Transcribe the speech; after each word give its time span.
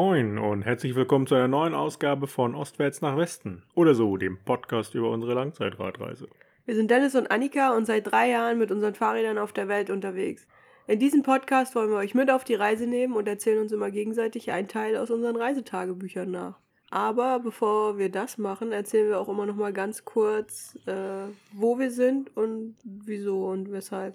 Moin 0.00 0.38
und 0.38 0.62
herzlich 0.62 0.94
willkommen 0.94 1.26
zu 1.26 1.34
einer 1.34 1.48
neuen 1.48 1.74
Ausgabe 1.74 2.28
von 2.28 2.54
Ostwärts 2.54 3.00
nach 3.00 3.16
Westen 3.16 3.64
oder 3.74 3.96
so, 3.96 4.16
dem 4.16 4.38
Podcast 4.38 4.94
über 4.94 5.10
unsere 5.10 5.34
Langzeitradreise. 5.34 6.28
Wir 6.66 6.76
sind 6.76 6.88
Dennis 6.88 7.16
und 7.16 7.32
Annika 7.32 7.76
und 7.76 7.84
seit 7.84 8.06
drei 8.06 8.30
Jahren 8.30 8.60
mit 8.60 8.70
unseren 8.70 8.94
Fahrrädern 8.94 9.38
auf 9.38 9.52
der 9.52 9.66
Welt 9.66 9.90
unterwegs. 9.90 10.46
In 10.86 11.00
diesem 11.00 11.24
Podcast 11.24 11.74
wollen 11.74 11.90
wir 11.90 11.96
euch 11.96 12.14
mit 12.14 12.30
auf 12.30 12.44
die 12.44 12.54
Reise 12.54 12.86
nehmen 12.86 13.14
und 13.14 13.26
erzählen 13.26 13.58
uns 13.58 13.72
immer 13.72 13.90
gegenseitig 13.90 14.52
einen 14.52 14.68
Teil 14.68 14.96
aus 14.96 15.10
unseren 15.10 15.34
Reisetagebüchern 15.34 16.30
nach. 16.30 16.60
Aber 16.90 17.40
bevor 17.40 17.98
wir 17.98 18.08
das 18.08 18.38
machen, 18.38 18.70
erzählen 18.70 19.08
wir 19.08 19.18
auch 19.18 19.28
immer 19.28 19.46
noch 19.46 19.56
mal 19.56 19.72
ganz 19.72 20.04
kurz, 20.04 20.78
äh, 20.86 21.26
wo 21.50 21.76
wir 21.80 21.90
sind 21.90 22.36
und 22.36 22.76
wieso 22.84 23.48
und 23.48 23.72
weshalb. 23.72 24.14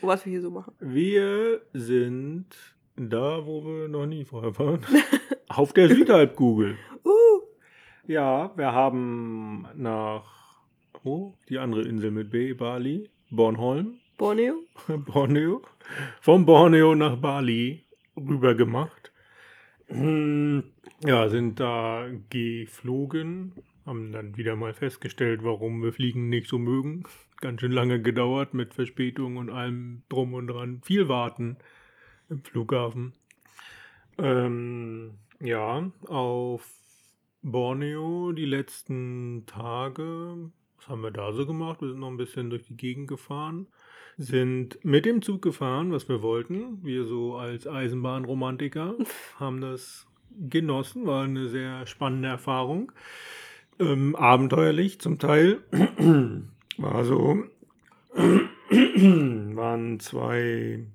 Und 0.00 0.08
was 0.08 0.26
wir 0.26 0.32
hier 0.32 0.42
so 0.42 0.50
machen. 0.50 0.74
Wir 0.80 1.60
sind 1.72 2.48
da, 2.96 3.46
wo 3.46 3.64
wir 3.64 3.88
noch 3.88 4.06
nie 4.06 4.24
vorher 4.24 4.58
waren. 4.58 4.80
Auf 5.48 5.72
der 5.72 5.88
Südhalbkugel. 5.88 6.76
Uh, 7.04 7.40
Ja, 8.06 8.52
wir 8.56 8.72
haben 8.72 9.66
nach 9.74 10.24
oh, 11.04 11.34
die 11.48 11.58
andere 11.58 11.82
Insel 11.82 12.10
mit 12.10 12.30
B, 12.30 12.52
Bali, 12.54 13.08
Bornholm, 13.30 13.98
Borneo? 14.18 14.54
Borneo. 15.06 15.62
Von 16.20 16.46
Borneo 16.46 16.94
nach 16.94 17.16
Bali 17.16 17.84
rüber 18.16 18.54
gemacht. 18.54 19.12
Hm, 19.88 20.64
Ja, 21.04 21.28
sind 21.28 21.60
da 21.60 22.06
geflogen, 22.30 23.52
haben 23.84 24.12
dann 24.12 24.36
wieder 24.36 24.54
mal 24.54 24.74
festgestellt, 24.74 25.42
warum 25.42 25.82
wir 25.82 25.92
Fliegen 25.92 26.28
nicht 26.28 26.48
so 26.48 26.58
mögen. 26.58 27.04
Ganz 27.40 27.60
schön 27.60 27.72
lange 27.72 28.00
gedauert 28.00 28.54
mit 28.54 28.74
Verspätung 28.74 29.36
und 29.36 29.50
allem 29.50 30.02
drum 30.08 30.34
und 30.34 30.46
dran. 30.46 30.80
Viel 30.84 31.08
warten 31.08 31.56
im 32.32 32.42
Flughafen. 32.42 33.12
Ähm, 34.18 35.12
ja, 35.40 35.90
auf 36.06 36.68
Borneo 37.42 38.32
die 38.32 38.44
letzten 38.44 39.44
Tage, 39.46 40.50
was 40.76 40.88
haben 40.88 41.02
wir 41.02 41.10
da 41.10 41.32
so 41.32 41.46
gemacht? 41.46 41.80
Wir 41.80 41.88
sind 41.88 42.00
noch 42.00 42.08
ein 42.08 42.16
bisschen 42.16 42.50
durch 42.50 42.64
die 42.64 42.76
Gegend 42.76 43.08
gefahren, 43.08 43.66
sind 44.16 44.84
mit 44.84 45.04
dem 45.04 45.22
Zug 45.22 45.42
gefahren, 45.42 45.92
was 45.92 46.08
wir 46.08 46.22
wollten. 46.22 46.84
Wir 46.84 47.04
so 47.04 47.36
als 47.36 47.66
Eisenbahnromantiker 47.66 48.94
haben 49.38 49.60
das 49.60 50.06
genossen, 50.48 51.06
war 51.06 51.24
eine 51.24 51.48
sehr 51.48 51.86
spannende 51.86 52.28
Erfahrung. 52.28 52.92
Ähm, 53.78 54.14
abenteuerlich 54.16 55.00
zum 55.00 55.18
Teil. 55.18 55.62
War 56.78 57.04
so, 57.04 57.44
waren 58.14 60.00
zwei, 60.00 60.86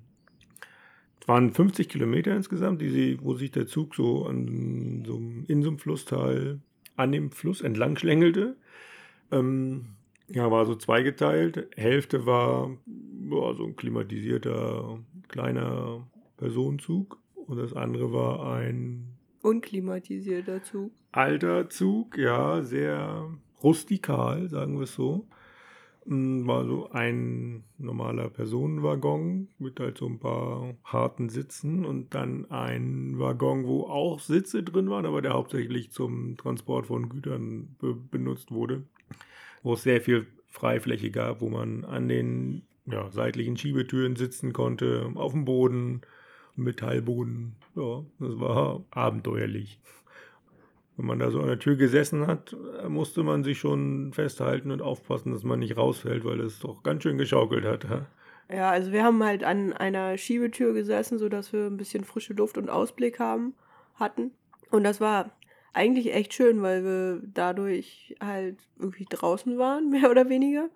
waren 1.28 1.52
50 1.52 1.88
Kilometer 1.90 2.34
insgesamt, 2.34 2.80
die 2.80 2.88
sie, 2.88 3.18
wo 3.20 3.34
sich 3.34 3.50
der 3.50 3.66
Zug 3.66 3.94
so, 3.94 4.26
an, 4.26 5.04
so 5.06 5.20
in 5.46 5.62
so 5.62 5.68
einem 5.68 5.78
Flusstal 5.78 6.60
an 6.96 7.12
dem 7.12 7.30
Fluss 7.30 7.60
entlang 7.60 7.96
schlängelte. 7.96 8.56
Ähm, 9.30 9.90
ja, 10.28 10.50
war 10.50 10.64
so 10.64 10.74
zweigeteilt. 10.74 11.68
Hälfte 11.76 12.24
war 12.24 12.70
ja, 13.30 13.54
so 13.54 13.64
ein 13.64 13.76
klimatisierter 13.76 14.98
kleiner 15.28 16.08
Personenzug 16.38 17.18
und 17.34 17.58
das 17.58 17.74
andere 17.74 18.12
war 18.12 18.54
ein 18.54 19.18
Unklimatisierter 19.42 20.62
Zug. 20.62 20.92
alter 21.12 21.68
Zug, 21.68 22.18
ja, 22.18 22.62
sehr 22.62 23.30
rustikal, 23.62 24.48
sagen 24.48 24.76
wir 24.76 24.84
es 24.84 24.94
so. 24.94 25.26
War 26.10 26.64
so 26.64 26.90
ein 26.90 27.64
normaler 27.76 28.30
Personenwaggon 28.30 29.48
mit 29.58 29.78
halt 29.78 29.98
so 29.98 30.06
ein 30.06 30.18
paar 30.18 30.74
harten 30.82 31.28
Sitzen 31.28 31.84
und 31.84 32.14
dann 32.14 32.50
ein 32.50 33.18
Waggon, 33.18 33.66
wo 33.66 33.82
auch 33.82 34.18
Sitze 34.20 34.62
drin 34.62 34.88
waren, 34.88 35.04
aber 35.04 35.20
der 35.20 35.34
hauptsächlich 35.34 35.92
zum 35.92 36.38
Transport 36.38 36.86
von 36.86 37.10
Gütern 37.10 37.76
be 37.78 37.94
benutzt 37.94 38.50
wurde. 38.50 38.84
Wo 39.62 39.74
es 39.74 39.82
sehr 39.82 40.00
viel 40.00 40.26
Freifläche 40.46 41.10
gab, 41.10 41.42
wo 41.42 41.50
man 41.50 41.84
an 41.84 42.08
den 42.08 42.62
ja, 42.86 43.10
seitlichen 43.10 43.58
Schiebetüren 43.58 44.16
sitzen 44.16 44.54
konnte, 44.54 45.10
auf 45.14 45.32
dem 45.32 45.44
Boden, 45.44 46.00
Metallboden. 46.56 47.56
Ja, 47.76 48.04
das 48.18 48.40
war 48.40 48.84
abenteuerlich. 48.90 49.78
Wenn 50.98 51.06
man 51.06 51.18
da 51.18 51.30
so 51.30 51.40
an 51.40 51.46
der 51.46 51.58
Tür 51.58 51.76
gesessen 51.76 52.26
hat, 52.26 52.54
musste 52.86 53.22
man 53.22 53.44
sich 53.44 53.58
schon 53.58 54.12
festhalten 54.12 54.70
und 54.70 54.82
aufpassen, 54.82 55.32
dass 55.32 55.44
man 55.44 55.60
nicht 55.60 55.78
rausfällt, 55.78 56.24
weil 56.24 56.40
es 56.40 56.58
doch 56.58 56.82
ganz 56.82 57.04
schön 57.04 57.16
geschaukelt 57.16 57.64
hat. 57.64 57.84
ja. 57.84 58.06
Ja, 58.50 58.70
also 58.70 58.92
wir 58.92 59.04
haben 59.04 59.22
halt 59.22 59.44
an 59.44 59.74
einer 59.74 60.16
Schiebetür 60.16 60.72
gesessen, 60.72 61.18
sodass 61.18 61.52
wir 61.52 61.66
ein 61.66 61.76
bisschen 61.76 62.04
frische 62.04 62.32
Luft 62.32 62.56
und 62.56 62.70
Ausblick 62.70 63.18
haben, 63.18 63.54
hatten. 63.94 64.32
Und 64.70 64.84
das 64.84 65.00
war 65.00 65.32
eigentlich 65.74 66.14
echt 66.14 66.32
schön, 66.32 66.62
weil 66.62 66.82
wir 66.82 67.22
dadurch 67.34 68.16
halt 68.22 68.56
irgendwie 68.78 69.06
draußen 69.08 69.58
waren, 69.58 69.90
mehr 69.90 70.10
oder 70.10 70.28
weniger. 70.28 70.70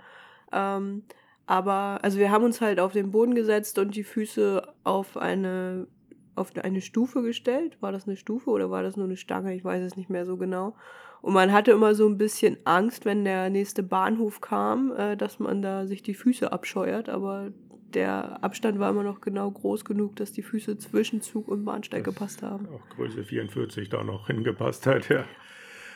Ähm, 0.53 1.05
aber, 1.47 1.99
also 2.03 2.19
wir 2.19 2.31
haben 2.31 2.45
uns 2.45 2.61
halt 2.61 2.79
auf 2.79 2.93
den 2.93 3.11
Boden 3.11 3.35
gesetzt 3.35 3.79
und 3.79 3.97
die 3.97 4.05
Füße 4.05 4.63
auf 4.85 5.17
eine, 5.17 5.87
auf 6.35 6.53
eine 6.57 6.81
Stufe 6.81 7.23
gestellt. 7.23 7.77
War 7.81 7.93
das 7.93 8.07
eine 8.07 8.17
Stufe 8.17 8.51
oder 8.51 8.71
war 8.71 8.83
das 8.83 8.97
nur 8.97 9.07
eine 9.07 9.17
Stange? 9.17 9.55
Ich 9.55 9.65
weiß 9.65 9.83
es 9.83 9.97
nicht 9.97 10.11
mehr 10.11 10.27
so 10.27 10.37
genau. 10.37 10.75
Und 11.21 11.35
man 11.35 11.53
hatte 11.53 11.71
immer 11.71 11.95
so 11.95 12.09
ein 12.09 12.19
bisschen 12.19 12.57
Angst, 12.65 13.05
wenn 13.05 13.25
der 13.25 13.49
nächste 13.49 13.83
Bahnhof 13.83 14.41
kam, 14.41 14.93
äh, 14.97 15.17
dass 15.17 15.39
man 15.39 15.63
da 15.63 15.87
sich 15.87 16.03
die 16.03 16.15
Füße 16.15 16.51
abscheuert. 16.51 17.09
Aber 17.09 17.53
der 17.95 18.43
Abstand 18.43 18.79
war 18.79 18.91
immer 18.91 19.05
noch 19.05 19.21
genau 19.21 19.51
groß 19.51 19.85
genug, 19.85 20.17
dass 20.17 20.33
die 20.33 20.43
Füße 20.43 20.79
zwischen 20.79 21.21
Zug 21.21 21.49
und 21.49 21.65
Bahnsteig 21.65 22.05
gepasst 22.05 22.43
haben. 22.43 22.67
Auch 22.69 22.97
Größe 22.97 23.23
44 23.23 23.89
da 23.89 24.03
noch 24.03 24.27
hingepasst 24.27 24.87
hat, 24.87 25.09
ja. 25.09 25.25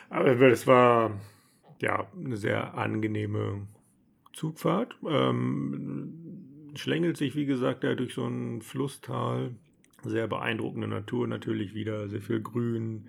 Aber 0.09 0.39
es 0.41 0.65
war 0.67 1.19
ja 1.81 2.07
eine 2.15 2.37
sehr 2.37 2.75
angenehme 2.75 3.67
Zugfahrt. 4.33 4.95
Ähm, 5.05 6.71
schlängelt 6.75 7.17
sich, 7.17 7.35
wie 7.35 7.45
gesagt, 7.45 7.83
da 7.83 7.95
durch 7.95 8.13
so 8.13 8.25
ein 8.25 8.61
Flusstal. 8.61 9.55
Sehr 10.07 10.27
beeindruckende 10.27 10.87
Natur 10.87 11.27
natürlich 11.27 11.73
wieder, 11.73 12.07
sehr 12.09 12.21
viel 12.21 12.41
Grün, 12.41 13.07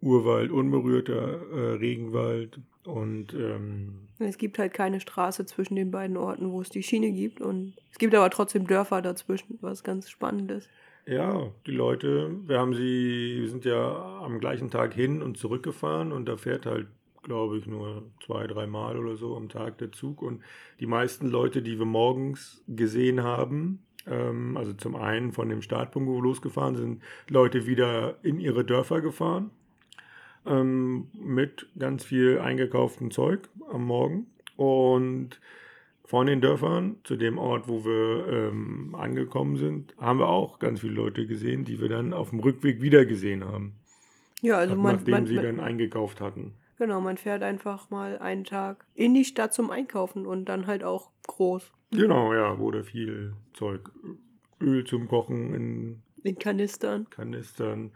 Urwald, 0.00 0.50
unberührter 0.50 1.40
äh, 1.52 1.72
Regenwald 1.76 2.58
und 2.84 3.32
ähm, 3.34 4.08
Es 4.18 4.38
gibt 4.38 4.58
halt 4.58 4.74
keine 4.74 5.00
Straße 5.00 5.46
zwischen 5.46 5.76
den 5.76 5.90
beiden 5.90 6.16
Orten, 6.16 6.50
wo 6.50 6.60
es 6.60 6.70
die 6.70 6.82
Schiene 6.82 7.12
gibt. 7.12 7.40
Und 7.40 7.74
es 7.90 7.98
gibt 7.98 8.14
aber 8.14 8.30
trotzdem 8.30 8.66
Dörfer 8.66 9.02
dazwischen, 9.02 9.58
was 9.60 9.84
ganz 9.84 10.10
spannend 10.10 10.50
ist. 10.50 10.68
Ja, 11.06 11.50
die 11.66 11.72
Leute, 11.72 12.30
wir 12.46 12.58
haben 12.58 12.74
sie, 12.74 13.38
wir 13.40 13.48
sind 13.48 13.64
ja 13.64 14.20
am 14.20 14.38
gleichen 14.38 14.70
Tag 14.70 14.94
hin 14.94 15.20
und 15.22 15.36
zurückgefahren 15.36 16.12
und 16.12 16.26
da 16.26 16.36
fährt 16.36 16.64
halt, 16.64 16.86
glaube 17.22 17.58
ich, 17.58 17.66
nur 17.66 18.04
zwei, 18.24 18.46
dreimal 18.46 18.96
oder 18.96 19.16
so 19.16 19.36
am 19.36 19.48
Tag 19.48 19.78
der 19.78 19.92
Zug. 19.92 20.22
Und 20.22 20.42
die 20.80 20.86
meisten 20.86 21.28
Leute, 21.28 21.62
die 21.62 21.78
wir 21.78 21.86
morgens 21.86 22.62
gesehen 22.68 23.22
haben, 23.22 23.84
also 24.06 24.72
zum 24.72 24.96
einen 24.96 25.32
von 25.32 25.48
dem 25.48 25.62
Startpunkt, 25.62 26.08
wo 26.08 26.16
wir 26.16 26.22
losgefahren 26.22 26.76
sind, 26.76 27.02
Leute 27.28 27.66
wieder 27.66 28.16
in 28.22 28.40
ihre 28.40 28.64
Dörfer 28.64 29.00
gefahren 29.00 29.50
ähm, 30.46 31.08
mit 31.14 31.66
ganz 31.78 32.04
viel 32.04 32.38
eingekauftem 32.38 33.10
Zeug 33.10 33.48
am 33.70 33.84
Morgen. 33.84 34.26
Und 34.56 35.40
von 36.04 36.26
den 36.26 36.40
Dörfern 36.40 36.96
zu 37.04 37.16
dem 37.16 37.38
Ort, 37.38 37.68
wo 37.68 37.84
wir 37.84 38.26
ähm, 38.28 38.94
angekommen 38.94 39.56
sind, 39.56 39.94
haben 39.98 40.18
wir 40.18 40.28
auch 40.28 40.58
ganz 40.58 40.80
viele 40.80 40.94
Leute 40.94 41.26
gesehen, 41.26 41.64
die 41.64 41.80
wir 41.80 41.88
dann 41.88 42.12
auf 42.12 42.30
dem 42.30 42.40
Rückweg 42.40 42.82
wieder 42.82 43.06
gesehen 43.06 43.44
haben. 43.44 43.76
Ja, 44.42 44.58
also 44.58 44.76
man, 44.76 44.96
nachdem 44.96 45.12
man, 45.12 45.26
sie 45.26 45.36
man, 45.36 45.44
dann 45.44 45.60
eingekauft 45.60 46.20
hatten. 46.20 46.54
genau, 46.76 47.00
man 47.00 47.16
fährt 47.16 47.42
einfach 47.42 47.90
mal 47.90 48.18
einen 48.18 48.44
Tag 48.44 48.84
in 48.94 49.14
die 49.14 49.24
Stadt 49.24 49.54
zum 49.54 49.70
Einkaufen 49.70 50.26
und 50.26 50.46
dann 50.46 50.66
halt 50.66 50.82
auch 50.84 51.10
groß. 51.28 51.72
Genau, 51.92 52.32
ja, 52.34 52.58
wurde 52.58 52.84
viel 52.84 53.34
Zeug. 53.52 53.90
Öl 54.60 54.84
zum 54.84 55.08
Kochen 55.08 55.54
in 55.54 56.02
In 56.24 56.38
Kanistern. 56.38 57.08
Kanistern. 57.10 57.92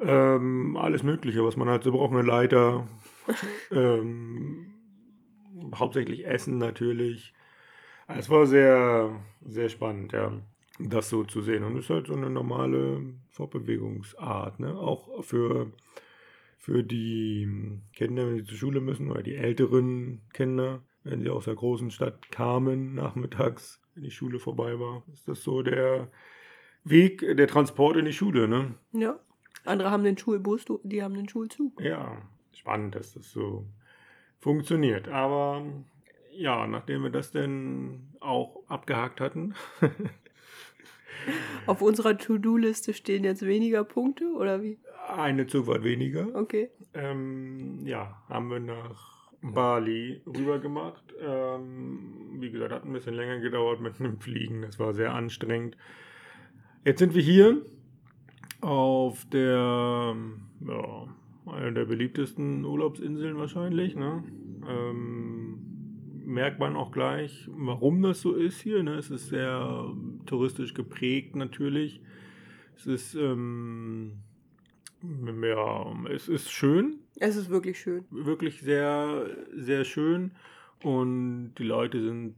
Ähm, 0.00 0.76
alles 0.76 1.02
Mögliche, 1.02 1.44
was 1.44 1.56
man 1.56 1.68
halt 1.68 1.84
so 1.84 1.92
braucht. 1.92 2.12
Eine 2.12 2.22
Leiter. 2.22 2.88
ähm, 3.70 4.74
hauptsächlich 5.74 6.26
Essen 6.26 6.58
natürlich. 6.58 7.34
Es 8.06 8.28
war 8.28 8.46
sehr, 8.46 9.20
sehr 9.44 9.68
spannend, 9.68 10.12
ja, 10.12 10.32
das 10.78 11.08
so 11.08 11.24
zu 11.24 11.40
sehen. 11.42 11.64
Und 11.64 11.76
es 11.76 11.84
ist 11.84 11.90
halt 11.90 12.06
so 12.06 12.14
eine 12.14 12.30
normale 12.30 13.02
Fortbewegungsart. 13.30 14.60
Ne? 14.60 14.76
Auch 14.76 15.24
für, 15.24 15.72
für 16.58 16.82
die 16.82 17.80
Kinder, 17.94 18.26
wenn 18.26 18.36
sie 18.36 18.44
zur 18.44 18.58
Schule 18.58 18.80
müssen, 18.80 19.10
oder 19.10 19.22
die 19.22 19.36
älteren 19.36 20.22
Kinder, 20.32 20.82
wenn 21.04 21.20
sie 21.20 21.30
aus 21.30 21.44
der 21.44 21.54
großen 21.54 21.90
Stadt 21.90 22.30
kamen, 22.30 22.94
nachmittags, 22.94 23.80
wenn 23.94 24.04
die 24.04 24.10
Schule 24.10 24.38
vorbei 24.38 24.78
war, 24.80 25.02
ist 25.12 25.28
das 25.28 25.42
so 25.42 25.62
der 25.62 26.08
Weg, 26.82 27.20
der 27.36 27.46
Transport 27.46 27.96
in 27.96 28.04
die 28.04 28.12
Schule. 28.12 28.48
Ne? 28.48 28.74
Ja. 28.92 29.18
Andere 29.64 29.90
haben 29.90 30.04
den 30.04 30.18
Schulbus, 30.18 30.64
die 30.82 31.02
haben 31.02 31.14
den 31.14 31.28
Schulzug. 31.28 31.80
Ja, 31.80 32.20
spannend, 32.52 32.94
dass 32.94 33.14
das 33.14 33.30
so 33.30 33.66
funktioniert. 34.40 35.08
Aber 35.08 35.64
ja, 36.32 36.66
nachdem 36.66 37.04
wir 37.04 37.10
das 37.10 37.30
dann 37.30 38.14
auch 38.20 38.62
abgehakt 38.68 39.20
hatten, 39.20 39.54
Auf 41.66 41.82
unserer 41.82 42.18
To-Do-Liste 42.18 42.94
stehen 42.94 43.24
jetzt 43.24 43.46
weniger 43.46 43.84
Punkte 43.84 44.32
oder 44.32 44.62
wie? 44.62 44.78
Eine 45.08 45.46
Zugfahrt 45.46 45.84
weniger. 45.84 46.34
Okay. 46.34 46.70
Ähm, 46.92 47.86
ja, 47.86 48.22
haben 48.28 48.50
wir 48.50 48.60
nach 48.60 49.13
Bali 49.52 50.22
rüber 50.26 50.58
gemacht. 50.58 51.04
Ähm, 51.20 52.38
wie 52.40 52.50
gesagt, 52.50 52.72
hat 52.72 52.84
ein 52.84 52.92
bisschen 52.92 53.14
länger 53.14 53.40
gedauert 53.40 53.80
mit 53.80 54.00
einem 54.00 54.18
Fliegen. 54.18 54.62
Das 54.62 54.78
war 54.78 54.94
sehr 54.94 55.14
anstrengend. 55.14 55.76
Jetzt 56.84 56.98
sind 56.98 57.14
wir 57.14 57.22
hier 57.22 57.62
auf 58.62 59.24
der, 59.26 60.16
ja, 60.66 61.08
einer 61.46 61.72
der 61.72 61.84
beliebtesten 61.84 62.64
Urlaubsinseln 62.64 63.36
wahrscheinlich. 63.36 63.94
Ne? 63.96 64.24
Ähm, 64.66 65.58
merkt 66.24 66.58
man 66.58 66.74
auch 66.74 66.90
gleich, 66.90 67.46
warum 67.52 68.00
das 68.00 68.22
so 68.22 68.32
ist 68.32 68.62
hier. 68.62 68.82
Ne? 68.82 68.94
Es 68.94 69.10
ist 69.10 69.28
sehr 69.28 69.92
touristisch 70.24 70.72
geprägt 70.72 71.36
natürlich. 71.36 72.00
Es 72.76 72.86
ist, 72.86 73.14
ähm, 73.14 74.22
ja, 75.02 75.94
es 76.10 76.28
ist 76.28 76.50
schön, 76.50 77.03
Es 77.20 77.36
ist 77.36 77.50
wirklich 77.50 77.78
schön. 77.78 78.04
wirklich 78.10 78.60
sehr, 78.60 79.26
sehr 79.54 79.84
schön. 79.84 80.32
Und 80.82 81.54
die 81.58 81.64
Leute 81.64 82.02
sind, 82.02 82.34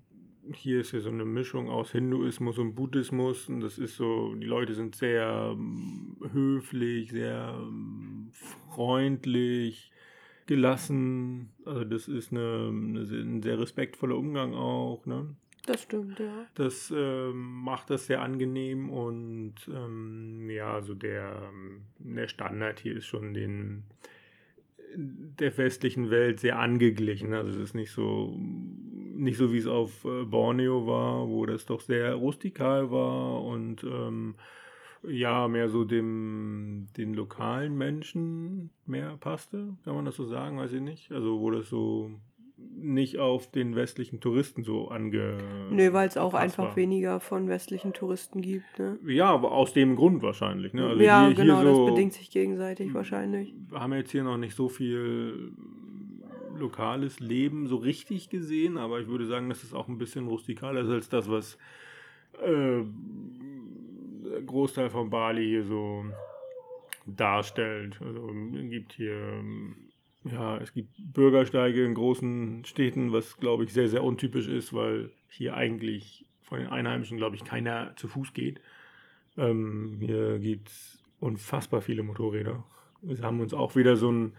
hier 0.53 0.81
ist 0.81 0.93
ja 0.93 1.01
so 1.01 1.09
eine 1.09 1.25
Mischung 1.25 1.69
aus 1.69 1.93
Hinduismus 1.93 2.59
und 2.59 2.75
Buddhismus. 2.75 3.49
Und 3.49 3.61
das 3.61 3.79
ist 3.79 3.97
so, 3.97 4.35
die 4.35 4.47
Leute 4.47 4.75
sind 4.75 4.95
sehr 4.95 5.53
ähm, 5.53 6.17
höflich, 6.33 7.11
sehr 7.11 7.55
ähm, 7.59 8.31
freundlich, 8.69 9.91
gelassen. 10.47 11.51
Also 11.65 11.85
das 11.85 12.09
ist 12.09 12.33
eine, 12.33 12.69
eine, 12.69 13.01
ein 13.01 13.43
sehr 13.43 13.59
respektvoller 13.59 14.17
Umgang 14.17 14.55
auch. 14.55 15.05
Ne? 15.07 15.35
Das 15.67 15.83
stimmt, 15.83 16.19
ja. 16.21 16.47
Das 16.55 16.93
ähm, 16.97 17.63
macht 17.65 17.91
das 17.91 18.07
sehr 18.07 18.23
angenehm 18.23 18.89
und 18.89 19.55
ähm, 19.69 20.49
ja, 20.49 20.73
also 20.73 20.95
der, 20.95 21.51
ähm, 21.53 21.83
der 21.99 22.29
Standard 22.29 22.79
hier 22.81 22.97
ist 22.97 23.07
schon 23.07 23.35
den 23.35 23.83
der 24.97 25.57
westlichen 25.59 26.11
Welt 26.11 26.41
sehr 26.41 26.59
angeglichen. 26.59 27.35
Also 27.35 27.51
es 27.51 27.57
ist 27.57 27.75
nicht 27.75 27.91
so 27.91 28.37
nicht 28.39 29.39
so 29.39 29.53
wie 29.53 29.59
es 29.59 29.67
auf 29.67 30.05
äh, 30.05 30.25
Borneo 30.25 30.87
war, 30.87 31.29
wo 31.29 31.47
das 31.47 31.67
doch 31.67 31.81
sehr 31.81 32.15
rustikal 32.15 32.91
war 32.91 33.43
und 33.43 33.83
ähm, 33.85 34.35
ja, 35.03 35.49
mehr 35.49 35.69
so 35.69 35.85
dem 35.85 36.87
den 36.97 37.15
lokalen 37.15 37.77
Menschen 37.77 38.71
mehr 38.87 39.17
passte, 39.19 39.77
kann 39.85 39.95
man 39.95 40.05
das 40.05 40.17
so 40.17 40.25
sagen, 40.25 40.59
weiß 40.59 40.73
ich 40.73 40.83
nicht. 40.83 41.13
Also 41.13 41.41
wo 41.41 41.51
das 41.51 41.69
so 41.69 42.11
nicht 42.59 43.19
auf 43.19 43.51
den 43.51 43.75
westlichen 43.77 44.21
Touristen 44.21 44.63
so 44.63 44.89
ange 44.89 45.39
Nö, 45.71 45.93
weil 45.93 46.09
es 46.09 46.17
auch 46.17 46.35
einfach 46.35 46.69
war. 46.69 46.77
weniger 46.77 47.21
von 47.21 47.49
westlichen 47.49 47.93
Touristen 47.93 48.41
gibt, 48.41 48.79
ne? 48.79 48.99
Ja, 49.07 49.27
aber 49.27 49.53
aus 49.53 49.73
dem 49.73 49.97
Grund 49.97 50.23
wahrscheinlich. 50.23 50.73
Ne? 50.73 50.87
Also 50.87 51.03
ja, 51.03 51.27
hier, 51.27 51.35
genau, 51.35 51.61
hier 51.61 51.75
so, 51.75 51.87
das 51.87 51.95
bedingt 51.95 52.13
sich 52.15 52.31
gegenseitig 52.31 52.95
wahrscheinlich. 52.95 53.55
Wir 53.69 53.81
haben 53.81 53.93
jetzt 53.93 54.11
hier 54.11 54.25
noch 54.25 54.39
nicht 54.39 54.55
so 54.55 54.69
viel 54.69 55.53
lokales 56.59 57.21
Leben 57.21 57.67
so 57.67 57.77
richtig 57.77 58.31
gesehen, 58.31 58.79
aber 58.79 59.01
ich 59.01 59.09
würde 59.09 59.27
sagen, 59.27 59.51
dass 59.51 59.63
es 59.63 59.75
auch 59.75 59.89
ein 59.89 59.99
bisschen 59.99 60.27
rustikaler 60.27 60.81
ist 60.81 60.91
als 60.91 61.09
das, 61.11 61.31
was 61.31 61.59
äh, 62.41 62.83
der 64.25 64.43
Großteil 64.43 64.89
von 64.89 65.11
Bali 65.11 65.45
hier 65.45 65.65
so 65.65 66.05
darstellt. 67.07 68.01
Also 68.03 68.31
gibt 68.71 68.95
hier 68.95 69.15
ähm, 69.15 69.77
ja, 70.31 70.59
es 70.59 70.73
gibt 70.73 70.91
Bürgersteige 70.99 71.85
in 71.85 71.95
großen 71.95 72.65
Städten, 72.65 73.13
was 73.13 73.37
glaube 73.39 73.65
ich 73.65 73.73
sehr, 73.73 73.89
sehr 73.89 74.05
untypisch 74.05 74.49
ist, 74.49 74.73
weil 74.73 75.11
hier 75.29 75.57
eigentlich 75.57 76.27
von 76.43 76.59
den 76.59 76.69
Einheimischen, 76.69 77.17
glaube 77.17 77.37
ich, 77.37 77.45
keiner 77.45 77.95
zu 77.97 78.09
Fuß 78.09 78.33
geht. 78.33 78.61
Ähm, 79.37 79.97
hier 80.01 80.39
gibt 80.39 80.69
es 80.69 81.03
unfassbar 81.21 81.81
viele 81.81 82.03
Motorräder. 82.03 82.65
Wir 83.03 83.19
haben 83.23 83.41
uns 83.41 83.55
auch 83.55 83.77
wieder 83.77 83.97
so 83.97 84.11
ein, 84.11 84.33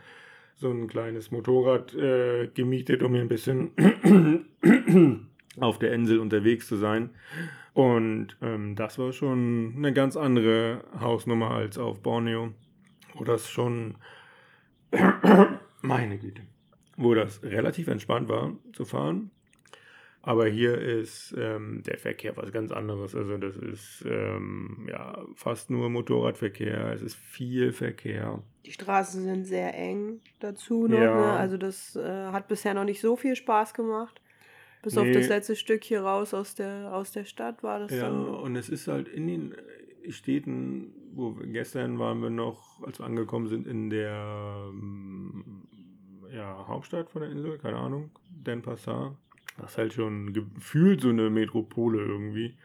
so 0.55 0.69
ein 0.69 0.87
kleines 0.87 1.31
Motorrad 1.31 1.93
äh, 1.93 2.47
gemietet, 2.53 3.03
um 3.03 3.13
hier 3.13 3.21
ein 3.21 3.27
bisschen 3.27 3.71
auf 5.59 5.79
der 5.79 5.93
Insel 5.93 6.19
unterwegs 6.19 6.67
zu 6.67 6.75
sein. 6.77 7.11
Und 7.73 8.35
ähm, 8.41 8.75
das 8.75 8.97
war 8.97 9.13
schon 9.13 9.73
eine 9.77 9.93
ganz 9.93 10.17
andere 10.17 10.83
Hausnummer 10.99 11.51
als 11.51 11.77
auf 11.77 12.01
Borneo, 12.01 12.53
wo 13.13 13.23
das 13.23 13.49
schon, 13.49 13.95
meine 15.87 16.17
Güte, 16.17 16.41
wo 16.97 17.13
das 17.13 17.41
relativ 17.43 17.87
entspannt 17.87 18.29
war 18.29 18.53
zu 18.73 18.85
fahren. 18.85 19.31
Aber 20.21 20.45
hier 20.47 20.77
ist 20.77 21.33
ähm, 21.37 21.83
der 21.83 21.97
Verkehr 21.97 22.35
was 22.35 22.51
ganz 22.51 22.71
anderes. 22.73 23.15
Also 23.15 23.37
das 23.37 23.55
ist 23.55 24.03
ähm, 24.05 24.85
ja 24.89 25.23
fast 25.35 25.69
nur 25.69 25.89
Motorradverkehr. 25.89 26.91
Es 26.91 27.01
ist 27.01 27.15
viel 27.15 27.71
Verkehr. 27.71 28.43
Die 28.65 28.73
Straßen 28.73 29.23
sind 29.23 29.45
sehr 29.45 29.73
eng 29.73 30.19
dazu 30.39 30.87
noch, 30.87 30.99
Ja. 30.99 31.15
ne? 31.15 31.31
Also 31.39 31.55
das 31.55 31.95
äh, 31.95 32.25
hat 32.27 32.49
bisher 32.49 32.73
noch 32.73 32.83
nicht 32.83 32.99
so 32.99 33.15
viel 33.15 33.37
Spaß 33.37 33.73
gemacht. 33.73 34.19
Bis 34.83 34.97
auf 34.97 35.05
Nee. 35.05 35.13
das 35.13 35.29
letzte 35.29 35.55
Stück 35.55 35.85
hier 35.85 36.01
raus 36.01 36.33
aus 36.33 36.55
der, 36.55 36.93
aus 36.93 37.11
der 37.13 37.23
Stadt 37.23 37.63
war 37.63 37.79
das 37.79 37.91
Ja, 37.93 38.09
dann. 38.09 38.27
und 38.27 38.55
es 38.57 38.67
ist 38.67 38.87
halt 38.89 39.07
in 39.07 39.27
den 39.27 39.53
äh, 40.03 40.11
Städten, 40.11 40.93
wo 41.13 41.37
wir 41.39 41.47
gestern 41.47 41.99
waren 41.99 42.21
wir 42.21 42.29
noch, 42.31 42.83
als 42.83 42.99
wir 42.99 43.05
angekommen 43.05 43.47
sind, 43.47 43.65
in 43.65 43.89
der 43.89 44.67
ähm, 44.69 45.63
ja, 46.33 46.65
Hauptstadt 46.67 47.09
von 47.09 47.21
der 47.21 47.31
Insel, 47.31 47.57
keine 47.57 47.77
Ahnung, 47.77 48.11
Denpasar. 48.29 49.15
Das 49.57 49.71
ist 49.71 49.77
halt 49.77 49.93
schon 49.93 50.33
gefühlt 50.33 51.01
so 51.01 51.09
eine 51.09 51.29
Metropole 51.29 51.99
irgendwie. 51.99 52.55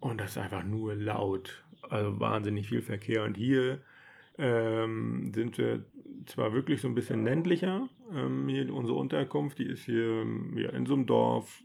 Und 0.00 0.20
das 0.20 0.30
ist 0.30 0.38
einfach 0.38 0.64
nur 0.64 0.94
laut. 0.94 1.64
Also 1.88 2.18
wahnsinnig 2.18 2.68
viel 2.68 2.82
Verkehr. 2.82 3.24
Und 3.24 3.36
hier 3.36 3.80
ähm, 4.38 5.32
sind 5.34 5.58
wir 5.58 5.84
zwar 6.26 6.52
wirklich 6.52 6.80
so 6.80 6.88
ein 6.88 6.94
bisschen 6.94 7.24
ländlicher. 7.24 7.88
Ähm, 8.14 8.48
hier 8.48 8.72
unsere 8.72 8.98
Unterkunft, 8.98 9.58
die 9.58 9.66
ist 9.66 9.84
hier 9.84 10.22
ähm, 10.22 10.56
ja, 10.56 10.70
in 10.70 10.86
so 10.86 10.94
einem 10.94 11.06
Dorf, 11.06 11.62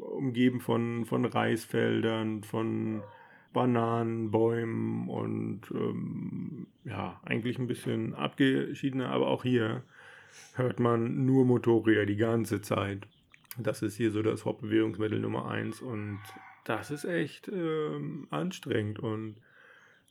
umgeben 0.00 0.60
von, 0.60 1.04
von 1.04 1.24
Reisfeldern, 1.24 2.42
von 2.42 3.02
Bananenbäumen 3.52 5.08
und 5.08 5.62
ähm, 5.72 6.66
ja, 6.84 7.20
eigentlich 7.24 7.58
ein 7.58 7.66
bisschen 7.66 8.14
abgeschiedener, 8.14 9.10
aber 9.10 9.28
auch 9.28 9.42
hier 9.42 9.82
hört 10.54 10.80
man 10.80 11.24
nur 11.24 11.44
Motorräder 11.44 12.06
die 12.06 12.16
ganze 12.16 12.60
Zeit. 12.60 13.06
Das 13.58 13.82
ist 13.82 13.96
hier 13.96 14.10
so 14.10 14.22
das 14.22 14.44
Hauptbewegungsmittel 14.44 15.18
Nummer 15.18 15.50
eins 15.50 15.80
und 15.80 16.20
das 16.64 16.90
ist 16.90 17.04
echt 17.04 17.48
ähm, 17.48 18.26
anstrengend 18.30 18.98
und 18.98 19.36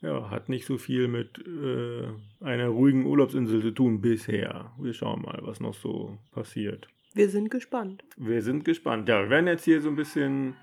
ja, 0.01 0.29
hat 0.29 0.49
nicht 0.49 0.65
so 0.65 0.77
viel 0.77 1.07
mit 1.07 1.39
äh, 1.45 2.07
einer 2.43 2.69
ruhigen 2.69 3.05
Urlaubsinsel 3.05 3.61
zu 3.61 3.71
tun 3.71 4.01
bisher. 4.01 4.71
Wir 4.79 4.93
schauen 4.93 5.21
mal, 5.21 5.39
was 5.43 5.59
noch 5.59 5.75
so 5.75 6.17
passiert. 6.31 6.87
Wir 7.13 7.29
sind 7.29 7.51
gespannt. 7.51 8.03
Wir 8.17 8.41
sind 8.41 8.65
gespannt. 8.65 9.09
Ja, 9.09 9.21
wir 9.23 9.29
werden 9.29 9.47
jetzt 9.47 9.65
hier 9.65 9.81
so 9.81 9.89
ein 9.89 9.95
bisschen 9.95 10.55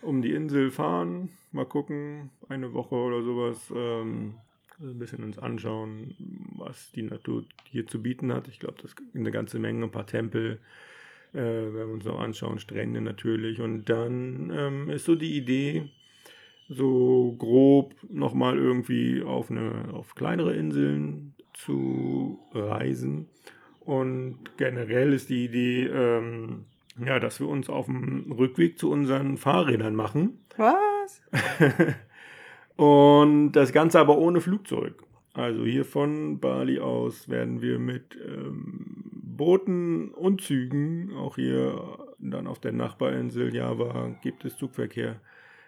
um 0.00 0.22
die 0.22 0.32
Insel 0.32 0.70
fahren. 0.70 1.30
Mal 1.50 1.66
gucken, 1.66 2.30
eine 2.48 2.72
Woche 2.72 2.94
oder 2.94 3.22
sowas. 3.22 3.72
Ähm, 3.74 4.34
ein 4.82 4.98
bisschen 4.98 5.24
uns 5.24 5.38
anschauen, 5.38 6.14
was 6.56 6.90
die 6.92 7.02
Natur 7.02 7.44
hier 7.70 7.86
zu 7.86 8.02
bieten 8.02 8.32
hat. 8.32 8.48
Ich 8.48 8.58
glaube, 8.58 8.76
das 8.82 8.92
ist 8.92 9.02
eine 9.14 9.30
ganze 9.30 9.58
Menge, 9.58 9.84
ein 9.84 9.90
paar 9.90 10.06
Tempel. 10.06 10.58
Äh, 11.32 11.38
werden 11.38 11.74
wir 11.74 11.94
uns 11.94 12.04
noch 12.04 12.20
anschauen, 12.20 12.58
Strände 12.58 13.00
natürlich. 13.00 13.60
Und 13.60 13.88
dann 13.88 14.52
ähm, 14.54 14.90
ist 14.90 15.04
so 15.04 15.14
die 15.14 15.36
Idee, 15.36 15.88
so 16.68 17.34
grob 17.38 17.94
nochmal 18.08 18.58
irgendwie 18.58 19.22
auf, 19.22 19.50
eine, 19.50 19.92
auf 19.92 20.14
kleinere 20.14 20.54
Inseln 20.54 21.34
zu 21.54 22.38
reisen. 22.52 23.28
Und 23.80 24.38
generell 24.58 25.12
ist 25.12 25.30
die 25.30 25.44
Idee, 25.44 25.86
ähm, 25.86 26.66
ja, 27.04 27.18
dass 27.18 27.40
wir 27.40 27.48
uns 27.48 27.68
auf 27.68 27.86
dem 27.86 28.30
Rückweg 28.32 28.78
zu 28.78 28.90
unseren 28.90 29.38
Fahrrädern 29.38 29.94
machen. 29.94 30.38
Was? 30.56 31.22
Und 32.82 33.52
das 33.52 33.72
Ganze 33.72 34.00
aber 34.00 34.18
ohne 34.18 34.40
Flugzeug. 34.40 34.94
Also 35.34 35.64
hier 35.64 35.84
von 35.84 36.40
Bali 36.40 36.80
aus 36.80 37.28
werden 37.28 37.62
wir 37.62 37.78
mit 37.78 38.18
ähm, 38.26 39.04
Booten 39.22 40.08
und 40.08 40.40
Zügen, 40.40 41.12
auch 41.16 41.36
hier 41.36 41.80
dann 42.18 42.48
auf 42.48 42.58
der 42.58 42.72
Nachbarinsel 42.72 43.54
Java 43.54 44.16
gibt 44.22 44.44
es 44.44 44.56
Zugverkehr, 44.56 45.20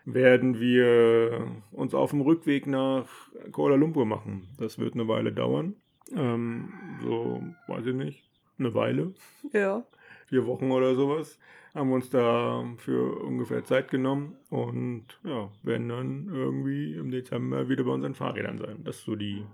werden 0.04 0.58
wir 0.58 1.46
uns 1.70 1.94
auf 1.94 2.10
dem 2.10 2.20
Rückweg 2.20 2.66
nach 2.66 3.06
Kuala 3.52 3.76
Lumpur 3.76 4.06
machen. 4.06 4.48
Das 4.58 4.80
wird 4.80 4.94
eine 4.94 5.06
Weile 5.06 5.32
dauern. 5.32 5.76
Ähm, 6.16 6.72
so, 7.00 7.44
weiß 7.68 7.86
ich 7.86 7.94
nicht, 7.94 8.28
eine 8.58 8.74
Weile 8.74 9.14
Ja. 9.52 9.84
vier 10.26 10.46
Wochen 10.46 10.72
oder 10.72 10.96
sowas, 10.96 11.38
haben 11.74 11.88
wir 11.88 11.96
uns 11.96 12.08
da 12.08 12.64
für 12.76 13.20
ungefähr 13.24 13.64
Zeit 13.64 13.90
genommen 13.90 14.36
und 14.48 15.06
ja, 15.24 15.50
werden 15.62 15.88
dann 15.88 16.28
irgendwie 16.28 16.94
im 16.94 17.10
Dezember 17.10 17.68
wieder 17.68 17.84
bei 17.84 17.90
unseren 17.90 18.14
Fahrrädern 18.14 18.58
sein. 18.58 18.84
Das 18.84 18.96
ist 18.96 19.04
so 19.04 19.16
die, 19.16 19.44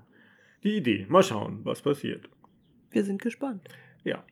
die 0.62 0.76
Idee. 0.76 1.06
Mal 1.08 1.22
schauen, 1.22 1.60
was 1.64 1.80
passiert. 1.80 2.28
Wir 2.90 3.04
sind 3.04 3.22
gespannt. 3.22 3.68
Ja, 4.04 4.22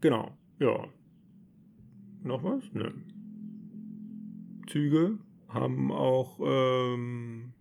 genau. 0.00 0.36
Ja. 0.58 0.88
Noch 2.22 2.42
was? 2.42 2.62
Nö. 2.72 2.90
Züge 4.66 5.18
haben 5.48 5.92
auch 5.92 6.40
ähm, 6.42 7.52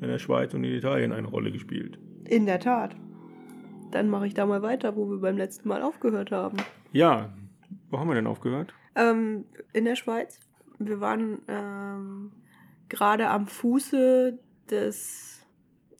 in 0.00 0.08
der 0.08 0.18
Schweiz 0.18 0.52
und 0.52 0.64
in 0.64 0.74
Italien 0.74 1.12
eine 1.12 1.28
Rolle 1.28 1.52
gespielt. 1.52 1.98
In 2.24 2.46
der 2.46 2.60
Tat. 2.60 2.96
Dann 3.92 4.10
mache 4.10 4.26
ich 4.26 4.34
da 4.34 4.44
mal 4.44 4.62
weiter, 4.62 4.96
wo 4.96 5.08
wir 5.08 5.18
beim 5.18 5.38
letzten 5.38 5.68
Mal 5.68 5.82
aufgehört 5.82 6.30
haben. 6.30 6.58
Ja, 6.92 7.32
wo 7.90 7.98
haben 7.98 8.08
wir 8.08 8.14
denn 8.14 8.26
aufgehört? 8.26 8.74
Ähm, 8.94 9.44
in 9.72 9.84
der 9.84 9.96
Schweiz. 9.96 10.40
Wir 10.78 11.00
waren 11.00 11.42
ähm, 11.48 12.32
gerade 12.88 13.28
am 13.28 13.46
Fuße 13.46 14.38
des 14.70 15.46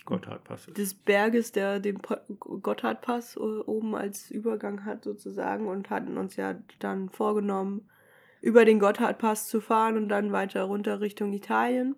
Gotthardpasses. 0.04 0.74
des 0.74 0.94
Berges, 0.94 1.52
der 1.52 1.80
den 1.80 1.98
Gotthardpass 2.38 3.36
äh, 3.36 3.40
oben 3.40 3.94
als 3.94 4.30
Übergang 4.30 4.84
hat 4.84 5.04
sozusagen 5.04 5.66
und 5.68 5.90
hatten 5.90 6.16
uns 6.16 6.36
ja 6.36 6.54
dann 6.78 7.10
vorgenommen, 7.10 7.88
über 8.40 8.64
den 8.64 8.78
Gotthardpass 8.78 9.48
zu 9.48 9.60
fahren 9.60 9.96
und 9.96 10.08
dann 10.08 10.32
weiter 10.32 10.62
runter 10.64 11.00
Richtung 11.00 11.32
Italien. 11.32 11.96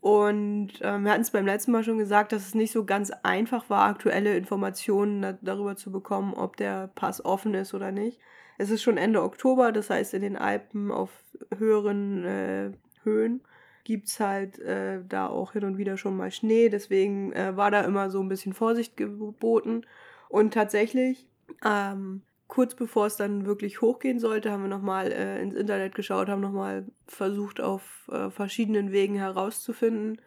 Und 0.00 0.80
ähm, 0.80 1.04
wir 1.04 1.12
hatten 1.12 1.22
es 1.22 1.30
beim 1.30 1.46
letzten 1.46 1.70
Mal 1.72 1.84
schon 1.84 1.98
gesagt, 1.98 2.32
dass 2.32 2.46
es 2.46 2.54
nicht 2.54 2.72
so 2.72 2.84
ganz 2.84 3.12
einfach 3.22 3.70
war, 3.70 3.84
aktuelle 3.84 4.36
Informationen 4.36 5.22
da, 5.22 5.38
darüber 5.40 5.76
zu 5.76 5.92
bekommen, 5.92 6.34
ob 6.34 6.56
der 6.56 6.88
Pass 6.88 7.24
offen 7.24 7.54
ist 7.54 7.72
oder 7.72 7.92
nicht. 7.92 8.18
Es 8.62 8.70
ist 8.70 8.82
schon 8.82 8.96
Ende 8.96 9.22
Oktober, 9.22 9.72
das 9.72 9.90
heißt 9.90 10.14
in 10.14 10.22
den 10.22 10.36
Alpen 10.36 10.90
auf 10.90 11.10
höheren 11.58 12.24
äh, 12.24 12.72
Höhen 13.02 13.42
gibt 13.84 14.08
es 14.08 14.20
halt 14.20 14.58
äh, 14.60 15.00
da 15.08 15.26
auch 15.26 15.52
hin 15.52 15.64
und 15.64 15.78
wieder 15.78 15.96
schon 15.96 16.16
mal 16.16 16.30
Schnee. 16.30 16.68
Deswegen 16.68 17.32
äh, 17.32 17.56
war 17.56 17.70
da 17.70 17.80
immer 17.82 18.10
so 18.10 18.20
ein 18.20 18.28
bisschen 18.28 18.52
Vorsicht 18.52 18.96
geboten. 18.96 19.82
Und 20.28 20.54
tatsächlich, 20.54 21.26
ähm, 21.64 22.22
kurz 22.48 22.74
bevor 22.74 23.06
es 23.06 23.16
dann 23.16 23.46
wirklich 23.46 23.80
hochgehen 23.80 24.18
sollte, 24.18 24.50
haben 24.50 24.62
wir 24.62 24.68
nochmal 24.68 25.10
äh, 25.10 25.42
ins 25.42 25.54
Internet 25.54 25.94
geschaut, 25.94 26.28
haben 26.28 26.40
nochmal 26.40 26.86
versucht, 27.06 27.60
auf 27.60 28.08
äh, 28.10 28.30
verschiedenen 28.30 28.92
Wegen 28.92 29.16
herauszufinden, 29.16 30.20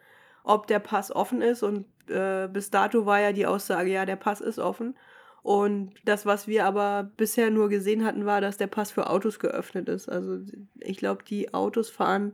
ob 0.44 0.66
der 0.66 0.78
Pass 0.78 1.10
offen 1.10 1.40
ist. 1.40 1.62
Und 1.62 1.86
äh, 2.10 2.48
bis 2.48 2.70
dato 2.70 3.06
war 3.06 3.20
ja 3.20 3.32
die 3.32 3.46
Aussage, 3.46 3.90
ja, 3.90 4.04
der 4.04 4.16
Pass 4.16 4.40
ist 4.40 4.58
offen. 4.58 4.96
Und 5.46 5.94
das, 6.04 6.26
was 6.26 6.48
wir 6.48 6.64
aber 6.64 7.08
bisher 7.16 7.52
nur 7.52 7.68
gesehen 7.68 8.04
hatten, 8.04 8.26
war, 8.26 8.40
dass 8.40 8.56
der 8.56 8.66
Pass 8.66 8.90
für 8.90 9.08
Autos 9.08 9.38
geöffnet 9.38 9.88
ist. 9.88 10.08
Also 10.08 10.40
ich 10.80 10.96
glaube, 10.96 11.22
die 11.22 11.54
Autos 11.54 11.88
fahren 11.88 12.32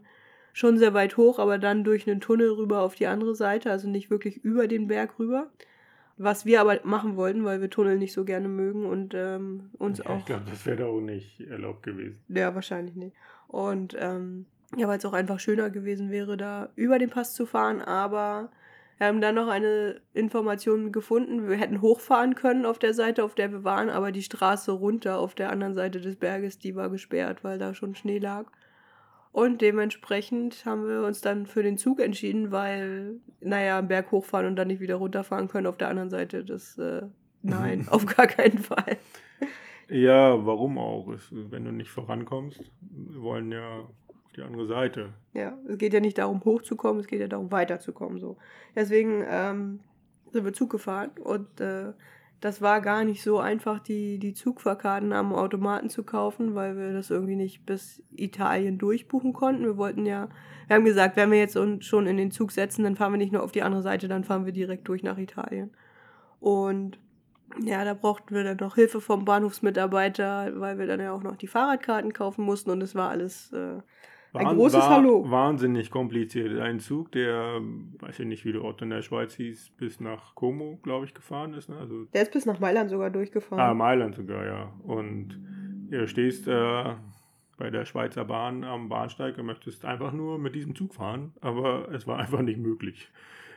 schon 0.54 0.78
sehr 0.78 0.95
weit 0.95 1.19
hoch, 1.19 1.38
aber 1.38 1.59
dann 1.59 1.85
durch 1.85 2.09
einen 2.09 2.23
Tunnel 2.23 2.52
rüber 2.52 2.81
auf 2.81 2.95
die 2.95 3.07
andere 3.07 3.35
Seite, 3.35 3.71
also 3.71 3.87
nicht 3.87 4.09
wirklich 4.09 4.38
über 4.38 4.66
den 4.66 4.87
Berg 4.87 5.19
rüber. 5.19 5.50
Was 6.16 6.47
wir 6.47 6.62
aber 6.62 6.81
machen 6.85 7.16
wollten, 7.16 7.45
weil 7.45 7.61
wir 7.61 7.69
Tunnel 7.69 7.99
nicht 7.99 8.14
so 8.14 8.25
gerne 8.25 8.49
mögen 8.49 8.87
und 8.87 9.12
ähm, 9.14 9.69
uns 9.76 9.99
ja, 9.99 10.07
auch. 10.07 10.21
Ich 10.21 10.25
glaube, 10.25 10.45
das 10.49 10.64
wäre 10.64 10.78
da 10.78 10.87
auch 10.87 11.02
nicht 11.02 11.38
erlaubt 11.42 11.83
gewesen. 11.83 12.19
Ja, 12.28 12.54
wahrscheinlich 12.54 12.97
nicht. 12.97 13.14
Und 13.47 13.95
ähm, 14.00 14.47
ja, 14.75 14.88
weil 14.88 14.97
es 14.97 15.04
auch 15.04 15.12
einfach 15.12 15.38
schöner 15.38 15.69
gewesen 15.69 16.11
wäre, 16.11 16.38
da 16.38 16.71
über 16.76 16.99
den 16.99 17.11
Pass 17.11 17.35
zu 17.35 17.45
fahren, 17.45 17.83
aber 17.83 18.50
wir 19.02 19.09
haben 19.09 19.21
dann 19.21 19.35
noch 19.35 19.49
eine 19.49 20.00
Information 20.14 20.92
gefunden. 20.92 21.49
Wir 21.49 21.56
hätten 21.56 21.82
hochfahren 21.82 22.37
können 22.37 22.64
auf 22.64 22.78
der 22.78 22.94
Seite, 22.94 23.25
auf 23.25 23.35
der 23.35 23.50
wir 23.50 23.64
waren, 23.64 23.90
aber 23.90 24.12
die 24.12 24.23
Straße 24.23 24.71
runter 24.71 25.18
auf 25.18 25.35
der 25.35 25.50
anderen 25.50 25.75
Seite 25.75 26.00
des 26.00 26.14
Berges, 26.14 26.61
die 26.61 26.76
war 26.76 26.88
gesperrt, 26.88 27.42
weil 27.42 27.59
da 27.59 27.75
schon 27.75 27.97
Schnee 27.97 28.18
lag. 28.18 28.47
Und 29.32 29.61
dementsprechend 29.61 30.64
haben 30.66 30.87
wir 30.87 31.02
uns 31.02 31.21
dann 31.21 31.47
für 31.47 31.64
den 31.64 31.78
Zug 31.78 31.99
entschieden, 31.99 32.52
weil, 32.52 33.16
naja, 33.40 33.78
einen 33.78 33.88
Berg 33.88 34.12
hochfahren 34.12 34.47
und 34.47 34.54
dann 34.54 34.68
nicht 34.68 34.78
wieder 34.78 34.94
runterfahren 34.94 35.49
können 35.49 35.66
auf 35.66 35.78
der 35.78 35.88
anderen 35.88 36.11
Seite, 36.11 36.44
das, 36.44 36.78
äh, 36.78 37.02
nein, 37.42 37.88
auf 37.90 38.06
gar 38.06 38.28
keinen 38.28 38.59
Fall. 38.59 38.99
Ja, 39.88 40.47
warum 40.47 40.78
auch? 40.78 41.12
Wenn 41.32 41.64
du 41.64 41.73
nicht 41.73 41.90
vorankommst, 41.90 42.71
wir 42.80 43.21
wollen 43.21 43.50
ja 43.50 43.80
die 44.37 44.43
andere 44.43 44.67
Seite. 44.67 45.11
Ja, 45.35 45.57
es 45.69 45.79
geht 45.79 45.93
ja 45.93 46.01
nicht 46.01 46.19
darum, 46.19 46.45
hochzukommen, 46.45 47.01
es 47.01 47.07
geht 47.07 47.21
ja 47.21 47.29
darum, 47.29 47.51
weiterzukommen. 47.51 48.19
So. 48.19 48.37
Deswegen 48.75 49.25
ähm, 49.29 49.81
sind 50.31 50.45
wir 50.45 50.53
Zug 50.53 50.71
gefahren 50.71 51.11
und 51.23 51.61
äh, 51.61 51.93
das 52.43 52.61
war 52.61 52.81
gar 52.81 53.05
nicht 53.05 53.23
so 53.23 53.39
einfach, 53.39 53.79
die, 53.79 54.19
die 54.19 54.35
Zugfahrkarten 54.35 55.12
am 55.12 55.33
Automaten 55.33 55.89
zu 55.91 56.03
kaufen, 56.03 56.57
weil 56.57 56.77
wir 56.77 56.93
das 56.93 57.09
irgendwie 57.09 57.37
nicht 57.37 57.65
bis 57.65 58.03
Italien 58.11 58.79
durchbuchen 58.79 59.33
konnten. 59.33 59.65
Wir 59.65 59.77
wollten 59.77 60.07
ja, 60.07 60.29
wir 60.67 60.75
haben 60.75 60.85
gesagt, 60.85 61.17
wenn 61.17 61.31
wir 61.31 61.39
jetzt 61.39 61.57
uns 61.57 61.85
schon 61.85 62.09
in 62.09 62.17
den 62.17 62.33
Zug 62.33 62.51
setzen, 62.51 62.83
dann 62.83 62.97
fahren 62.97 63.12
wir 63.12 63.19
nicht 63.19 63.33
nur 63.33 63.45
auf 63.45 63.53
die 63.53 63.62
andere 63.62 63.83
Seite, 63.83 64.09
dann 64.09 64.25
fahren 64.25 64.45
wir 64.45 64.53
direkt 64.53 64.89
durch 64.89 65.05
nach 65.05 65.19
Italien. 65.19 65.71
Und 66.41 66.99
ja, 67.61 67.85
da 67.85 67.95
brauchten 67.95 68.35
wir 68.35 68.43
dann 68.43 68.57
noch 68.57 68.75
Hilfe 68.75 69.01
vom 69.01 69.25
Bahnhofsmitarbeiter, 69.25 70.59
weil 70.59 70.79
wir 70.79 70.89
dann 70.89 70.99
ja 70.99 71.12
auch 71.12 71.23
noch 71.23 71.37
die 71.37 71.47
Fahrradkarten 71.47 72.12
kaufen 72.12 72.45
mussten 72.45 72.71
und 72.71 72.83
es 72.83 72.97
war 72.97 73.11
alles 73.11 73.53
äh, 73.53 73.79
ein 74.35 74.47
Wahn- 74.47 74.57
großes 74.57 74.81
war 74.81 74.91
Hallo. 74.91 75.31
Wahnsinnig 75.31 75.91
kompliziert. 75.91 76.59
Ein 76.61 76.81
Zug, 76.81 77.12
der, 77.12 77.61
weiß 78.01 78.21
ich 78.21 78.27
nicht, 78.27 78.45
wie 78.45 78.53
der 78.53 78.62
Ort 78.62 78.81
in 78.83 78.91
der 78.91 79.03
Schweiz 79.03 79.35
hieß, 79.35 79.71
bis 79.77 80.01
nach 80.01 80.35
Como, 80.35 80.79
glaube 80.83 81.05
ich, 81.05 81.15
gefahren 81.15 81.55
ist. 81.55 81.69
Ne? 81.69 81.77
Also, 81.79 82.05
Der 82.15 82.23
ist 82.23 82.33
bis 82.33 82.47
nach 82.47 82.59
Mailand 82.61 82.91
sogar 82.91 83.11
durchgefahren. 83.11 83.61
ah, 83.62 83.75
Mailand 83.75 84.15
sogar, 84.15 84.45
ja. 84.47 84.73
Und 84.85 85.39
du 85.91 86.07
stehst 86.09 86.49
äh, 86.49 86.95
bei 87.59 87.71
der 87.71 87.85
Schweizer 87.85 88.25
Bahn 88.25 88.65
am 88.65 88.89
Bahnsteig 88.89 89.37
und 89.39 89.47
möchtest 89.47 89.85
einfach 89.85 90.12
nur 90.12 90.39
mit 90.39 90.55
diesem 90.55 90.75
Zug 90.75 90.95
fahren, 90.95 91.33
aber 91.41 91.91
es 91.93 92.07
war 92.07 92.19
einfach 92.19 92.41
nicht 92.43 92.59
möglich, 92.59 93.11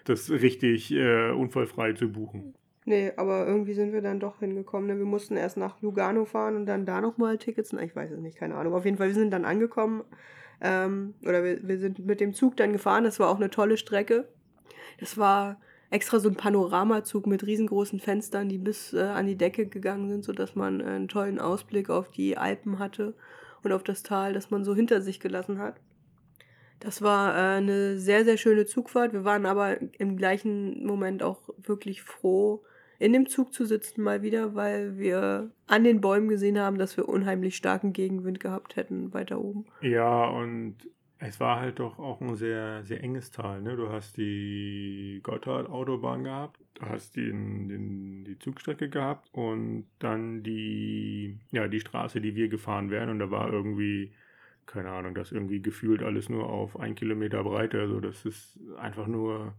das 0.04 0.30
richtig 0.30 0.92
äh, 0.94 1.32
unfallfrei 1.32 1.94
zu 1.94 2.10
buchen. 2.12 2.54
Nee, 2.88 3.12
aber 3.18 3.48
irgendwie 3.48 3.74
sind 3.74 3.94
wir 3.94 4.02
dann 4.04 4.20
doch 4.20 4.40
hingekommen. 4.42 4.88
Ne? 4.88 4.98
Wir 5.00 5.06
mussten 5.06 5.38
erst 5.38 5.58
nach 5.58 5.82
Lugano 5.82 6.26
fahren 6.26 6.56
und 6.56 6.68
dann 6.68 6.86
da 6.86 7.02
nochmal 7.02 7.40
Tickets. 7.40 7.74
Na, 7.74 7.82
ich 7.82 7.96
weiß 7.96 8.12
es 8.12 8.20
nicht, 8.20 8.38
keine 8.38 8.54
Ahnung. 8.54 8.76
Auf 8.76 8.86
jeden 8.86 8.98
Fall, 8.98 9.08
wir 9.08 9.16
sind 9.16 9.32
dann 9.32 9.44
angekommen. 9.44 10.04
Ähm, 10.62 11.16
oder 11.22 11.44
wir, 11.44 11.68
wir 11.68 11.80
sind 11.80 12.00
mit 12.00 12.20
dem 12.20 12.34
Zug 12.34 12.58
dann 12.58 12.74
gefahren. 12.74 13.04
Das 13.04 13.20
war 13.20 13.30
auch 13.30 13.38
eine 13.38 13.50
tolle 13.50 13.78
Strecke. 13.78 14.28
Das 15.00 15.18
war 15.18 15.60
extra 15.90 16.20
so 16.20 16.30
ein 16.30 16.36
Panoramazug 16.36 17.28
mit 17.28 17.46
riesengroßen 17.46 18.00
Fenstern, 18.00 18.50
die 18.50 18.58
bis 18.58 18.94
äh, 18.94 19.02
an 19.02 19.28
die 19.28 19.38
Decke 19.38 19.68
gegangen 19.68 20.10
sind, 20.10 20.24
sodass 20.24 20.56
man 20.56 20.82
einen 20.82 21.08
tollen 21.08 21.40
Ausblick 21.40 21.90
auf 21.90 22.10
die 22.12 22.38
Alpen 22.38 22.80
hatte 22.80 23.14
und 23.64 23.72
auf 23.72 23.84
das 23.84 24.04
Tal, 24.04 24.34
das 24.34 24.52
man 24.52 24.64
so 24.64 24.76
hinter 24.76 25.02
sich 25.02 25.20
gelassen 25.20 25.60
hat. 25.60 25.80
Das 26.80 27.02
war 27.02 27.36
äh, 27.36 27.58
eine 27.58 27.98
sehr, 27.98 28.26
sehr 28.26 28.38
schöne 28.38 28.66
Zugfahrt. 28.66 29.14
Wir 29.14 29.24
waren 29.24 29.46
aber 29.46 29.78
im 30.00 30.18
gleichen 30.18 30.86
Moment 30.86 31.24
auch 31.24 31.50
wirklich 31.58 32.02
froh, 32.02 32.64
in 33.00 33.14
dem 33.14 33.28
Zug 33.28 33.54
zu 33.54 33.66
sitzen 33.66 34.02
mal 34.02 34.22
wieder, 34.22 34.56
weil 34.56 34.98
wir 34.98 35.52
an 35.68 35.84
den 35.84 36.02
Bäumen 36.02 36.30
gesehen 36.30 36.60
haben, 36.60 36.78
dass 36.78 36.98
wir 36.98 37.10
unheimlich 37.10 37.56
starken 37.56 37.94
Gegenwind 37.94 38.40
gehabt 38.40 38.76
hätten 38.76 39.14
weiter 39.14 39.40
oben. 39.40 39.66
Ja, 39.82 40.26
und 40.26 40.76
es 41.20 41.40
war 41.40 41.60
halt 41.60 41.80
doch 41.80 41.98
auch 41.98 42.22
ein 42.22 42.36
sehr, 42.36 42.84
sehr 42.84 43.04
enges 43.04 43.32
Tal. 43.32 43.62
Ne? 43.62 43.76
Du 43.76 43.90
hast 43.90 44.18
die 44.18 45.22
Gotthard-Autobahn 45.24 46.24
gehabt, 46.24 46.60
du 46.76 46.86
hast 46.86 47.16
den, 47.16 47.70
den, 47.70 48.26
die 48.26 48.38
Zugstrecke 48.38 48.90
gehabt 48.90 49.30
und 49.32 49.86
dann 50.00 50.44
die, 50.44 51.38
ja, 51.52 51.68
die 51.68 51.80
Straße, 51.80 52.20
die 52.20 52.36
wir 52.36 52.50
gefahren 52.50 52.92
wären. 52.92 53.10
Und 53.10 53.20
da 53.20 53.32
war 53.32 53.52
irgendwie, 53.52 54.12
keine 54.66 54.90
Ahnung, 54.92 55.16
das 55.16 55.32
irgendwie 55.32 55.62
gefühlt 55.62 56.04
alles 56.04 56.30
nur 56.30 56.50
auf 56.50 56.80
ein 56.80 56.96
Kilometer 56.96 57.44
Breite. 57.44 57.80
Also 57.80 58.00
das 58.00 58.26
ist 58.26 58.60
einfach 58.78 59.08
nur 59.08 59.54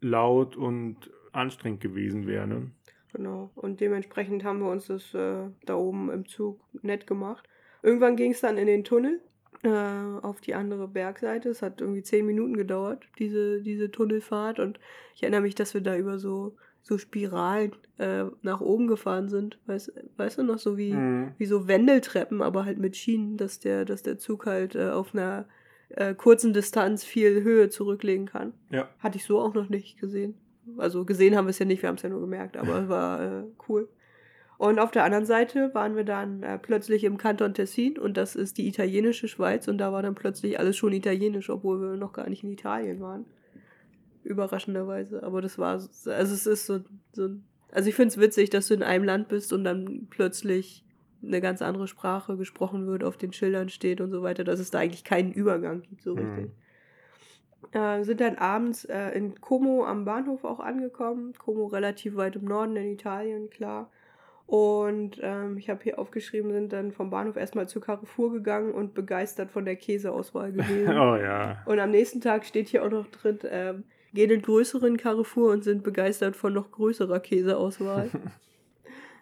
laut 0.00 0.56
und 0.56 1.10
anstrengend 1.36 1.80
gewesen 1.80 2.26
wäre. 2.26 2.46
Ne? 2.46 2.70
Genau. 3.12 3.50
Und 3.54 3.80
dementsprechend 3.80 4.44
haben 4.44 4.60
wir 4.60 4.70
uns 4.70 4.86
das 4.86 5.14
äh, 5.14 5.48
da 5.64 5.74
oben 5.76 6.10
im 6.10 6.26
Zug 6.26 6.60
nett 6.82 7.06
gemacht. 7.06 7.48
Irgendwann 7.82 8.16
ging 8.16 8.32
es 8.32 8.40
dann 8.40 8.58
in 8.58 8.66
den 8.66 8.84
Tunnel 8.84 9.20
äh, 9.62 9.68
auf 9.68 10.40
die 10.40 10.54
andere 10.54 10.88
Bergseite. 10.88 11.48
Es 11.48 11.62
hat 11.62 11.80
irgendwie 11.80 12.02
zehn 12.02 12.26
Minuten 12.26 12.56
gedauert, 12.56 13.06
diese, 13.18 13.62
diese 13.62 13.90
Tunnelfahrt. 13.90 14.58
Und 14.58 14.80
ich 15.14 15.22
erinnere 15.22 15.42
mich, 15.42 15.54
dass 15.54 15.72
wir 15.72 15.80
da 15.80 15.96
über 15.96 16.18
so, 16.18 16.56
so 16.82 16.98
Spiralen 16.98 17.72
äh, 17.98 18.24
nach 18.42 18.60
oben 18.60 18.86
gefahren 18.86 19.28
sind. 19.28 19.58
Weißt, 19.66 19.92
weißt 20.16 20.38
du 20.38 20.42
noch, 20.42 20.58
so 20.58 20.76
wie, 20.76 20.92
Mhm. 20.92 21.32
wie 21.38 21.46
so 21.46 21.68
Wendeltreppen, 21.68 22.42
aber 22.42 22.64
halt 22.64 22.78
mit 22.78 22.96
Schienen, 22.96 23.36
dass 23.36 23.60
der, 23.60 23.84
dass 23.84 24.02
der 24.02 24.18
Zug 24.18 24.46
halt 24.46 24.74
äh, 24.74 24.90
auf 24.90 25.14
einer 25.14 25.46
äh, 25.90 26.14
kurzen 26.14 26.52
Distanz 26.52 27.04
viel 27.04 27.42
Höhe 27.42 27.68
zurücklegen 27.70 28.26
kann. 28.26 28.52
Ja. 28.70 28.88
Hatte 28.98 29.16
ich 29.18 29.24
so 29.24 29.38
auch 29.40 29.54
noch 29.54 29.68
nicht 29.68 29.98
gesehen. 30.00 30.34
Also 30.78 31.04
gesehen 31.04 31.36
haben 31.36 31.46
wir 31.46 31.50
es 31.50 31.58
ja 31.58 31.66
nicht, 31.66 31.82
wir 31.82 31.88
haben 31.88 31.96
es 31.96 32.02
ja 32.02 32.08
nur 32.08 32.20
gemerkt, 32.20 32.56
aber 32.56 32.82
es 32.82 32.88
war 32.88 33.22
äh, 33.22 33.44
cool. 33.68 33.88
Und 34.58 34.78
auf 34.78 34.90
der 34.90 35.04
anderen 35.04 35.26
Seite 35.26 35.72
waren 35.74 35.96
wir 35.96 36.04
dann 36.04 36.42
äh, 36.42 36.58
plötzlich 36.58 37.04
im 37.04 37.18
Kanton 37.18 37.52
Tessin 37.54 37.98
und 37.98 38.16
das 38.16 38.34
ist 38.34 38.56
die 38.58 38.66
italienische 38.66 39.28
Schweiz 39.28 39.68
und 39.68 39.78
da 39.78 39.92
war 39.92 40.02
dann 40.02 40.14
plötzlich 40.14 40.58
alles 40.58 40.76
schon 40.76 40.92
italienisch, 40.92 41.50
obwohl 41.50 41.80
wir 41.80 41.96
noch 41.96 42.12
gar 42.14 42.28
nicht 42.30 42.42
in 42.42 42.50
Italien 42.50 43.00
waren. 43.00 43.26
Überraschenderweise. 44.24 45.22
Aber 45.22 45.40
das 45.42 45.58
war, 45.58 45.78
so- 45.78 46.10
also 46.10 46.34
es 46.34 46.46
ist 46.46 46.66
so, 46.66 46.80
so 47.12 47.28
also 47.72 47.88
ich 47.88 47.94
finde 47.94 48.08
es 48.08 48.18
witzig, 48.18 48.50
dass 48.50 48.68
du 48.68 48.74
in 48.74 48.82
einem 48.82 49.04
Land 49.04 49.28
bist 49.28 49.52
und 49.52 49.64
dann 49.64 50.06
plötzlich 50.10 50.84
eine 51.22 51.40
ganz 51.40 51.62
andere 51.62 51.86
Sprache 51.88 52.36
gesprochen 52.36 52.86
wird, 52.86 53.04
auf 53.04 53.16
den 53.16 53.32
Schildern 53.32 53.68
steht 53.68 54.00
und 54.00 54.10
so 54.10 54.22
weiter, 54.22 54.44
dass 54.44 54.60
es 54.60 54.70
da 54.70 54.78
eigentlich 54.78 55.04
keinen 55.04 55.32
Übergang 55.32 55.82
gibt, 55.82 56.02
so 56.02 56.14
Mhm. 56.14 56.18
richtig. 56.20 56.50
Äh, 57.72 58.04
sind 58.04 58.20
dann 58.20 58.36
abends 58.36 58.84
äh, 58.84 59.10
in 59.10 59.40
Como 59.40 59.84
am 59.84 60.04
Bahnhof 60.04 60.44
auch 60.44 60.60
angekommen. 60.60 61.34
Como 61.38 61.66
relativ 61.66 62.16
weit 62.16 62.36
im 62.36 62.44
Norden 62.44 62.76
in 62.76 62.92
Italien, 62.92 63.50
klar. 63.50 63.90
Und 64.46 65.18
ähm, 65.22 65.58
ich 65.58 65.68
habe 65.68 65.82
hier 65.82 65.98
aufgeschrieben, 65.98 66.52
sind 66.52 66.72
dann 66.72 66.92
vom 66.92 67.10
Bahnhof 67.10 67.36
erstmal 67.36 67.66
zu 67.68 67.80
Carrefour 67.80 68.32
gegangen 68.32 68.72
und 68.72 68.94
begeistert 68.94 69.50
von 69.50 69.64
der 69.64 69.76
Käseauswahl 69.76 70.52
gewesen. 70.52 70.86
Oh 70.96 71.16
ja. 71.16 71.62
Und 71.66 71.80
am 71.80 71.90
nächsten 71.90 72.20
Tag 72.20 72.44
steht 72.44 72.68
hier 72.68 72.84
auch 72.84 72.90
noch 72.90 73.08
drin, 73.08 73.40
ähm, 73.50 73.84
gehen 74.14 74.30
in 74.30 74.42
größeren 74.42 74.96
Carrefour 74.98 75.50
und 75.50 75.64
sind 75.64 75.82
begeistert 75.82 76.36
von 76.36 76.52
noch 76.52 76.70
größerer 76.70 77.20
Käseauswahl. 77.20 78.10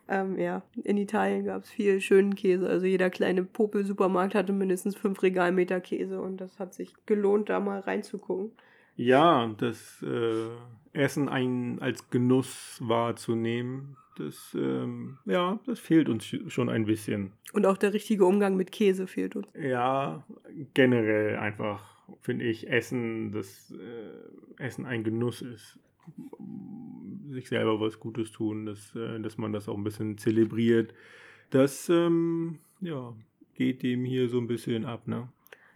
ähm, 0.09 0.39
ja, 0.39 0.63
in 0.83 0.97
Italien 0.97 1.45
gab 1.45 1.63
es 1.63 1.71
viel 1.71 2.01
schönen 2.01 2.35
Käse. 2.35 2.69
Also 2.69 2.87
jeder 2.87 3.11
kleine 3.11 3.45
Popel-Supermarkt 3.45 4.35
hatte 4.35 4.53
mindestens 4.53 4.97
fünf 4.97 5.23
Regalmeter 5.23 5.81
Käse 5.81 6.21
und 6.21 6.41
das 6.41 6.59
hat 6.59 6.75
sich 6.75 6.95
gelohnt, 7.07 7.49
da 7.49 7.61
mal 7.61 7.81
reinzugucken. 7.81 8.53
Ja, 8.97 9.53
das 9.59 10.03
äh, 10.03 10.49
Essen 10.93 11.29
ein, 11.29 11.79
als 11.81 12.11
Genuss 12.11 12.79
wahrzunehmen, 12.81 13.97
das, 14.17 14.55
ähm, 14.55 15.19
ja, 15.25 15.59
das 15.67 15.81
fehlt 15.81 16.09
uns 16.09 16.25
schon 16.49 16.69
ein 16.69 16.85
bisschen. 16.85 17.33
Und 17.53 17.67
auch 17.67 17.77
der 17.77 17.93
richtige 17.93 18.25
Umgang 18.25 18.57
mit 18.57 18.71
Käse 18.71 19.07
fehlt 19.07 19.35
uns. 19.35 19.49
Ja, 19.61 20.25
generell 20.75 21.37
einfach 21.37 21.83
finde 22.21 22.45
ich 22.45 22.69
Essen, 22.71 23.33
dass 23.33 23.73
äh, 23.73 24.63
Essen 24.63 24.87
ein 24.87 25.03
Genuss 25.03 25.43
ist. 25.43 25.79
Sich 27.31 27.49
selber 27.49 27.81
was 27.81 28.01
Gutes 28.01 28.33
tun, 28.33 28.67
dass, 28.67 28.95
äh, 28.95 29.21
dass 29.21 29.39
man 29.39 29.53
das 29.53 29.69
auch 29.69 29.77
ein 29.77 29.85
bisschen 29.85 30.19
zelebriert. 30.19 30.95
Das 31.51 31.89
ähm, 31.89 32.59
ja, 32.81 33.15
geht 33.55 33.83
dem 33.83 34.05
hier 34.05 34.29
so 34.29 34.39
ein 34.39 34.47
bisschen 34.47 34.85
ab, 34.85 35.07
ne? 35.07 35.29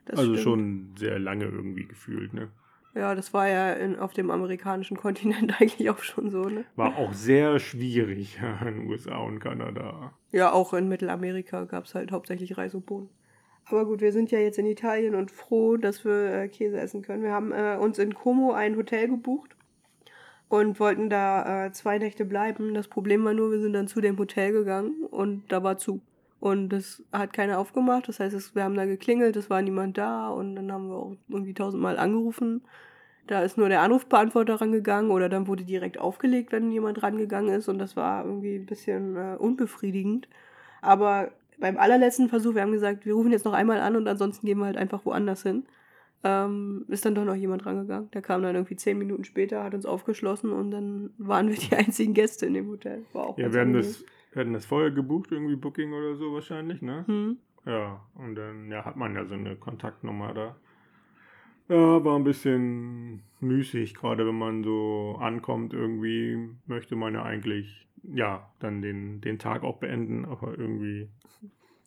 Das 0.07 0.19
also 0.19 0.33
stimmt. 0.33 0.45
schon 0.45 0.91
sehr 0.97 1.19
lange 1.19 1.45
irgendwie 1.45 1.85
gefühlt, 1.85 2.33
ne? 2.33 2.49
Ja, 2.95 3.15
das 3.15 3.33
war 3.35 3.47
ja 3.49 3.75
in, 3.75 3.97
auf 3.97 4.13
dem 4.13 4.31
amerikanischen 4.31 4.97
Kontinent 4.99 5.61
eigentlich 5.61 5.89
auch 5.91 6.03
schon 6.03 6.31
so, 6.31 6.45
ne? 6.45 6.65
War 6.77 6.97
auch 6.97 7.13
sehr 7.13 7.59
schwierig 7.59 8.39
in 8.61 8.75
den 8.75 8.87
USA 8.89 9.19
und 9.19 9.39
Kanada. 9.39 10.13
Ja, 10.33 10.53
auch 10.53 10.75
in 10.75 10.89
Mittelamerika 10.89 11.65
gab 11.65 11.85
es 11.85 11.95
halt 11.95 12.13
hauptsächlich 12.13 12.57
Reis 12.59 12.75
und 12.75 12.87
Bohnen. 12.87 13.09
Aber 13.67 13.85
gut, 13.85 14.01
wir 14.01 14.13
sind 14.13 14.31
ja 14.31 14.39
jetzt 14.39 14.59
in 14.59 14.67
Italien 14.67 15.15
und 15.15 15.31
froh, 15.31 15.77
dass 15.77 16.05
wir 16.05 16.33
äh, 16.33 16.49
Käse 16.49 16.81
essen 16.81 17.03
können. 17.03 17.23
Wir 17.23 17.33
haben 17.33 17.53
äh, 17.53 17.77
uns 17.79 17.99
in 17.99 18.15
Como 18.15 18.53
ein 18.53 18.77
Hotel 18.77 19.09
gebucht 19.09 19.58
und 20.49 20.81
wollten 20.81 21.11
da 21.11 21.67
äh, 21.67 21.73
zwei 21.73 21.99
Nächte 21.99 22.25
bleiben. 22.25 22.75
Das 22.75 22.89
Problem 22.89 23.25
war 23.25 23.35
nur, 23.35 23.51
wir 23.51 23.61
sind 23.61 23.73
dann 23.75 23.89
zu 23.89 24.01
dem 24.01 24.19
Hotel 24.19 24.53
gegangen 24.53 25.05
und 25.11 25.45
da 25.49 25.63
war 25.63 25.79
zu. 25.79 26.01
Und 26.41 26.69
das 26.71 27.03
hat 27.13 27.33
keiner 27.33 27.59
aufgemacht. 27.59 28.09
Das 28.09 28.21
heißt, 28.21 28.35
es, 28.35 28.55
wir 28.55 28.63
haben 28.63 28.77
da 28.77 28.87
geklingelt, 28.87 29.37
es 29.37 29.51
war 29.51 29.61
niemand 29.61 29.99
da 29.99 30.29
und 30.29 30.57
dann 30.57 30.73
haben 30.73 30.89
wir 30.89 30.97
auch 30.97 31.17
irgendwie 31.29 31.55
tausendmal 31.55 31.99
angerufen. 31.99 32.63
Da 33.27 33.43
ist 33.43 33.59
nur 33.59 33.69
der 33.69 33.83
Anrufbeantworter 33.83 34.61
rangegangen 34.61 35.11
oder 35.11 35.29
dann 35.29 35.49
wurde 35.49 35.65
direkt 35.65 35.99
aufgelegt, 35.99 36.51
wenn 36.53 36.73
jemand 36.73 37.03
rangegangen 37.03 37.55
ist 37.55 37.69
und 37.69 37.79
das 37.79 37.95
war 37.95 38.25
irgendwie 38.25 38.57
ein 38.57 38.67
bisschen 38.67 39.17
äh, 39.17 39.37
unbefriedigend. 39.39 40.29
Aber 40.81 41.33
beim 41.59 41.77
allerletzten 41.77 42.29
Versuch, 42.29 42.55
wir 42.55 42.63
haben 42.63 42.73
gesagt, 42.73 43.05
wir 43.05 43.15
rufen 43.15 43.33
jetzt 43.33 43.45
noch 43.45 43.53
einmal 43.53 43.81
an 43.81 43.97
und 43.97 44.09
ansonsten 44.09 44.47
gehen 44.47 44.59
wir 44.59 44.67
halt 44.67 44.79
einfach 44.79 45.05
woanders 45.05 45.43
hin, 45.43 45.67
ähm, 46.25 46.85
ist 46.89 47.05
dann 47.05 47.15
doch 47.15 47.25
noch 47.25 47.35
jemand 47.35 47.65
rangegangen. 47.67 48.11
Der 48.11 48.23
kam 48.23 48.43
dann 48.43 48.55
irgendwie 48.55 48.77
zehn 48.77 48.99
Minuten 48.99 49.25
später, 49.25 49.63
hat 49.63 49.75
uns 49.75 49.87
aufgeschlossen 49.87 50.53
und 50.53 50.71
dann 50.71 51.11
waren 51.19 51.49
wir 51.49 51.57
die 51.57 51.77
einzigen 51.77 52.15
Gäste 52.15 52.47
in 52.47 52.55
dem 52.55 52.69
Hotel. 52.69 53.05
War 53.13 53.29
auch 53.29 53.39
ja, 53.39 53.53
wir 53.53 53.61
haben 53.61 53.73
das 53.73 54.05
wir 54.33 54.41
hatten 54.41 54.53
das 54.53 54.67
vorher 54.67 54.91
gebucht, 54.91 55.33
irgendwie 55.33 55.57
Booking 55.57 55.93
oder 55.93 56.15
so 56.15 56.33
wahrscheinlich, 56.33 56.83
ne? 56.83 57.05
Hm. 57.07 57.39
Ja, 57.67 58.05
und 58.15 58.35
dann 58.35 58.71
ja, 58.71 58.85
hat 58.85 58.97
man 58.97 59.15
ja 59.15 59.25
so 59.25 59.35
eine 59.35 59.57
Kontaktnummer 59.57 60.35
da. 60.35 60.57
Ja, 61.69 62.05
war 62.05 62.17
ein 62.17 62.25
bisschen 62.25 63.23
müßig, 63.41 63.95
gerade 63.95 64.27
wenn 64.27 64.39
man 64.39 64.65
so 64.65 65.17
ankommt. 65.21 65.75
Irgendwie 65.75 66.51
möchte 66.67 66.97
man 66.97 67.15
ja 67.15 67.25
eigentlich, 67.25 67.89
ja, 68.03 68.51
dann 68.59 68.81
den, 68.81 69.21
den 69.21 69.39
Tag 69.39 69.65
auch 69.65 69.79
beenden, 69.79 70.25
aber 70.25 70.59
irgendwie. 70.59 71.09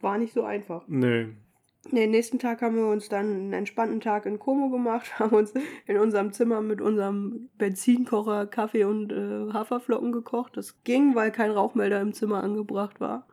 War 0.02 0.18
nicht 0.18 0.34
so 0.34 0.44
einfach. 0.44 0.84
Nee, 0.88 1.30
den 1.90 2.12
nächsten 2.12 2.38
Tag 2.38 2.62
haben 2.62 2.76
wir 2.76 2.88
uns 2.88 3.10
dann 3.10 3.26
einen 3.26 3.54
entspannten 3.54 4.02
Tag 4.02 4.26
in 4.26 4.40
Como 4.40 4.70
gemacht, 4.70 5.20
haben 5.20 5.36
uns 5.36 5.54
in 5.88 5.98
unserem 5.98 6.32
Zimmer 6.32 6.62
mit 6.62 6.82
unserem 6.82 7.50
Benzinkocher 7.58 8.46
Kaffee 8.46 8.84
und 8.84 9.12
äh, 9.12 9.52
Haferflocken 9.54 10.12
gekocht. 10.12 10.58
Das 10.58 10.84
ging, 10.84 11.16
weil 11.16 11.32
kein 11.32 11.52
Rauchmelder 11.52 12.00
im 12.02 12.14
Zimmer 12.14 12.44
angebracht 12.44 13.00
war. 13.00 13.26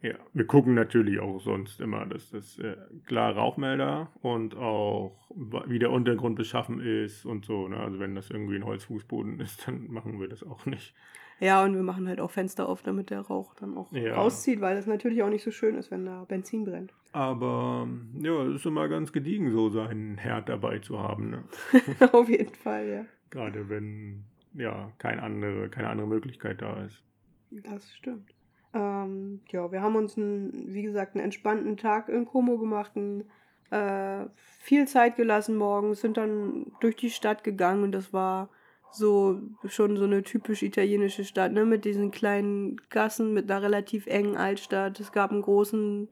Ja, 0.00 0.14
wir 0.32 0.46
gucken 0.46 0.74
natürlich 0.74 1.18
auch 1.18 1.40
sonst 1.40 1.80
immer, 1.80 2.06
dass 2.06 2.30
das 2.30 2.58
äh, 2.60 2.76
klar 3.06 3.34
Rauchmelder 3.34 4.12
und 4.22 4.56
auch 4.56 5.28
wie 5.66 5.80
der 5.80 5.90
Untergrund 5.90 6.36
beschaffen 6.36 6.80
ist 6.80 7.24
und 7.24 7.44
so. 7.44 7.66
Ne? 7.66 7.78
Also 7.78 7.98
wenn 7.98 8.14
das 8.14 8.30
irgendwie 8.30 8.56
ein 8.56 8.64
Holzfußboden 8.64 9.40
ist, 9.40 9.66
dann 9.66 9.90
machen 9.90 10.20
wir 10.20 10.28
das 10.28 10.44
auch 10.44 10.66
nicht. 10.66 10.94
Ja, 11.40 11.62
und 11.62 11.74
wir 11.74 11.82
machen 11.82 12.08
halt 12.08 12.20
auch 12.20 12.30
Fenster 12.30 12.68
auf, 12.68 12.82
damit 12.82 13.10
der 13.10 13.20
Rauch 13.20 13.54
dann 13.54 13.76
auch 13.76 13.92
ja. 13.92 14.14
rauszieht, 14.14 14.60
weil 14.60 14.74
das 14.74 14.86
natürlich 14.86 15.22
auch 15.22 15.28
nicht 15.28 15.44
so 15.44 15.50
schön 15.50 15.76
ist, 15.76 15.90
wenn 15.90 16.04
da 16.04 16.24
Benzin 16.24 16.64
brennt. 16.64 16.92
Aber 17.12 17.88
ja, 18.20 18.42
es 18.46 18.56
ist 18.56 18.66
immer 18.66 18.88
ganz 18.88 19.12
gediegen, 19.12 19.52
so 19.52 19.70
seinen 19.70 20.18
Herd 20.18 20.48
dabei 20.48 20.80
zu 20.80 20.98
haben. 20.98 21.30
Ne? 21.30 21.44
auf 22.12 22.28
jeden 22.28 22.54
Fall, 22.54 22.88
ja. 22.88 23.04
Gerade 23.30 23.68
wenn 23.68 24.24
ja 24.54 24.90
kein 24.98 25.20
andere, 25.20 25.68
keine 25.68 25.88
andere 25.88 26.08
Möglichkeit 26.08 26.60
da 26.60 26.82
ist. 26.84 27.02
Das 27.50 27.92
stimmt. 27.94 28.34
Ähm, 28.74 29.40
ja, 29.50 29.70
wir 29.72 29.80
haben 29.80 29.96
uns, 29.96 30.16
einen, 30.16 30.74
wie 30.74 30.82
gesagt, 30.82 31.14
einen 31.14 31.24
entspannten 31.24 31.76
Tag 31.76 32.08
in 32.08 32.26
Como 32.26 32.58
gemacht, 32.58 32.92
einen, 32.96 33.24
äh, 33.70 34.26
viel 34.58 34.86
Zeit 34.86 35.16
gelassen 35.16 35.56
morgens, 35.56 36.00
sind 36.00 36.16
dann 36.16 36.72
durch 36.80 36.96
die 36.96 37.10
Stadt 37.10 37.44
gegangen 37.44 37.84
und 37.84 37.92
das 37.92 38.12
war 38.12 38.50
so 38.90 39.40
schon 39.66 39.96
so 39.96 40.04
eine 40.04 40.22
typisch 40.22 40.62
italienische 40.62 41.24
Stadt, 41.24 41.52
ne, 41.52 41.64
mit 41.64 41.84
diesen 41.84 42.10
kleinen 42.10 42.80
Gassen, 42.90 43.34
mit 43.34 43.50
einer 43.50 43.62
relativ 43.62 44.06
engen 44.06 44.36
Altstadt. 44.36 44.98
Es 45.00 45.12
gab 45.12 45.30
einen 45.30 45.42
großen, 45.42 46.08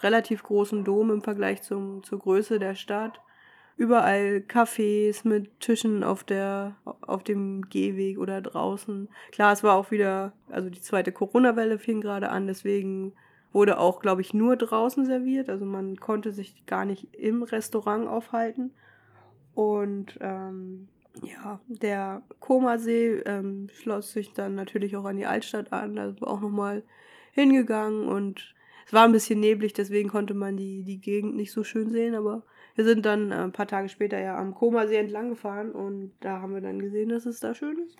relativ 0.00 0.42
großen 0.42 0.84
Dom 0.84 1.10
im 1.10 1.22
Vergleich 1.22 1.62
zum, 1.62 2.02
zur 2.02 2.18
Größe 2.18 2.58
der 2.58 2.74
Stadt. 2.74 3.20
Überall 3.76 4.44
Cafés 4.46 5.26
mit 5.26 5.58
Tischen 5.60 6.04
auf 6.04 6.22
der, 6.22 6.76
auf 6.84 7.24
dem 7.24 7.68
Gehweg 7.68 8.18
oder 8.18 8.40
draußen. 8.40 9.08
Klar, 9.32 9.52
es 9.52 9.64
war 9.64 9.74
auch 9.74 9.90
wieder, 9.90 10.32
also 10.48 10.70
die 10.70 10.80
zweite 10.80 11.10
Corona-Welle 11.10 11.78
fing 11.78 12.00
gerade 12.00 12.30
an, 12.30 12.46
deswegen 12.46 13.14
wurde 13.52 13.78
auch, 13.78 14.00
glaube 14.00 14.20
ich, 14.20 14.34
nur 14.34 14.56
draußen 14.56 15.04
serviert. 15.06 15.48
Also 15.48 15.64
man 15.64 15.96
konnte 15.96 16.32
sich 16.32 16.66
gar 16.66 16.84
nicht 16.84 17.14
im 17.14 17.42
Restaurant 17.42 18.06
aufhalten. 18.06 18.72
Und 19.54 20.18
ähm, 20.20 20.88
ja, 21.22 21.60
der 21.68 22.22
Komasee 22.40 23.22
ähm, 23.24 23.68
schloss 23.72 24.12
sich 24.12 24.32
dann 24.32 24.54
natürlich 24.54 24.96
auch 24.96 25.04
an 25.04 25.16
die 25.16 25.26
Altstadt 25.26 25.72
an, 25.72 25.98
also 25.98 26.26
auch 26.26 26.40
nochmal 26.40 26.82
hingegangen 27.32 28.08
und 28.08 28.54
es 28.86 28.92
war 28.92 29.04
ein 29.04 29.12
bisschen 29.12 29.40
neblig, 29.40 29.72
deswegen 29.72 30.08
konnte 30.08 30.34
man 30.34 30.56
die, 30.56 30.82
die 30.82 31.00
Gegend 31.00 31.36
nicht 31.36 31.52
so 31.52 31.64
schön 31.64 31.90
sehen, 31.90 32.14
aber 32.14 32.42
wir 32.74 32.84
sind 32.84 33.06
dann 33.06 33.30
äh, 33.30 33.36
ein 33.36 33.52
paar 33.52 33.68
Tage 33.68 33.88
später 33.88 34.20
ja 34.20 34.36
am 34.36 34.54
Komasee 34.54 34.96
entlang 34.96 35.30
gefahren 35.30 35.72
und 35.72 36.12
da 36.20 36.40
haben 36.40 36.54
wir 36.54 36.60
dann 36.60 36.80
gesehen, 36.80 37.08
dass 37.08 37.26
es 37.26 37.40
da 37.40 37.54
schön 37.54 37.78
ist. 37.78 37.96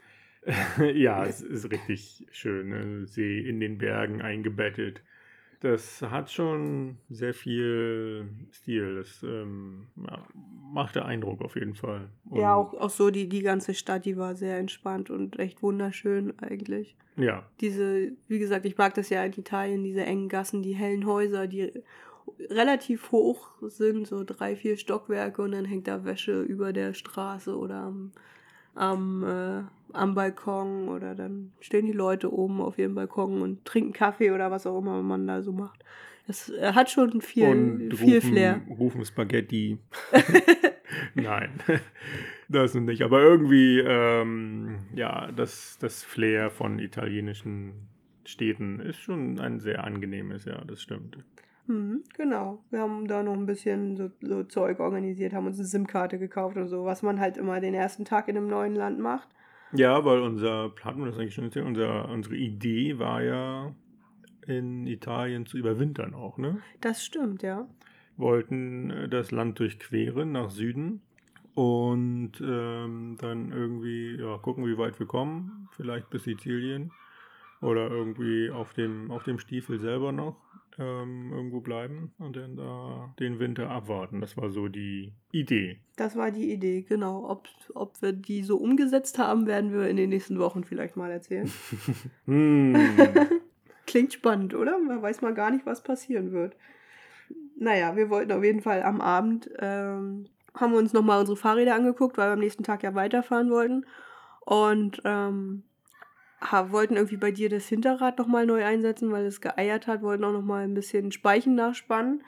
ja, 0.95 1.25
es 1.25 1.41
ist 1.41 1.71
richtig 1.71 2.27
schön. 2.31 2.69
Ne? 2.69 3.07
See 3.07 3.41
in 3.41 3.61
den 3.61 3.79
Bergen 3.79 4.21
eingebettet 4.21 5.03
das 5.61 6.03
hat 6.03 6.31
schon 6.31 6.99
sehr 7.09 7.35
viel 7.35 8.29
Stil. 8.53 8.97
Das 8.97 9.23
ähm, 9.23 9.87
ja, 9.97 10.25
macht 10.73 10.95
der 10.95 11.05
Eindruck 11.05 11.43
auf 11.43 11.57
jeden 11.57 11.75
Fall. 11.75 12.09
Und 12.29 12.41
ja, 12.41 12.55
auch, 12.55 12.75
auch 12.75 12.91
so 12.91 13.11
die, 13.11 13.29
die 13.29 13.43
ganze 13.43 13.75
Stadt, 13.75 14.05
die 14.05 14.17
war 14.17 14.35
sehr 14.35 14.59
entspannt 14.59 15.11
und 15.11 15.39
echt 15.39 15.63
wunderschön 15.63 16.39
eigentlich. 16.39 16.97
Ja. 17.17 17.45
Diese, 17.61 18.13
wie 18.29 18.39
gesagt, 18.39 18.67
ich 18.67 18.77
mag 18.77 18.95
das 18.95 19.09
ja 19.09 19.25
in 19.25 19.33
Italien, 19.33 19.85
diese 19.85 20.05
engen 20.05 20.29
Gassen, 20.29 20.63
die 20.63 20.75
hellen 20.75 21.07
Häuser, 21.07 21.47
die 21.47 21.73
relativ 22.51 23.13
hoch 23.13 23.51
sind, 23.63 24.07
so 24.07 24.25
drei, 24.25 24.57
vier 24.57 24.77
Stockwerke 24.77 25.43
und 25.43 25.53
dann 25.53 25.65
hängt 25.65 25.89
da 25.89 26.05
Wäsche 26.05 26.43
über 26.43 26.73
der 26.73 26.95
Straße 26.95 27.57
oder 27.57 27.77
am, 27.77 28.13
am 28.75 29.25
äh, 29.25 29.63
am 29.95 30.15
Balkon 30.15 30.89
oder 30.89 31.15
dann 31.15 31.53
stehen 31.61 31.87
die 31.87 31.93
Leute 31.93 32.33
oben 32.33 32.61
auf 32.61 32.79
ihrem 32.79 32.95
Balkon 32.95 33.43
und 33.43 33.65
trinken 33.65 33.93
Kaffee 33.93 34.33
oder 34.33 34.51
was 34.51 34.67
auch 34.67 34.79
immer 34.79 35.03
man 35.03 35.27
da 35.27 35.43
so 35.43 35.53
macht. 35.53 35.85
Das 36.27 36.51
äh, 36.51 36.73
hat 36.73 36.91
schon 36.91 37.21
viel, 37.21 37.47
und 37.47 37.97
viel 37.97 38.17
rufen, 38.17 38.31
Flair. 38.33 38.61
Rufen 38.69 39.05
Spaghetti. 39.05 39.79
Nein, 41.15 41.51
das 42.49 42.75
nicht. 42.75 43.03
Aber 43.03 43.21
irgendwie, 43.21 43.81
ähm, 43.81 44.79
ja, 44.95 45.31
das, 45.33 45.79
das 45.81 46.03
Flair 46.03 46.51
von 46.51 46.79
italienischen 46.79 47.89
Städten 48.25 48.81
ist 48.81 49.01
schon 49.01 49.39
ein 49.39 49.61
sehr 49.61 49.85
angenehmes, 49.85 50.47
ja, 50.47 50.65
das 50.65 50.81
stimmt. 50.81 51.19
Mhm, 51.67 52.03
genau. 52.15 52.63
Wir 52.71 52.81
haben 52.81 53.07
da 53.07 53.23
noch 53.23 53.33
ein 53.33 53.47
bisschen 53.47 53.97
so, 53.97 54.11
so 54.21 54.45
Zeug 54.45 54.81
organisiert, 54.81 55.33
haben 55.33 55.47
uns 55.47 55.59
eine 55.59 55.67
SIM-Karte 55.67 56.19
gekauft 56.19 56.57
und 56.57 56.69
so, 56.69 56.85
was 56.85 57.03
man 57.03 57.21
halt 57.21 57.37
immer 57.37 57.61
den 57.61 57.75
ersten 57.75 58.05
Tag 58.05 58.29
in 58.29 58.37
einem 58.37 58.49
neuen 58.49 58.75
Land 58.75 58.99
macht. 58.99 59.29
Ja, 59.73 60.05
weil 60.05 60.21
unser, 60.21 60.73
wir 60.75 61.07
das 61.07 61.19
eigentlich 61.19 61.35
schon 61.35 61.45
erzählt, 61.45 61.67
unser, 61.67 62.09
unsere 62.09 62.37
Idee 62.37 62.99
war 62.99 63.23
ja, 63.23 63.75
in 64.47 64.87
Italien 64.87 65.47
zu 65.47 65.57
überwintern 65.57 66.15
auch, 66.15 66.39
ne? 66.39 66.59
Das 66.81 67.05
stimmt, 67.05 67.43
ja. 67.43 67.67
Wollten 68.17 68.91
äh, 68.91 69.09
das 69.09 69.31
Land 69.31 69.59
durchqueren 69.59 70.33
nach 70.33 70.51
Süden 70.51 71.01
und 71.55 72.33
ähm, 72.41 73.17
dann 73.21 73.53
irgendwie 73.53 74.17
ja, 74.21 74.37
gucken, 74.39 74.67
wie 74.67 74.79
weit 74.79 74.99
wir 74.99 75.07
kommen, 75.07 75.69
vielleicht 75.73 76.11
bis 76.11 76.25
Sizilien 76.25 76.93
oder 77.61 77.91
irgendwie 77.91 78.51
auf 78.51 78.75
dem, 78.75 79.11
auf 79.11 79.25
dem 79.25 79.39
Stiefel 79.39 79.81
selber 79.81 80.13
noch. 80.13 80.37
Ähm, 80.79 81.33
irgendwo 81.33 81.61
bleiben 81.61 82.13
und 82.19 82.37
dann 82.37 82.57
da 82.57 83.15
den 83.19 83.39
Winter 83.39 83.71
abwarten. 83.71 84.21
Das 84.21 84.37
war 84.37 84.51
so 84.51 84.69
die 84.69 85.13
Idee. 85.33 85.81
Das 85.97 86.17
war 86.17 86.31
die 86.31 86.53
Idee, 86.53 86.83
genau. 86.83 87.29
Ob, 87.29 87.49
ob 87.75 88.01
wir 88.03 88.13
die 88.13 88.43
so 88.43 88.57
umgesetzt 88.57 89.19
haben, 89.19 89.47
werden 89.47 89.73
wir 89.73 89.89
in 89.89 89.97
den 89.97 90.11
nächsten 90.11 90.39
Wochen 90.39 90.65
vielleicht 90.65 90.97
mal 90.97 91.11
erzählen. 91.11 91.51
hm. 92.27 92.77
Klingt 93.87 94.13
spannend, 94.13 94.55
oder? 94.55 94.79
Man 94.79 95.03
weiß 95.03 95.23
mal 95.23 95.35
gar 95.35 95.51
nicht, 95.51 95.67
was 95.67 95.83
passieren 95.83 96.33
wird. 96.33 96.57
Naja, 97.57 97.97
wir 97.97 98.11
wollten 98.11 98.33
auf 98.33 98.43
jeden 98.43 98.61
Fall 98.61 98.83
am 98.83 99.01
Abend, 99.01 99.49
ähm, 99.59 100.27
haben 100.55 100.73
wir 100.73 100.79
uns 100.79 100.93
nochmal 100.93 101.21
unsere 101.21 101.37
Fahrräder 101.37 101.75
angeguckt, 101.75 102.17
weil 102.17 102.29
wir 102.29 102.33
am 102.33 102.41
nächsten 102.41 102.65
Tag 102.65 102.83
ja 102.83 102.95
weiterfahren 102.95 103.51
wollten. 103.51 103.87
Und 104.41 105.01
ähm, 105.05 105.63
wollten 106.41 106.97
irgendwie 106.97 107.17
bei 107.17 107.31
dir 107.31 107.49
das 107.49 107.67
Hinterrad 107.69 108.19
nochmal 108.19 108.47
neu 108.47 108.65
einsetzen, 108.65 109.11
weil 109.13 109.25
es 109.25 109.41
geeiert 109.41 109.87
hat, 109.87 110.03
wollten 110.03 110.25
auch 110.25 110.33
nochmal 110.33 110.65
ein 110.65 110.75
bisschen 110.75 111.13
Speichen 111.13 111.55
nachspannen. 111.55 112.23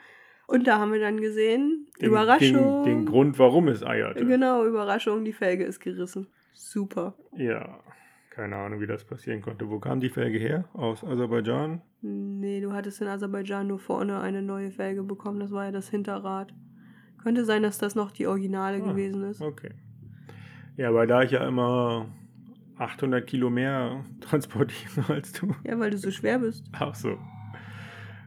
Und 0.47 0.65
da 0.65 0.79
haben 0.79 0.93
wir 0.93 0.99
dann 0.99 1.19
gesehen, 1.19 1.87
den, 1.99 2.07
Überraschung. 2.07 2.83
Den, 2.83 2.99
den, 2.99 3.05
Grund, 3.05 3.37
warum 3.37 3.67
es 3.67 3.83
eierte. 3.83 4.25
Genau, 4.25 4.65
Überraschung, 4.65 5.25
die 5.25 5.33
Felge 5.33 5.65
ist 5.65 5.81
gerissen. 5.81 6.27
Super. 6.53 7.15
Ja, 7.35 7.79
keine 8.29 8.55
Ahnung, 8.55 8.79
wie 8.79 8.87
das 8.87 9.03
passieren 9.03 9.41
konnte. 9.41 9.69
Wo 9.69 9.79
kam 9.79 9.99
die 9.99 10.09
Felge 10.09 10.37
her? 10.39 10.65
Aus 10.73 11.03
Aserbaidschan? 11.03 11.81
Nee, 12.01 12.61
du 12.61 12.71
hattest 12.71 13.01
in 13.01 13.07
Aserbaidschan 13.07 13.67
nur 13.67 13.79
vorne 13.79 14.21
eine 14.21 14.41
neue 14.41 14.71
Felge 14.71 15.03
bekommen. 15.03 15.39
Das 15.39 15.51
war 15.51 15.65
ja 15.65 15.71
das 15.71 15.89
Hinterrad. 15.89 16.53
Könnte 17.21 17.43
sein, 17.43 17.63
dass 17.63 17.77
das 17.77 17.95
noch 17.95 18.11
die 18.11 18.27
Originale 18.27 18.81
ah, 18.81 18.91
gewesen 18.91 19.23
ist. 19.23 19.41
Okay. 19.41 19.71
Ja, 20.77 20.93
weil 20.93 21.07
da 21.07 21.23
ich 21.23 21.31
ja 21.31 21.45
immer 21.45 22.05
800 22.77 23.25
Kilo 23.25 23.49
mehr 23.49 24.03
transportieren 24.21 25.05
als 25.07 25.33
du. 25.33 25.55
Ja, 25.63 25.79
weil 25.79 25.91
du 25.91 25.97
so 25.97 26.11
schwer 26.11 26.39
bist. 26.39 26.65
Ach 26.73 26.95
so. 26.95 27.17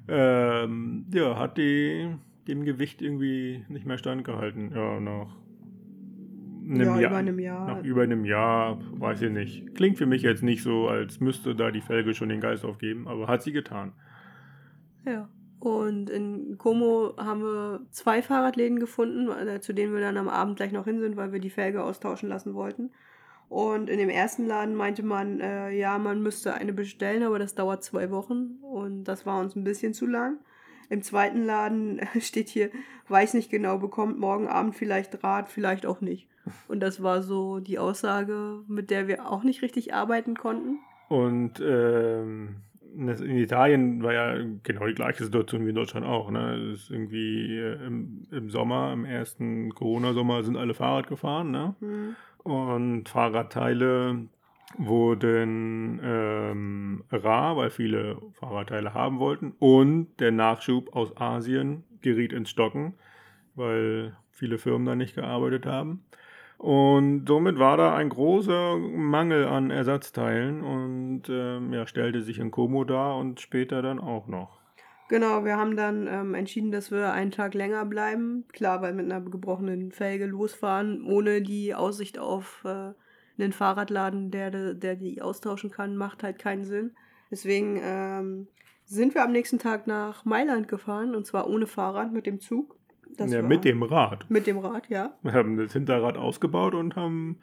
Ähm, 0.09 1.07
ja, 1.13 1.39
hat 1.39 1.57
die 1.57 2.17
dem 2.49 2.65
Gewicht 2.65 3.01
irgendwie 3.01 3.65
nicht 3.69 3.87
mehr 3.87 3.99
standgehalten. 3.99 4.73
Ja, 4.75 4.99
nach 4.99 5.37
einem 6.71 6.81
ja, 6.81 7.01
Jahr. 7.01 7.11
Über 7.11 7.17
einem 7.17 7.39
Jahr. 7.39 7.67
Nach 7.67 7.85
über 7.85 8.03
einem 8.03 8.25
Jahr, 8.25 8.79
weiß 8.93 9.23
ich 9.23 9.31
nicht. 9.31 9.75
Klingt 9.75 9.99
für 9.99 10.07
mich 10.07 10.23
jetzt 10.23 10.43
nicht 10.43 10.63
so, 10.63 10.89
als 10.89 11.21
müsste 11.21 11.55
da 11.55 11.71
die 11.71 11.81
Felge 11.81 12.15
schon 12.15 12.29
den 12.29 12.41
Geist 12.41 12.65
aufgeben, 12.65 13.09
aber 13.09 13.29
hat 13.29 13.43
sie 13.43 13.53
getan. 13.53 13.93
Ja. 15.05 15.29
Und 15.59 16.09
in 16.09 16.57
Como 16.57 17.15
haben 17.19 17.43
wir 17.43 17.81
zwei 17.91 18.23
Fahrradläden 18.23 18.81
gefunden, 18.81 19.29
äh, 19.29 19.61
zu 19.61 19.75
denen 19.75 19.93
wir 19.93 20.01
dann 20.01 20.17
am 20.17 20.29
Abend 20.29 20.57
gleich 20.57 20.73
noch 20.73 20.87
hin 20.87 21.01
sind, 21.01 21.17
weil 21.17 21.33
wir 21.33 21.41
die 21.41 21.51
Felge 21.51 21.85
austauschen 21.85 22.31
lassen 22.31 22.55
wollten. 22.55 22.91
Und 23.51 23.91
in 23.91 23.99
dem 23.99 24.11
ersten 24.11 24.47
Laden 24.47 24.77
meinte 24.77 25.03
man, 25.03 25.41
äh, 25.41 25.73
ja, 25.73 25.99
man 25.99 26.23
müsste 26.23 26.55
eine 26.55 26.73
bestellen, 26.73 27.25
aber 27.25 27.41
das 27.41 27.57
dauert 27.57 27.83
zwei 27.83 28.13
Wochen 28.13 28.61
und 28.63 29.03
das 29.03 29.27
war 29.27 29.41
uns 29.41 29.57
ein 29.57 29.65
bisschen 29.65 29.93
zu 29.93 30.07
lang. 30.07 30.39
Im 30.89 31.03
zweiten 31.03 31.43
Laden 31.43 32.01
steht 32.21 32.49
hier, 32.49 32.71
weiß 33.09 33.35
nicht 33.35 33.51
genau, 33.51 33.79
bekommt 33.79 34.21
morgen 34.21 34.47
Abend 34.47 34.77
vielleicht 34.77 35.25
Rad, 35.25 35.51
vielleicht 35.51 35.85
auch 35.85 36.01
nicht. 36.01 36.29
Und 36.69 36.79
das 36.79 37.03
war 37.03 37.23
so 37.23 37.59
die 37.59 37.81
Aussage, 37.81 38.61
mit 38.69 38.89
der 38.89 39.09
wir 39.09 39.29
auch 39.29 39.43
nicht 39.43 39.63
richtig 39.63 39.95
arbeiten 39.95 40.37
konnten. 40.37 40.79
Und 41.09 41.61
ähm, 41.61 42.55
in 42.95 43.37
Italien 43.37 44.01
war 44.05 44.13
ja 44.13 44.45
genau 44.63 44.87
die 44.87 44.95
gleiche 44.95 45.25
Situation 45.25 45.67
wie 45.67 45.71
in 45.71 45.75
Deutschland 45.75 46.07
auch. 46.07 46.31
Ne? 46.31 46.55
Es 46.73 46.83
ist 46.83 46.91
irgendwie 46.91 47.59
äh, 47.59 47.85
im, 47.85 48.29
im 48.31 48.49
Sommer, 48.49 48.93
im 48.93 49.05
ersten 49.05 49.75
Corona-Sommer 49.75 50.45
sind 50.45 50.57
alle 50.57 50.75
Fahrrad 50.75 51.09
gefahren. 51.09 51.51
Ne? 51.51 51.75
Mhm 51.81 52.15
und 52.45 53.09
Fahrradteile 53.09 54.29
wurden 54.79 56.01
ähm, 56.03 57.05
rar, 57.11 57.57
weil 57.57 57.71
viele 57.71 58.19
Fahrradteile 58.35 58.95
haben 58.95 59.19
wollten. 59.19 59.53
Und 59.59 60.09
der 60.21 60.31
Nachschub 60.31 60.95
aus 60.95 61.17
Asien 61.17 61.85
geriet 62.03 62.33
ins 62.33 62.51
Stocken, 62.51 62.95
weil 63.55 64.17
viele 64.31 64.59
Firmen 64.59 64.87
da 64.87 64.95
nicht 64.95 65.15
gearbeitet 65.15 65.67
haben. 65.67 66.05
Und 66.57 67.27
somit 67.27 67.59
war 67.59 67.79
da 67.79 67.97
ein 67.97 68.11
großer 68.11 68.77
Mangel 68.77 69.47
an 69.47 69.71
Ersatzteilen 69.71 70.63
und 70.63 71.23
ähm, 71.31 71.73
ja, 71.73 71.87
stellte 71.87 72.23
sich 72.23 72.39
in 72.39 72.51
Como 72.51 72.85
dar 72.85 73.17
und 73.17 73.41
später 73.41 73.81
dann 73.81 73.99
auch 73.99 74.27
noch. 74.27 74.60
Genau, 75.11 75.45
wir 75.45 75.57
haben 75.57 75.77
dann 75.77 76.07
ähm, 76.07 76.35
entschieden, 76.35 76.71
dass 76.71 76.93
wir 76.93 77.13
einen 77.13 77.33
Tag 77.33 77.55
länger 77.55 77.85
bleiben. 77.85 78.45
Klar, 78.53 78.81
weil 78.81 78.95
mit 78.95 79.07
einer 79.07 79.21
gebrochenen 79.21 79.91
Felge 79.91 80.27
losfahren, 80.27 81.05
ohne 81.05 81.43
die 81.43 81.75
Aussicht 81.75 82.21
auf 82.21 82.65
äh, 82.65 82.93
einen 83.37 83.53
Fahrradladen, 83.53 84.31
der, 84.31 84.75
der 84.75 84.95
die 84.95 85.21
austauschen 85.21 85.73
kann, 85.73 85.97
macht 85.97 86.23
halt 86.23 86.39
keinen 86.39 86.65
Sinn. 86.65 86.93
Deswegen 87.29 87.81
ähm, 87.83 88.47
sind 88.85 89.17
wir 89.17 89.25
am 89.25 89.33
nächsten 89.33 89.59
Tag 89.59 89.89
nach 89.89 90.25
Mailand 90.25 90.69
gefahren 90.69 91.17
und 91.17 91.27
zwar 91.27 91.51
ohne 91.51 91.67
Fahrrad 91.67 92.13
mit 92.13 92.27
dem 92.27 92.39
Zug. 92.39 92.77
Das 93.17 93.33
ja, 93.33 93.43
mit 93.43 93.65
dem 93.65 93.83
Rad. 93.83 94.31
Mit 94.31 94.47
dem 94.47 94.59
Rad, 94.59 94.89
ja. 94.91 95.17
Wir 95.23 95.33
haben 95.33 95.57
das 95.57 95.73
Hinterrad 95.73 96.17
ausgebaut 96.17 96.77
und 96.77 96.95
haben 96.95 97.41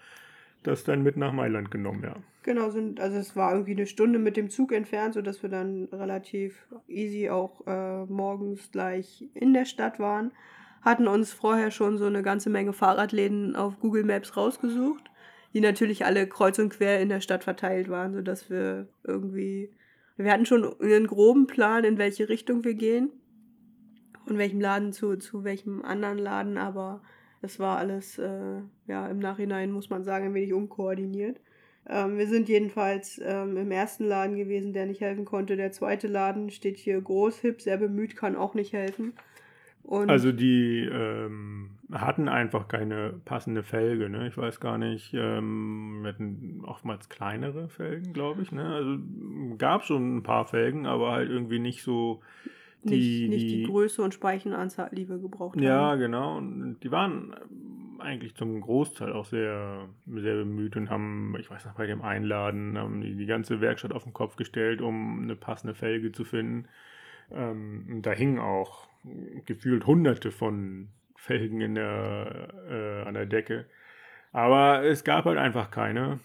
das 0.64 0.84
dann 0.84 1.04
mit 1.04 1.18
nach 1.18 1.34
Mailand 1.34 1.72
genommen, 1.72 2.04
ja. 2.04 2.16
Genau, 2.44 2.70
sind, 2.70 3.02
also 3.02 3.18
es 3.18 3.36
war 3.36 3.52
irgendwie 3.52 3.74
eine 3.74 3.88
Stunde 3.88 4.20
mit 4.20 4.38
dem 4.38 4.50
Zug 4.50 4.72
entfernt, 4.72 5.16
sodass 5.16 5.44
wir 5.44 5.50
dann 5.50 5.90
relativ 5.92 6.66
easy 6.88 7.30
auch 7.30 7.68
äh, 7.68 8.06
morgens 8.06 8.72
gleich 8.72 9.26
in 9.34 9.54
der 9.54 9.66
Stadt 9.66 10.00
waren. 10.00 10.32
Hatten 10.82 11.08
uns 11.08 11.34
vorher 11.34 11.72
schon 11.72 11.98
so 11.98 12.06
eine 12.06 12.24
ganze 12.24 12.50
Menge 12.50 12.72
Fahrradläden 12.72 13.58
auf 13.58 13.80
Google 13.80 14.06
Maps 14.06 14.38
rausgesucht, 14.38 15.12
die 15.54 15.60
natürlich 15.60 16.06
alle 16.06 16.26
kreuz 16.26 16.58
und 16.60 16.70
quer 16.70 17.02
in 17.02 17.10
der 17.10 17.20
Stadt 17.20 17.44
verteilt 17.44 17.90
waren, 17.90 18.14
sodass 18.14 18.50
wir 18.50 18.88
irgendwie. 19.04 19.74
Wir 20.16 20.32
hatten 20.32 20.46
schon 20.46 20.74
einen 20.82 21.06
groben 21.06 21.48
Plan, 21.48 21.84
in 21.84 21.98
welche 21.98 22.30
Richtung 22.30 22.64
wir 22.64 22.76
gehen 22.76 23.12
und 24.26 24.38
welchem 24.38 24.62
Laden 24.62 24.94
zu, 24.94 25.18
zu 25.18 25.44
welchem 25.44 25.84
anderen 25.84 26.18
Laden, 26.18 26.58
aber 26.58 27.02
das 27.48 27.62
war 27.62 27.78
alles, 27.78 28.18
äh, 28.20 28.60
ja, 28.88 29.08
im 29.08 29.20
Nachhinein 29.20 29.72
muss 29.72 29.90
man 29.90 30.04
sagen, 30.04 30.26
ein 30.26 30.34
wenig 30.34 30.52
unkoordiniert. 30.52 31.40
Ähm, 31.90 32.18
wir 32.18 32.28
sind 32.28 32.50
jedenfalls 32.50 33.22
ähm, 33.24 33.56
im 33.56 33.72
ersten 33.72 34.04
Laden 34.04 34.36
gewesen, 34.36 34.74
der 34.74 34.86
nicht 34.86 35.00
helfen 35.00 35.24
konnte. 35.24 35.56
Der 35.56 35.72
zweite 35.72 36.08
Laden 36.08 36.50
steht 36.50 36.78
hier 36.78 37.00
groß, 37.00 37.40
hip, 37.40 37.62
sehr 37.62 37.78
bemüht, 37.78 38.18
kann 38.18 38.36
auch 38.36 38.54
nicht 38.54 38.74
helfen. 38.74 39.14
Und 39.84 40.10
also 40.10 40.34
die 40.34 40.80
ähm, 40.92 41.70
hatten 41.94 42.28
einfach 42.28 42.68
keine 42.68 43.14
passende 43.24 43.64
Felge, 43.64 44.10
ne? 44.10 44.28
Ich 44.28 44.36
weiß 44.36 44.60
gar 44.60 44.78
nicht, 44.78 45.14
ähm, 45.14 46.00
wir 46.02 46.10
hatten 46.10 46.64
oftmals 46.66 47.08
kleinere 47.08 47.70
Felgen, 47.70 48.12
glaube 48.12 48.42
ich, 48.42 48.52
ne? 48.52 48.66
Also 48.66 48.98
gab 49.58 49.86
schon 49.86 50.18
ein 50.18 50.24
paar 50.24 50.44
Felgen, 50.44 50.86
aber 50.86 51.14
halt 51.14 51.30
irgendwie 51.30 51.60
nicht 51.60 51.84
so 51.84 52.20
die, 52.90 53.28
nicht, 53.28 53.30
nicht 53.30 53.52
die, 53.52 53.58
die 53.58 53.64
Größe 53.64 54.02
und 54.02 54.14
Speichenanzahl, 54.14 54.90
die 54.94 55.08
wir 55.10 55.18
gebraucht 55.18 55.56
haben. 55.56 55.64
Ja, 55.64 55.96
genau. 55.96 56.38
Und 56.38 56.80
die 56.84 56.92
waren 56.92 57.36
eigentlich 58.00 58.36
zum 58.36 58.62
Großteil 58.62 59.12
auch 59.14 59.26
sehr, 59.26 59.90
sehr 60.06 60.36
bemüht 60.36 60.76
und 60.76 60.90
haben, 60.90 61.36
ich 61.40 61.50
weiß 61.50 61.66
noch, 61.66 61.74
bei 61.74 61.88
dem 61.88 62.02
Einladen, 62.02 62.78
haben 62.78 63.02
die, 63.02 63.16
die 63.16 63.26
ganze 63.26 63.62
Werkstatt 63.62 63.92
auf 63.92 64.04
den 64.04 64.14
Kopf 64.14 64.36
gestellt, 64.36 64.82
um 64.82 65.24
eine 65.24 65.36
passende 65.36 65.74
Felge 65.74 66.12
zu 66.12 66.24
finden. 66.24 66.68
Ähm, 67.32 68.00
da 68.02 68.12
hingen 68.12 68.40
auch 68.40 68.88
gefühlt 69.46 69.86
hunderte 69.86 70.32
von 70.32 70.90
Felgen 71.16 71.62
in 71.62 71.76
der, 71.76 72.50
äh, 72.70 73.08
an 73.08 73.14
der 73.14 73.26
Decke. 73.26 73.66
Aber 74.32 74.84
es 74.84 75.04
gab 75.04 75.26
halt 75.26 75.38
einfach 75.38 75.72
keine. 75.72 76.20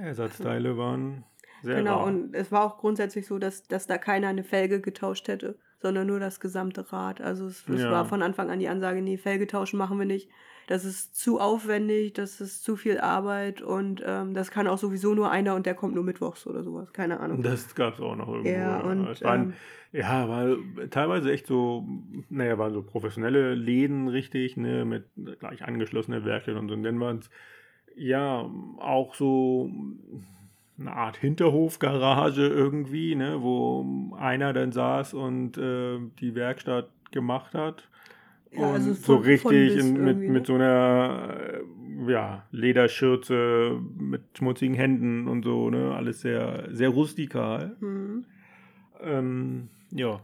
Ersatzteile 0.00 0.76
waren 0.76 1.24
sehr 1.62 1.76
Genau, 1.76 1.98
rar. 1.98 2.06
und 2.06 2.34
es 2.34 2.52
war 2.52 2.64
auch 2.64 2.78
grundsätzlich 2.78 3.26
so, 3.26 3.38
dass, 3.38 3.64
dass 3.64 3.86
da 3.86 3.98
keiner 3.98 4.28
eine 4.28 4.44
Felge 4.44 4.80
getauscht 4.80 5.28
hätte, 5.28 5.58
sondern 5.80 6.06
nur 6.06 6.20
das 6.20 6.40
gesamte 6.40 6.92
Rad. 6.92 7.20
Also 7.20 7.46
es, 7.46 7.68
es 7.68 7.82
ja. 7.82 7.90
war 7.90 8.04
von 8.04 8.22
Anfang 8.22 8.50
an 8.50 8.58
die 8.58 8.68
Ansage, 8.68 9.02
nee, 9.02 9.16
Felge 9.16 9.46
tauschen 9.46 9.78
machen 9.78 9.98
wir 9.98 10.06
nicht 10.06 10.28
das 10.68 10.84
ist 10.84 11.16
zu 11.16 11.40
aufwendig, 11.40 12.12
das 12.12 12.42
ist 12.42 12.62
zu 12.62 12.76
viel 12.76 12.98
Arbeit 13.00 13.62
und 13.62 14.02
ähm, 14.06 14.34
das 14.34 14.50
kann 14.50 14.66
auch 14.66 14.76
sowieso 14.76 15.14
nur 15.14 15.30
einer 15.30 15.54
und 15.54 15.64
der 15.64 15.74
kommt 15.74 15.94
nur 15.94 16.04
mittwochs 16.04 16.46
oder 16.46 16.62
sowas, 16.62 16.92
keine 16.92 17.20
Ahnung. 17.20 17.42
Das 17.42 17.74
gab 17.74 17.94
es 17.94 18.00
auch 18.00 18.14
noch 18.14 18.28
irgendwo. 18.28 18.50
Ja, 18.50 18.80
und, 18.80 19.06
es 19.08 19.22
waren, 19.22 19.54
ähm, 19.92 19.98
ja, 19.98 20.28
war 20.28 20.56
teilweise 20.90 21.32
echt 21.32 21.46
so, 21.46 21.86
naja, 22.28 22.58
waren 22.58 22.74
so 22.74 22.82
professionelle 22.82 23.54
Läden 23.54 24.08
richtig, 24.08 24.58
ne, 24.58 24.84
mit 24.84 25.06
gleich 25.40 25.64
angeschlossener 25.64 26.26
Werkstatt 26.26 26.56
und 26.56 26.68
so. 26.68 26.74
Und 26.74 26.82
dann 26.82 27.00
waren 27.00 27.20
es 27.20 27.30
ja 27.96 28.48
auch 28.76 29.14
so 29.14 29.70
eine 30.78 30.92
Art 30.92 31.16
Hinterhofgarage 31.16 32.46
irgendwie, 32.46 33.14
ne, 33.14 33.42
wo 33.42 34.14
einer 34.18 34.52
dann 34.52 34.72
saß 34.72 35.14
und 35.14 35.58
äh, 35.58 35.98
die 36.20 36.34
Werkstatt 36.34 36.90
gemacht 37.10 37.54
hat. 37.54 37.88
Ja, 38.50 38.72
also 38.72 38.94
so 38.94 39.16
richtig 39.16 39.76
in, 39.76 40.02
mit, 40.04 40.18
mit 40.18 40.46
so 40.46 40.54
einer 40.54 41.34
äh, 42.06 42.10
ja, 42.10 42.46
Lederschürze 42.50 43.78
mit 43.98 44.22
schmutzigen 44.36 44.74
Händen 44.74 45.28
und 45.28 45.44
so, 45.44 45.68
ne? 45.68 45.94
Alles 45.94 46.22
sehr, 46.22 46.68
sehr 46.70 46.88
rustikal. 46.88 47.76
Mhm. 47.80 48.24
Ähm, 49.00 49.68
ja, 49.90 50.20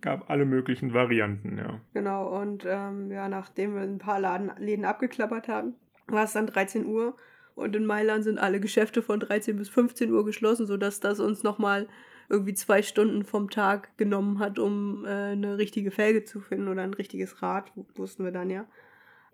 gab 0.00 0.30
alle 0.30 0.44
möglichen 0.44 0.94
Varianten, 0.94 1.58
ja. 1.58 1.80
Genau, 1.92 2.40
und 2.40 2.64
ähm, 2.68 3.10
ja, 3.10 3.28
nachdem 3.28 3.74
wir 3.74 3.82
ein 3.82 3.98
paar 3.98 4.20
Laden, 4.20 4.52
Läden 4.58 4.84
abgeklappert 4.84 5.48
haben, 5.48 5.74
war 6.06 6.24
es 6.24 6.32
dann 6.32 6.46
13 6.46 6.86
Uhr 6.86 7.16
und 7.60 7.76
in 7.76 7.86
Mailand 7.86 8.24
sind 8.24 8.38
alle 8.38 8.60
Geschäfte 8.60 9.02
von 9.02 9.20
13 9.20 9.56
bis 9.56 9.68
15 9.68 10.12
Uhr 10.12 10.24
geschlossen, 10.24 10.66
sodass 10.66 11.00
das 11.00 11.20
uns 11.20 11.42
nochmal 11.42 11.88
irgendwie 12.28 12.54
zwei 12.54 12.82
Stunden 12.82 13.24
vom 13.24 13.50
Tag 13.50 13.96
genommen 13.98 14.38
hat, 14.38 14.58
um 14.58 15.04
äh, 15.04 15.08
eine 15.08 15.58
richtige 15.58 15.90
Felge 15.90 16.24
zu 16.24 16.40
finden 16.40 16.68
oder 16.68 16.82
ein 16.82 16.94
richtiges 16.94 17.42
Rad, 17.42 17.72
wussten 17.96 18.24
wir 18.24 18.32
dann 18.32 18.50
ja. 18.50 18.66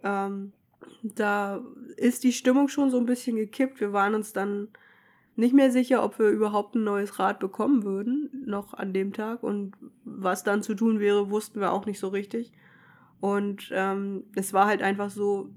Ähm, 0.02 0.52
da 1.02 1.62
ist 1.96 2.24
die 2.24 2.32
Stimmung 2.32 2.68
schon 2.68 2.90
so 2.90 2.98
ein 2.98 3.06
bisschen 3.06 3.36
gekippt. 3.36 3.80
Wir 3.80 3.92
waren 3.92 4.14
uns 4.14 4.32
dann 4.32 4.68
nicht 5.36 5.54
mehr 5.54 5.70
sicher, 5.70 6.02
ob 6.02 6.18
wir 6.18 6.28
überhaupt 6.28 6.74
ein 6.74 6.84
neues 6.84 7.18
Rad 7.18 7.38
bekommen 7.38 7.84
würden, 7.84 8.30
noch 8.46 8.72
an 8.72 8.92
dem 8.94 9.12
Tag. 9.12 9.42
Und 9.42 9.74
was 10.04 10.44
dann 10.44 10.62
zu 10.62 10.74
tun 10.74 10.98
wäre, 10.98 11.30
wussten 11.30 11.60
wir 11.60 11.72
auch 11.72 11.84
nicht 11.84 11.98
so 11.98 12.08
richtig. 12.08 12.52
Und 13.20 13.70
ähm, 13.72 14.24
es 14.34 14.52
war 14.52 14.66
halt 14.66 14.82
einfach 14.82 15.10
so, 15.10 15.50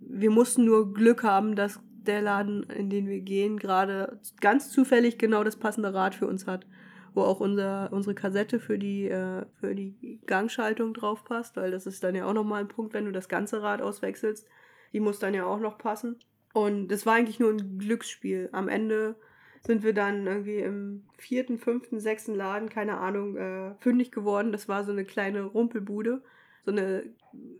wir 0.00 0.30
mussten 0.30 0.64
nur 0.64 0.92
Glück 0.92 1.22
haben, 1.22 1.54
dass 1.54 1.80
der 2.06 2.22
Laden, 2.22 2.64
in 2.64 2.90
den 2.90 3.06
wir 3.06 3.20
gehen, 3.20 3.58
gerade 3.58 4.18
ganz 4.40 4.70
zufällig 4.70 5.18
genau 5.18 5.44
das 5.44 5.56
passende 5.56 5.94
Rad 5.94 6.14
für 6.14 6.26
uns 6.26 6.46
hat, 6.46 6.66
wo 7.14 7.22
auch 7.22 7.40
unser, 7.40 7.92
unsere 7.92 8.14
Kassette 8.14 8.60
für 8.60 8.78
die, 8.78 9.08
äh, 9.08 9.44
für 9.60 9.74
die 9.74 10.20
Gangschaltung 10.26 10.94
drauf 10.94 11.24
passt, 11.24 11.56
weil 11.56 11.70
das 11.70 11.86
ist 11.86 12.02
dann 12.04 12.14
ja 12.14 12.26
auch 12.26 12.32
nochmal 12.32 12.60
ein 12.60 12.68
Punkt, 12.68 12.94
wenn 12.94 13.04
du 13.04 13.12
das 13.12 13.28
ganze 13.28 13.62
Rad 13.62 13.82
auswechselst. 13.82 14.46
Die 14.92 15.00
muss 15.00 15.18
dann 15.18 15.34
ja 15.34 15.46
auch 15.46 15.60
noch 15.60 15.78
passen. 15.78 16.18
Und 16.52 16.88
das 16.88 17.06
war 17.06 17.14
eigentlich 17.14 17.40
nur 17.40 17.50
ein 17.50 17.78
Glücksspiel. 17.78 18.50
Am 18.52 18.68
Ende 18.68 19.16
sind 19.62 19.82
wir 19.82 19.94
dann 19.94 20.26
irgendwie 20.26 20.58
im 20.58 21.04
vierten, 21.16 21.58
fünften, 21.58 22.00
sechsten 22.00 22.34
Laden, 22.34 22.68
keine 22.68 22.98
Ahnung, 22.98 23.36
äh, 23.36 23.74
fündig 23.78 24.10
geworden. 24.10 24.52
Das 24.52 24.68
war 24.68 24.84
so 24.84 24.92
eine 24.92 25.04
kleine 25.04 25.44
Rumpelbude, 25.44 26.22
so 26.64 26.72
eine 26.72 27.04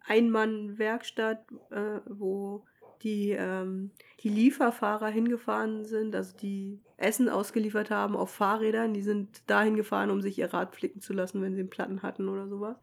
Einmann-Werkstatt, 0.06 1.44
äh, 1.70 2.00
wo 2.06 2.64
die, 3.02 3.30
ähm, 3.30 3.90
die 4.20 4.28
Lieferfahrer 4.28 5.08
hingefahren 5.08 5.84
sind, 5.84 6.14
also 6.14 6.36
die 6.36 6.80
Essen 6.96 7.28
ausgeliefert 7.28 7.90
haben 7.90 8.16
auf 8.16 8.30
Fahrrädern. 8.30 8.94
Die 8.94 9.02
sind 9.02 9.48
dahin 9.50 9.76
gefahren, 9.76 10.10
um 10.10 10.20
sich 10.20 10.38
ihr 10.38 10.52
Rad 10.52 10.74
flicken 10.74 11.00
zu 11.00 11.12
lassen, 11.12 11.42
wenn 11.42 11.54
sie 11.54 11.60
einen 11.60 11.70
Platten 11.70 12.02
hatten 12.02 12.28
oder 12.28 12.48
sowas. 12.48 12.76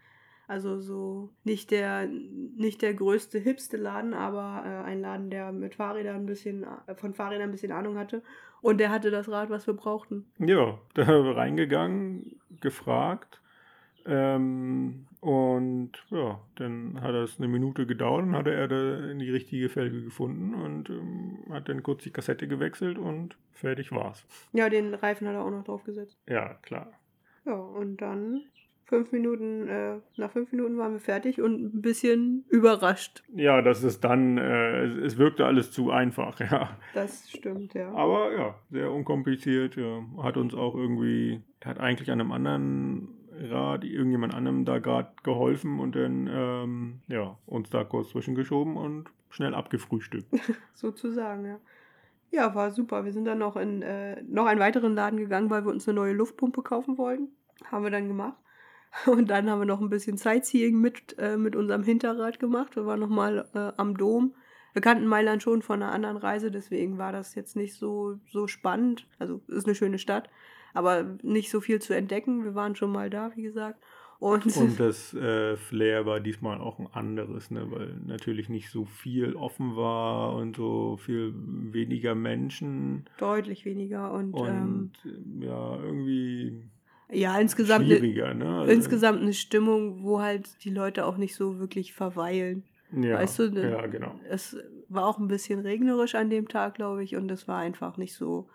Also 0.47 0.79
so 0.79 1.29
nicht 1.43 1.69
der, 1.69 2.07
nicht 2.07 2.81
der 2.81 2.95
größte, 2.95 3.37
hipste 3.37 3.77
Laden, 3.77 4.15
aber 4.15 4.63
äh, 4.65 4.87
ein 4.87 4.99
Laden, 4.99 5.29
der 5.29 5.51
mit 5.51 5.75
Fahrrädern 5.75 6.15
ein 6.15 6.25
bisschen, 6.25 6.65
äh, 6.87 6.95
von 6.95 7.13
Fahrrädern 7.13 7.49
ein 7.49 7.51
bisschen 7.51 7.71
Ahnung 7.71 7.97
hatte. 7.97 8.23
Und 8.61 8.79
der 8.79 8.89
hatte 8.89 9.11
das 9.11 9.29
Rad, 9.29 9.49
was 9.49 9.67
wir 9.67 9.75
brauchten. 9.75 10.25
Ja, 10.39 10.79
da 10.95 11.03
reingegangen, 11.03 12.39
gefragt. 12.61 13.38
Ähm, 14.09 15.05
und 15.21 15.91
ja, 16.09 16.39
dann 16.55 16.99
hat 17.01 17.13
es 17.13 17.37
eine 17.37 17.47
Minute 17.47 17.85
gedauert 17.85 18.23
und 18.23 18.35
hatte 18.35 18.53
er 18.53 18.67
da 18.67 19.11
in 19.11 19.19
die 19.19 19.29
richtige 19.29 19.69
Felge 19.69 20.01
gefunden 20.01 20.55
und 20.55 20.89
ähm, 20.89 21.39
hat 21.51 21.69
dann 21.69 21.83
kurz 21.83 22.03
die 22.03 22.11
Kassette 22.11 22.47
gewechselt 22.47 22.97
und 22.97 23.37
fertig 23.51 23.91
war's. 23.91 24.25
Ja, 24.51 24.69
den 24.69 24.93
Reifen 24.93 25.27
hat 25.27 25.35
er 25.35 25.43
auch 25.43 25.51
noch 25.51 25.63
drauf 25.63 25.83
gesetzt. 25.83 26.17
Ja, 26.27 26.55
klar. 26.63 26.91
Ja, 27.45 27.53
und 27.53 27.97
dann 27.97 28.41
fünf 28.85 29.11
Minuten, 29.11 29.67
äh, 29.67 29.97
nach 30.17 30.31
fünf 30.31 30.51
Minuten 30.51 30.77
waren 30.77 30.93
wir 30.93 30.99
fertig 30.99 31.39
und 31.39 31.75
ein 31.75 31.81
bisschen 31.81 32.45
überrascht. 32.49 33.21
Ja, 33.35 33.61
das 33.61 33.83
ist 33.83 34.03
dann, 34.03 34.39
äh, 34.39 34.85
es, 34.85 34.95
es, 34.95 35.17
wirkte 35.19 35.45
alles 35.45 35.71
zu 35.71 35.91
einfach, 35.91 36.39
ja. 36.51 36.77
Das 36.95 37.29
stimmt, 37.29 37.75
ja. 37.75 37.91
Aber 37.93 38.33
ja, 38.33 38.55
sehr 38.71 38.91
unkompliziert, 38.91 39.75
ja. 39.75 40.01
Hat 40.23 40.37
uns 40.37 40.55
auch 40.55 40.73
irgendwie, 40.73 41.41
hat 41.63 41.79
eigentlich 41.79 42.09
an 42.09 42.19
einem 42.19 42.31
anderen 42.31 43.18
Rad, 43.39 43.83
irgendjemand 43.83 44.33
anderem 44.33 44.65
da 44.65 44.79
gerade 44.79 45.11
geholfen 45.23 45.79
und 45.79 45.95
dann, 45.95 46.29
ähm, 46.31 46.99
ja, 47.07 47.37
uns 47.45 47.69
da 47.69 47.83
kurz 47.83 48.09
zwischengeschoben 48.09 48.75
und 48.75 49.09
schnell 49.29 49.53
abgefrühstückt. 49.53 50.27
Sozusagen, 50.73 51.45
ja. 51.45 51.59
Ja, 52.31 52.53
war 52.53 52.71
super. 52.71 53.05
Wir 53.05 53.11
sind 53.11 53.25
dann 53.25 53.39
noch 53.39 53.55
in 53.55 53.81
äh, 53.81 54.21
noch 54.23 54.45
einen 54.45 54.59
weiteren 54.59 54.93
Laden 54.93 55.17
gegangen, 55.17 55.49
weil 55.49 55.65
wir 55.65 55.71
uns 55.71 55.87
eine 55.87 55.95
neue 55.95 56.13
Luftpumpe 56.13 56.61
kaufen 56.61 56.97
wollten. 56.97 57.29
Haben 57.65 57.83
wir 57.83 57.91
dann 57.91 58.07
gemacht. 58.07 58.37
Und 59.05 59.29
dann 59.29 59.49
haben 59.49 59.59
wir 59.59 59.65
noch 59.65 59.81
ein 59.81 59.89
bisschen 59.89 60.17
Sightseeing 60.17 60.79
mit, 60.79 61.15
äh, 61.17 61.37
mit 61.37 61.55
unserem 61.55 61.83
Hinterrad 61.83 62.39
gemacht. 62.39 62.75
Wir 62.75 62.85
waren 62.85 62.99
nochmal 62.99 63.47
äh, 63.53 63.71
am 63.77 63.97
Dom. 63.97 64.35
Wir 64.73 64.81
kannten 64.81 65.07
Mailand 65.07 65.41
schon 65.41 65.61
von 65.61 65.81
einer 65.81 65.91
anderen 65.91 66.17
Reise, 66.17 66.51
deswegen 66.51 66.99
war 66.99 67.11
das 67.11 67.33
jetzt 67.33 67.55
nicht 67.55 67.75
so, 67.75 68.19
so 68.31 68.47
spannend. 68.47 69.07
Also 69.17 69.41
ist 69.47 69.65
eine 69.65 69.75
schöne 69.75 69.97
Stadt, 69.97 70.29
aber 70.73 71.17
nicht 71.21 71.49
so 71.49 71.61
viel 71.61 71.81
zu 71.81 71.93
entdecken. 71.93 72.43
Wir 72.43 72.55
waren 72.55 72.75
schon 72.75 72.91
mal 72.91 73.09
da, 73.09 73.31
wie 73.35 73.43
gesagt. 73.43 73.81
Und, 74.19 74.45
und 74.57 74.79
das 74.79 75.13
äh, 75.13 75.55
Flair 75.55 76.05
war 76.05 76.19
diesmal 76.19 76.59
auch 76.59 76.77
ein 76.77 76.87
anderes, 76.91 77.51
ne? 77.51 77.71
weil 77.71 77.95
natürlich 78.05 78.49
nicht 78.49 78.69
so 78.69 78.85
viel 78.85 79.35
offen 79.35 79.77
war 79.77 80.35
und 80.35 80.57
so 80.57 80.97
viel 80.97 81.33
weniger 81.35 82.15
Menschen. 82.15 83.05
Deutlich 83.17 83.63
weniger 83.65 84.11
und, 84.11 84.33
und 84.33 84.91
ähm, 85.05 85.41
ja, 85.41 85.79
irgendwie 85.81 86.69
ja, 87.11 87.39
insgesamt 87.39 87.87
schwieriger, 87.87 88.33
ne? 88.33 88.59
Also 88.59 88.71
insgesamt 88.71 89.21
eine 89.21 89.33
Stimmung, 89.33 90.03
wo 90.03 90.21
halt 90.21 90.63
die 90.63 90.69
Leute 90.69 91.05
auch 91.05 91.17
nicht 91.17 91.35
so 91.35 91.59
wirklich 91.59 91.93
verweilen. 91.93 92.63
Ja, 92.91 93.15
weißt 93.15 93.39
du, 93.39 93.51
ne, 93.51 93.71
ja, 93.71 93.87
genau. 93.87 94.19
Es 94.29 94.57
war 94.89 95.07
auch 95.07 95.17
ein 95.17 95.27
bisschen 95.27 95.59
regnerisch 95.59 96.15
an 96.15 96.29
dem 96.29 96.47
Tag, 96.47 96.75
glaube 96.75 97.03
ich, 97.03 97.15
und 97.15 97.29
es 97.31 97.47
war 97.47 97.59
einfach 97.59 97.97
nicht 97.97 98.15
so, 98.15 98.47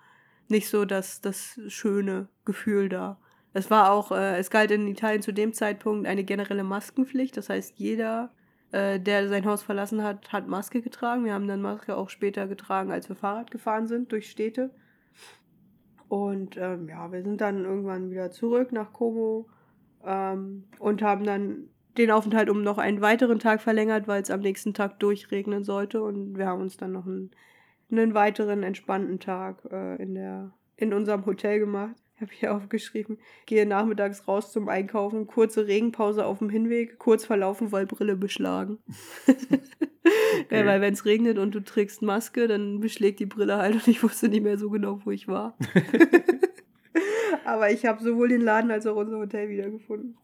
nicht 0.48 0.68
so 0.68 0.85
das, 0.85 1.20
das 1.20 1.59
schöne 1.68 2.28
Gefühl 2.44 2.88
da. 2.88 3.18
Es 3.52 3.70
war 3.70 3.92
auch, 3.92 4.11
äh, 4.11 4.38
es 4.38 4.50
galt 4.50 4.70
in 4.70 4.88
Italien 4.88 5.22
zu 5.22 5.33
dem 5.33 5.52
Zeitpunkt 5.52 6.07
eine 6.07 6.24
generelle 6.24 6.64
Maskenpflicht. 6.64 7.37
Das 7.37 7.48
heißt, 7.48 7.78
jeder, 7.78 8.30
äh, 8.72 8.98
der 8.98 9.28
sein 9.28 9.46
Haus 9.46 9.62
verlassen 9.62 10.02
hat, 10.02 10.33
hat 10.33 10.48
Maske 10.48 10.83
getragen. 10.83 11.24
Wir 11.24 11.35
haben 11.35 11.46
dann 11.46 11.62
Maske 11.62 11.96
auch 11.96 12.11
später 12.11 12.48
getragen, 12.48 12.90
als 12.90 13.09
wir 13.09 13.16
Fahrrad 13.16 13.50
gefahren 13.50 13.87
sind 13.87 14.11
durch 14.11 14.28
Städte. 14.30 14.70
Und 16.09 16.57
ähm, 16.57 16.88
ja, 16.88 17.11
wir 17.12 17.22
sind 17.22 17.40
dann 17.40 17.64
irgendwann 17.64 18.11
wieder 18.11 18.30
zurück 18.30 18.72
nach 18.72 18.92
Como 18.92 19.48
ähm, 20.04 20.64
und 20.78 21.02
haben 21.02 21.24
dann 21.24 21.68
den 21.96 22.11
Aufenthalt 22.11 22.50
um 22.50 22.62
noch 22.62 22.78
einen 22.78 23.00
weiteren 23.00 23.38
Tag 23.38 23.62
verlängert, 23.62 24.09
weil 24.09 24.22
es 24.22 24.30
am 24.30 24.40
nächsten 24.40 24.74
Tag 24.74 24.98
durchregnen 24.98 25.64
sollte. 25.64 26.02
Und 26.02 26.37
wir 26.37 26.46
haben 26.46 26.61
uns 26.61 26.76
dann 26.76 26.92
noch 26.92 27.07
einen, 27.07 27.30
einen 27.90 28.14
weiteren 28.14 28.62
entspannten 28.62 29.20
Tag 29.20 29.62
äh, 29.70 30.03
in, 30.03 30.14
der, 30.14 30.53
in 30.77 30.92
unserem 30.92 31.27
Hotel 31.27 31.59
gemacht. 31.59 31.94
Ich 32.16 32.23
habe 32.23 32.33
hier 32.33 32.55
aufgeschrieben, 32.57 33.18
gehe 33.47 33.66
nachmittags 33.66 34.27
raus 34.29 34.53
zum 34.53 34.68
Einkaufen, 34.68 35.27
kurze 35.27 35.66
Regenpause 35.66 36.27
auf 36.27 36.38
dem 36.38 36.51
Hinweg, 36.51 36.99
kurz 36.99 37.25
verlaufen, 37.25 37.73
weil 37.73 37.87
Brille 37.87 38.16
beschlagen. 38.16 38.79
Okay. 40.35 40.61
Ja, 40.61 40.66
weil 40.66 40.81
wenn 40.81 40.92
es 40.92 41.05
regnet 41.05 41.38
und 41.38 41.55
du 41.55 41.61
trägst 41.61 42.03
Maske, 42.03 42.49
dann 42.49 42.81
beschlägt 42.81 43.20
die 43.20 43.27
Brille 43.27 43.57
halt 43.57 43.75
und 43.75 43.88
ich 43.88 44.03
wusste 44.03 44.29
nicht 44.29 44.42
mehr 44.42 44.59
so 44.59 44.68
genau, 44.68 45.01
wo 45.05 45.11
ich 45.11 45.29
war. 45.29 45.57
Aber 47.44 47.70
ich 47.70 47.87
habe 47.87 48.03
sowohl 48.03 48.29
den 48.29 48.40
Laden 48.40 48.70
als 48.70 48.87
auch 48.87 48.97
unser 48.97 49.18
Hotel 49.18 49.49
wiedergefunden. 49.49 50.16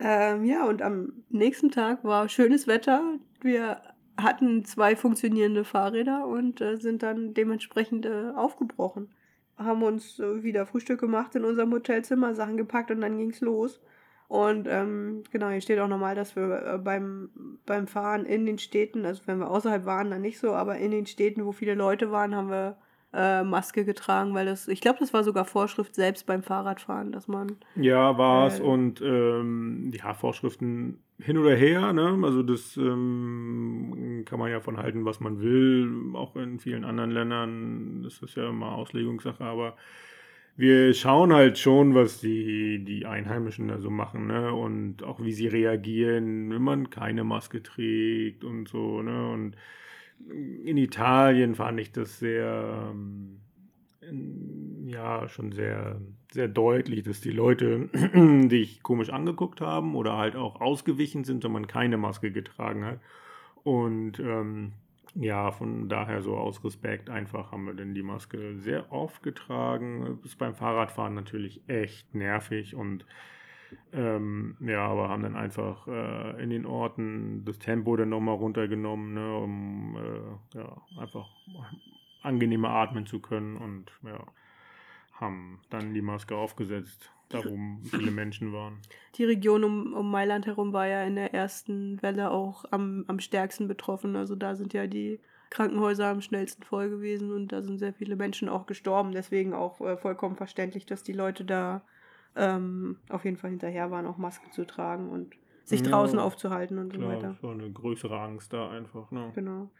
Ähm, 0.00 0.44
ja, 0.44 0.64
und 0.66 0.82
am 0.82 1.24
nächsten 1.28 1.70
Tag 1.70 2.04
war 2.04 2.28
schönes 2.28 2.66
Wetter. 2.66 3.18
Wir 3.40 3.80
hatten 4.18 4.64
zwei 4.64 4.96
funktionierende 4.96 5.64
Fahrräder 5.64 6.26
und 6.26 6.60
äh, 6.60 6.76
sind 6.76 7.02
dann 7.02 7.34
dementsprechend 7.34 8.04
äh, 8.04 8.32
aufgebrochen. 8.34 9.08
Haben 9.56 9.82
uns 9.82 10.18
äh, 10.18 10.42
wieder 10.42 10.66
Frühstück 10.66 11.00
gemacht 11.00 11.34
in 11.34 11.44
unserem 11.44 11.72
Hotelzimmer, 11.72 12.34
Sachen 12.34 12.56
gepackt 12.56 12.90
und 12.90 13.00
dann 13.00 13.16
ging 13.16 13.30
es 13.30 13.40
los. 13.40 13.80
Und 14.26 14.68
ähm, 14.68 15.22
genau, 15.30 15.48
hier 15.48 15.60
steht 15.60 15.78
auch 15.78 15.88
nochmal, 15.88 16.14
dass 16.14 16.36
wir 16.36 16.74
äh, 16.74 16.78
beim, 16.78 17.30
beim 17.64 17.86
Fahren 17.86 18.26
in 18.26 18.44
den 18.44 18.58
Städten, 18.58 19.06
also 19.06 19.22
wenn 19.26 19.38
wir 19.38 19.50
außerhalb 19.50 19.86
waren, 19.86 20.10
dann 20.10 20.20
nicht 20.20 20.38
so, 20.38 20.52
aber 20.52 20.76
in 20.76 20.90
den 20.90 21.06
Städten, 21.06 21.46
wo 21.46 21.52
viele 21.52 21.74
Leute 21.74 22.10
waren, 22.10 22.34
haben 22.34 22.50
wir 22.50 22.76
äh, 23.14 23.42
Maske 23.42 23.86
getragen, 23.86 24.34
weil 24.34 24.44
das, 24.44 24.68
ich 24.68 24.82
glaube, 24.82 24.98
das 24.98 25.14
war 25.14 25.24
sogar 25.24 25.46
Vorschrift 25.46 25.94
selbst 25.94 26.26
beim 26.26 26.42
Fahrradfahren, 26.42 27.10
dass 27.12 27.26
man. 27.26 27.56
Ja, 27.74 28.18
war 28.18 28.48
es 28.48 28.60
äh, 28.60 28.62
und 28.62 29.00
ähm, 29.00 29.92
ja, 29.94 30.12
Vorschriften 30.12 31.02
hin 31.20 31.38
oder 31.38 31.54
her, 31.56 31.92
ne? 31.92 32.18
Also 32.22 32.42
das 32.42 32.76
ähm, 32.76 34.22
kann 34.26 34.38
man 34.38 34.50
ja 34.50 34.60
von 34.60 34.76
halten, 34.76 35.04
was 35.04 35.20
man 35.20 35.40
will, 35.40 36.14
auch 36.14 36.36
in 36.36 36.58
vielen 36.58 36.84
anderen 36.84 37.10
Ländern, 37.10 38.02
das 38.04 38.22
ist 38.22 38.36
ja 38.36 38.48
immer 38.48 38.72
Auslegungssache, 38.72 39.44
aber 39.44 39.76
wir 40.56 40.92
schauen 40.94 41.32
halt 41.32 41.58
schon, 41.58 41.94
was 41.94 42.20
die, 42.20 42.84
die 42.84 43.06
Einheimischen 43.06 43.68
da 43.68 43.78
so 43.78 43.90
machen, 43.90 44.26
ne? 44.26 44.52
Und 44.52 45.04
auch 45.04 45.22
wie 45.22 45.32
sie 45.32 45.46
reagieren, 45.46 46.50
wenn 46.50 46.62
man 46.62 46.90
keine 46.90 47.24
Maske 47.24 47.62
trägt 47.62 48.44
und 48.44 48.68
so, 48.68 49.02
ne? 49.02 49.30
Und 49.30 49.56
in 50.64 50.76
Italien 50.76 51.54
fand 51.54 51.80
ich 51.80 51.92
das 51.92 52.18
sehr, 52.18 52.90
ähm, 52.90 53.40
ja, 54.86 55.28
schon 55.28 55.52
sehr, 55.52 56.00
sehr 56.32 56.48
deutlich, 56.48 57.02
dass 57.02 57.20
die 57.20 57.30
Leute 57.30 57.88
dich 58.14 58.82
komisch 58.82 59.10
angeguckt 59.10 59.60
haben 59.60 59.94
oder 59.94 60.16
halt 60.16 60.36
auch 60.36 60.60
ausgewichen 60.60 61.24
sind, 61.24 61.44
wenn 61.44 61.52
man 61.52 61.66
keine 61.66 61.96
Maske 61.96 62.30
getragen 62.30 62.84
hat. 62.84 63.00
Und 63.64 64.18
ähm, 64.20 64.72
ja, 65.14 65.50
von 65.50 65.88
daher 65.88 66.22
so 66.22 66.36
aus 66.36 66.64
Respekt 66.64 67.10
einfach 67.10 67.52
haben 67.52 67.66
wir 67.66 67.74
denn 67.74 67.94
die 67.94 68.02
Maske 68.02 68.56
sehr 68.58 68.92
oft 68.92 69.22
getragen. 69.22 70.20
Ist 70.24 70.38
beim 70.38 70.54
Fahrradfahren 70.54 71.14
natürlich 71.14 71.62
echt 71.66 72.14
nervig 72.14 72.74
und 72.74 73.04
ähm, 73.92 74.56
ja, 74.60 74.86
aber 74.86 75.08
haben 75.08 75.22
dann 75.22 75.36
einfach 75.36 75.86
äh, 75.88 76.42
in 76.42 76.50
den 76.50 76.64
Orten 76.64 77.44
das 77.44 77.58
Tempo 77.58 77.96
dann 77.96 78.08
nochmal 78.08 78.36
runtergenommen, 78.36 79.14
ne, 79.14 79.36
um 79.36 79.96
äh, 79.96 80.58
ja, 80.58 80.82
einfach 80.98 81.28
angenehmer 82.22 82.70
atmen 82.70 83.06
zu 83.06 83.20
können 83.20 83.56
und 83.56 83.90
ja, 84.04 84.24
haben 85.12 85.60
dann 85.70 85.94
die 85.94 86.02
Maske 86.02 86.36
aufgesetzt, 86.36 87.10
da 87.28 87.44
wo 87.44 87.58
viele 87.84 88.10
Menschen 88.10 88.52
waren. 88.52 88.78
Die 89.16 89.24
Region 89.24 89.64
um, 89.64 89.92
um 89.94 90.10
Mailand 90.10 90.46
herum 90.46 90.72
war 90.72 90.86
ja 90.86 91.02
in 91.02 91.16
der 91.16 91.34
ersten 91.34 92.00
Welle 92.02 92.30
auch 92.30 92.64
am, 92.70 93.04
am 93.08 93.18
stärksten 93.20 93.68
betroffen. 93.68 94.16
Also 94.16 94.34
da 94.36 94.54
sind 94.54 94.72
ja 94.72 94.86
die 94.86 95.20
Krankenhäuser 95.50 96.08
am 96.08 96.20
schnellsten 96.20 96.62
voll 96.62 96.90
gewesen 96.90 97.32
und 97.32 97.52
da 97.52 97.62
sind 97.62 97.78
sehr 97.78 97.94
viele 97.94 98.16
Menschen 98.16 98.48
auch 98.48 98.66
gestorben. 98.66 99.12
Deswegen 99.12 99.54
auch 99.54 99.80
äh, 99.80 99.96
vollkommen 99.96 100.36
verständlich, 100.36 100.86
dass 100.86 101.02
die 101.02 101.12
Leute 101.14 101.44
da 101.44 101.82
ähm, 102.36 102.98
auf 103.08 103.24
jeden 103.24 103.36
Fall 103.36 103.50
hinterher 103.50 103.90
waren, 103.90 104.06
auch 104.06 104.18
Masken 104.18 104.52
zu 104.52 104.66
tragen 104.66 105.08
und 105.10 105.34
sich 105.64 105.80
Ja, 105.82 105.88
draußen 105.88 106.18
aufzuhalten 106.18 106.78
und 106.78 106.92
so 106.92 106.98
Klar, 106.98 107.14
weiter. 107.14 107.34
es 107.36 107.42
war 107.42 107.52
eine 107.52 107.70
größere 107.70 108.18
Angst 108.20 108.52
da 108.52 108.70
einfach. 108.70 109.10
Ne? 109.10 109.32
Genau. 109.34 109.70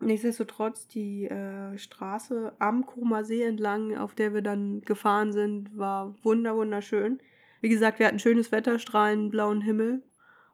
Nichtsdestotrotz, 0.00 0.86
die 0.86 1.24
äh, 1.26 1.76
Straße 1.76 2.52
am 2.58 2.86
Koma 2.86 3.24
See 3.24 3.42
entlang, 3.42 3.96
auf 3.96 4.14
der 4.14 4.32
wir 4.32 4.42
dann 4.42 4.80
gefahren 4.82 5.32
sind, 5.32 5.76
war 5.76 6.14
wunder 6.22 6.54
wunderschön. 6.56 7.18
Wie 7.60 7.68
gesagt, 7.68 7.98
wir 7.98 8.06
hatten 8.06 8.20
schönes 8.20 8.52
Wetter, 8.52 8.78
strahlend 8.78 9.30
blauen 9.32 9.60
Himmel 9.60 10.02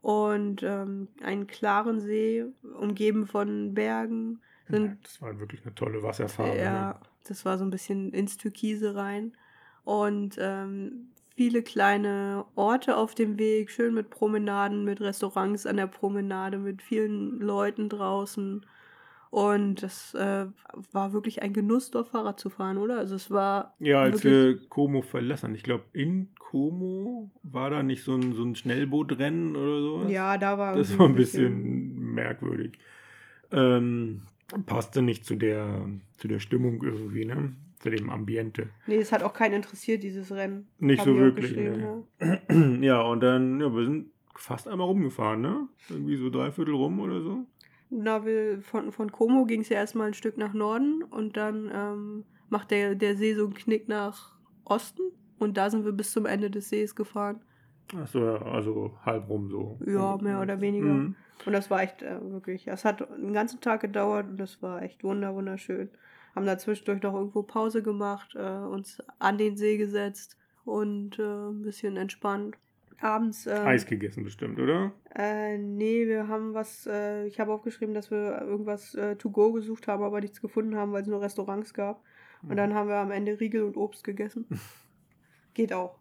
und 0.00 0.62
ähm, 0.62 1.08
einen 1.22 1.46
klaren 1.46 2.00
See, 2.00 2.46
umgeben 2.78 3.26
von 3.26 3.74
Bergen. 3.74 4.40
Ja, 4.68 4.76
Sind, 4.76 5.04
das 5.04 5.20
war 5.20 5.38
wirklich 5.38 5.62
eine 5.64 5.74
tolle 5.74 6.02
Wasserfarbe. 6.02 6.56
ja, 6.58 6.88
Ne? 6.88 7.00
das 7.28 7.44
war 7.44 7.58
so 7.58 7.64
ein 7.64 7.70
bisschen 7.70 8.12
ins 8.12 8.38
Türkise 8.38 8.94
rein. 8.94 9.32
Und 9.84 10.36
ähm, 10.38 11.08
viele 11.36 11.62
kleine 11.62 12.46
Orte 12.54 12.96
auf 12.96 13.14
dem 13.14 13.38
Weg, 13.38 13.70
schön 13.70 13.92
mit 13.92 14.08
Promenaden, 14.08 14.84
mit 14.84 15.02
Restaurants 15.02 15.66
an 15.66 15.76
der 15.76 15.86
Promenade, 15.86 16.56
mit 16.56 16.80
vielen 16.80 17.38
Leuten 17.40 17.90
draußen. 17.90 18.64
Und 19.34 19.82
das 19.82 20.14
äh, 20.14 20.46
war 20.92 21.12
wirklich 21.12 21.42
ein 21.42 21.52
Genuss, 21.52 21.90
dort 21.90 22.06
Fahrrad 22.06 22.38
zu 22.38 22.50
fahren, 22.50 22.78
oder? 22.78 22.98
Also 22.98 23.16
es 23.16 23.32
war 23.32 23.74
Ja, 23.80 24.00
als 24.00 24.22
wir 24.22 24.56
Como 24.68 25.02
verlassen. 25.02 25.56
Ich 25.56 25.64
glaube, 25.64 25.82
in 25.92 26.28
Como 26.38 27.32
war 27.42 27.68
da 27.68 27.82
nicht 27.82 28.04
so 28.04 28.14
ein, 28.14 28.34
so 28.34 28.44
ein 28.44 28.54
Schnellbootrennen 28.54 29.56
oder 29.56 29.80
sowas. 29.80 30.12
ja, 30.12 30.38
da 30.38 30.56
war 30.56 30.76
Das 30.76 30.96
war 30.96 31.08
ein 31.08 31.16
bisschen 31.16 32.14
merkwürdig. 32.14 32.78
Ähm, 33.50 34.22
passte 34.66 35.02
nicht 35.02 35.24
zu 35.24 35.34
der, 35.34 35.84
zu 36.16 36.28
der 36.28 36.38
Stimmung 36.38 36.80
irgendwie, 36.84 37.24
ne? 37.24 37.56
Zu 37.80 37.90
dem 37.90 38.10
Ambiente. 38.10 38.68
Nee, 38.86 38.98
es 38.98 39.10
hat 39.10 39.24
auch 39.24 39.34
keinen 39.34 39.54
interessiert, 39.54 40.04
dieses 40.04 40.30
Rennen. 40.30 40.68
Nicht 40.78 41.00
Hab 41.00 41.06
so 41.06 41.16
wirklich. 41.16 41.56
Ne. 41.56 42.04
ja, 42.82 43.00
und 43.02 43.20
dann, 43.20 43.60
ja, 43.60 43.74
wir 43.74 43.84
sind 43.84 44.12
fast 44.36 44.68
einmal 44.68 44.86
rumgefahren, 44.86 45.40
ne? 45.40 45.66
Irgendwie 45.88 46.16
so 46.16 46.30
dreiviertel 46.30 46.74
rum 46.74 47.00
oder 47.00 47.20
so. 47.20 47.46
Na, 47.90 48.24
wir, 48.24 48.62
von, 48.62 48.92
von 48.92 49.12
Como 49.12 49.44
ging 49.44 49.60
es 49.60 49.68
ja 49.68 49.76
erstmal 49.76 50.08
ein 50.08 50.14
Stück 50.14 50.36
nach 50.36 50.52
Norden 50.52 51.02
und 51.02 51.36
dann 51.36 51.70
ähm, 51.72 52.24
macht 52.48 52.70
der, 52.70 52.94
der 52.94 53.16
See 53.16 53.34
so 53.34 53.44
einen 53.44 53.54
Knick 53.54 53.88
nach 53.88 54.34
Osten 54.64 55.02
und 55.38 55.56
da 55.56 55.70
sind 55.70 55.84
wir 55.84 55.92
bis 55.92 56.12
zum 56.12 56.26
Ende 56.26 56.50
des 56.50 56.68
Sees 56.68 56.94
gefahren. 56.94 57.40
Achso, 57.96 58.24
ja, 58.24 58.36
also 58.42 58.96
halb 59.04 59.28
rum 59.28 59.50
so. 59.50 59.78
Ja, 59.86 60.16
mehr 60.16 60.40
oder 60.40 60.60
weniger. 60.60 60.86
Mhm. 60.86 61.16
Und 61.44 61.52
das 61.52 61.70
war 61.70 61.82
echt 61.82 62.02
äh, 62.02 62.18
wirklich, 62.22 62.66
es 62.66 62.84
hat 62.84 63.08
einen 63.10 63.34
ganzen 63.34 63.60
Tag 63.60 63.80
gedauert 63.80 64.26
und 64.28 64.38
das 64.38 64.62
war 64.62 64.82
echt 64.82 65.04
wunder, 65.04 65.34
wunderschön. 65.34 65.90
Haben 66.34 66.46
da 66.46 66.58
zwischendurch 66.58 67.02
noch 67.02 67.14
irgendwo 67.14 67.42
Pause 67.42 67.82
gemacht, 67.82 68.34
äh, 68.34 68.40
uns 68.40 69.02
an 69.18 69.38
den 69.38 69.56
See 69.56 69.76
gesetzt 69.76 70.38
und 70.64 71.18
äh, 71.18 71.22
ein 71.22 71.62
bisschen 71.62 71.96
entspannt. 71.96 72.56
Abends. 73.04 73.46
ähm, 73.46 73.66
Eis 73.66 73.84
gegessen 73.84 74.24
bestimmt, 74.24 74.58
oder? 74.58 74.92
Äh, 75.14 75.58
nee, 75.58 76.06
wir 76.06 76.26
haben 76.26 76.54
was, 76.54 76.86
äh, 76.86 77.26
ich 77.26 77.38
habe 77.38 77.52
aufgeschrieben, 77.52 77.94
dass 77.94 78.10
wir 78.10 78.40
irgendwas 78.40 78.94
äh, 78.94 79.16
to 79.16 79.30
go 79.30 79.52
gesucht 79.52 79.88
haben, 79.88 80.02
aber 80.02 80.22
nichts 80.22 80.40
gefunden 80.40 80.74
haben, 80.74 80.92
weil 80.92 81.02
es 81.02 81.08
nur 81.08 81.20
Restaurants 81.20 81.74
gab. 81.74 82.02
Und 82.48 82.56
dann 82.56 82.74
haben 82.74 82.88
wir 82.88 82.96
am 82.96 83.10
Ende 83.10 83.40
Riegel 83.40 83.62
und 83.62 83.76
Obst 83.76 84.04
gegessen. 84.04 84.46
Geht 85.54 85.72
auch. 85.72 85.98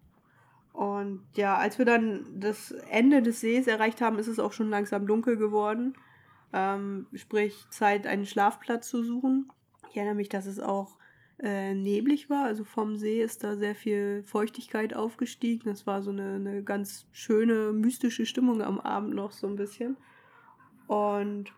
Und 0.72 1.24
ja, 1.36 1.58
als 1.58 1.78
wir 1.78 1.86
dann 1.86 2.26
das 2.40 2.72
Ende 2.90 3.22
des 3.22 3.42
Sees 3.42 3.68
erreicht 3.68 4.02
haben, 4.02 4.18
ist 4.18 4.28
es 4.28 4.40
auch 4.40 4.54
schon 4.54 4.70
langsam 4.70 5.06
dunkel 5.06 5.38
geworden. 5.38 5.96
Ähm, 6.54 7.08
sprich, 7.14 7.66
Zeit, 7.70 8.08
einen 8.08 8.26
Schlafplatz 8.26 8.88
zu 8.90 9.04
suchen. 9.04 9.52
Ich 9.90 9.98
erinnere 9.98 10.16
mich, 10.16 10.30
dass 10.30 10.46
es 10.46 10.60
auch 10.60 10.98
äh, 11.40 11.74
neblig 11.74 12.30
war. 12.30 12.46
Also 12.46 12.64
vom 12.64 12.96
See 12.98 13.22
ist 13.22 13.44
da 13.44 13.56
sehr 13.56 13.76
viel 13.76 14.24
Feuchtigkeit 14.24 14.96
aufgestiegen. 14.96 15.70
Das 15.70 15.88
war 15.88 16.02
so 16.02 16.12
eine, 16.12 16.36
eine 16.36 16.64
ganz 16.64 17.08
schöne, 17.12 17.74
mystische 17.74 18.26
Stimmung 18.26 18.62
am 18.62 18.80
Abend 18.80 19.14
noch 19.16 19.32
so 19.32 19.48
ein 19.48 19.56
bisschen. 19.56 19.98
Und 20.88 21.52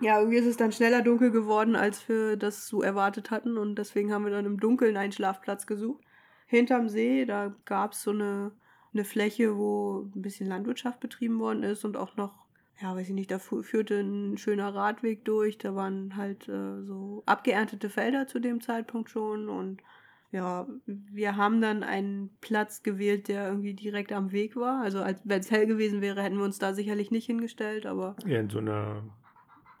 ja, 0.00 0.18
irgendwie 0.18 0.38
ist 0.38 0.46
es 0.46 0.56
dann 0.56 0.72
schneller 0.72 1.02
dunkel 1.02 1.30
geworden, 1.30 1.74
als 1.74 2.08
wir 2.08 2.36
das 2.36 2.68
so 2.68 2.82
erwartet 2.82 3.30
hatten. 3.30 3.56
Und 3.56 3.76
deswegen 3.76 4.12
haben 4.12 4.24
wir 4.24 4.32
dann 4.32 4.44
im 4.46 4.60
Dunkeln 4.60 4.96
einen 4.96 5.12
Schlafplatz 5.12 5.66
gesucht. 5.66 6.02
Hinterm 6.46 6.88
See, 6.88 7.24
da 7.24 7.54
gab 7.64 7.92
es 7.92 8.02
so 8.02 8.10
eine, 8.12 8.52
eine 8.92 9.04
Fläche, 9.04 9.56
wo 9.56 10.10
ein 10.14 10.22
bisschen 10.22 10.46
Landwirtschaft 10.46 11.00
betrieben 11.00 11.38
worden 11.38 11.62
ist 11.62 11.84
und 11.84 11.96
auch 11.96 12.16
noch, 12.16 12.45
ja, 12.80 12.94
weiß 12.94 13.08
ich 13.08 13.14
nicht, 13.14 13.30
da 13.30 13.38
führte 13.38 14.00
ein 14.00 14.36
schöner 14.36 14.74
Radweg 14.74 15.24
durch. 15.24 15.56
Da 15.56 15.74
waren 15.74 16.16
halt 16.16 16.48
äh, 16.48 16.82
so 16.82 17.22
abgeerntete 17.24 17.88
Felder 17.88 18.26
zu 18.26 18.38
dem 18.38 18.60
Zeitpunkt 18.60 19.08
schon. 19.08 19.48
Und 19.48 19.82
ja, 20.30 20.66
wir 20.84 21.36
haben 21.36 21.62
dann 21.62 21.82
einen 21.82 22.36
Platz 22.42 22.82
gewählt, 22.82 23.28
der 23.28 23.48
irgendwie 23.48 23.72
direkt 23.72 24.12
am 24.12 24.30
Weg 24.30 24.56
war. 24.56 24.82
Also 24.82 25.02
wenn 25.24 25.40
es 25.40 25.50
hell 25.50 25.66
gewesen 25.66 26.02
wäre, 26.02 26.22
hätten 26.22 26.36
wir 26.36 26.44
uns 26.44 26.58
da 26.58 26.74
sicherlich 26.74 27.10
nicht 27.10 27.26
hingestellt, 27.26 27.86
aber 27.86 28.14
Ja, 28.26 28.40
in 28.40 28.50
so 28.50 28.58
einer 28.58 29.02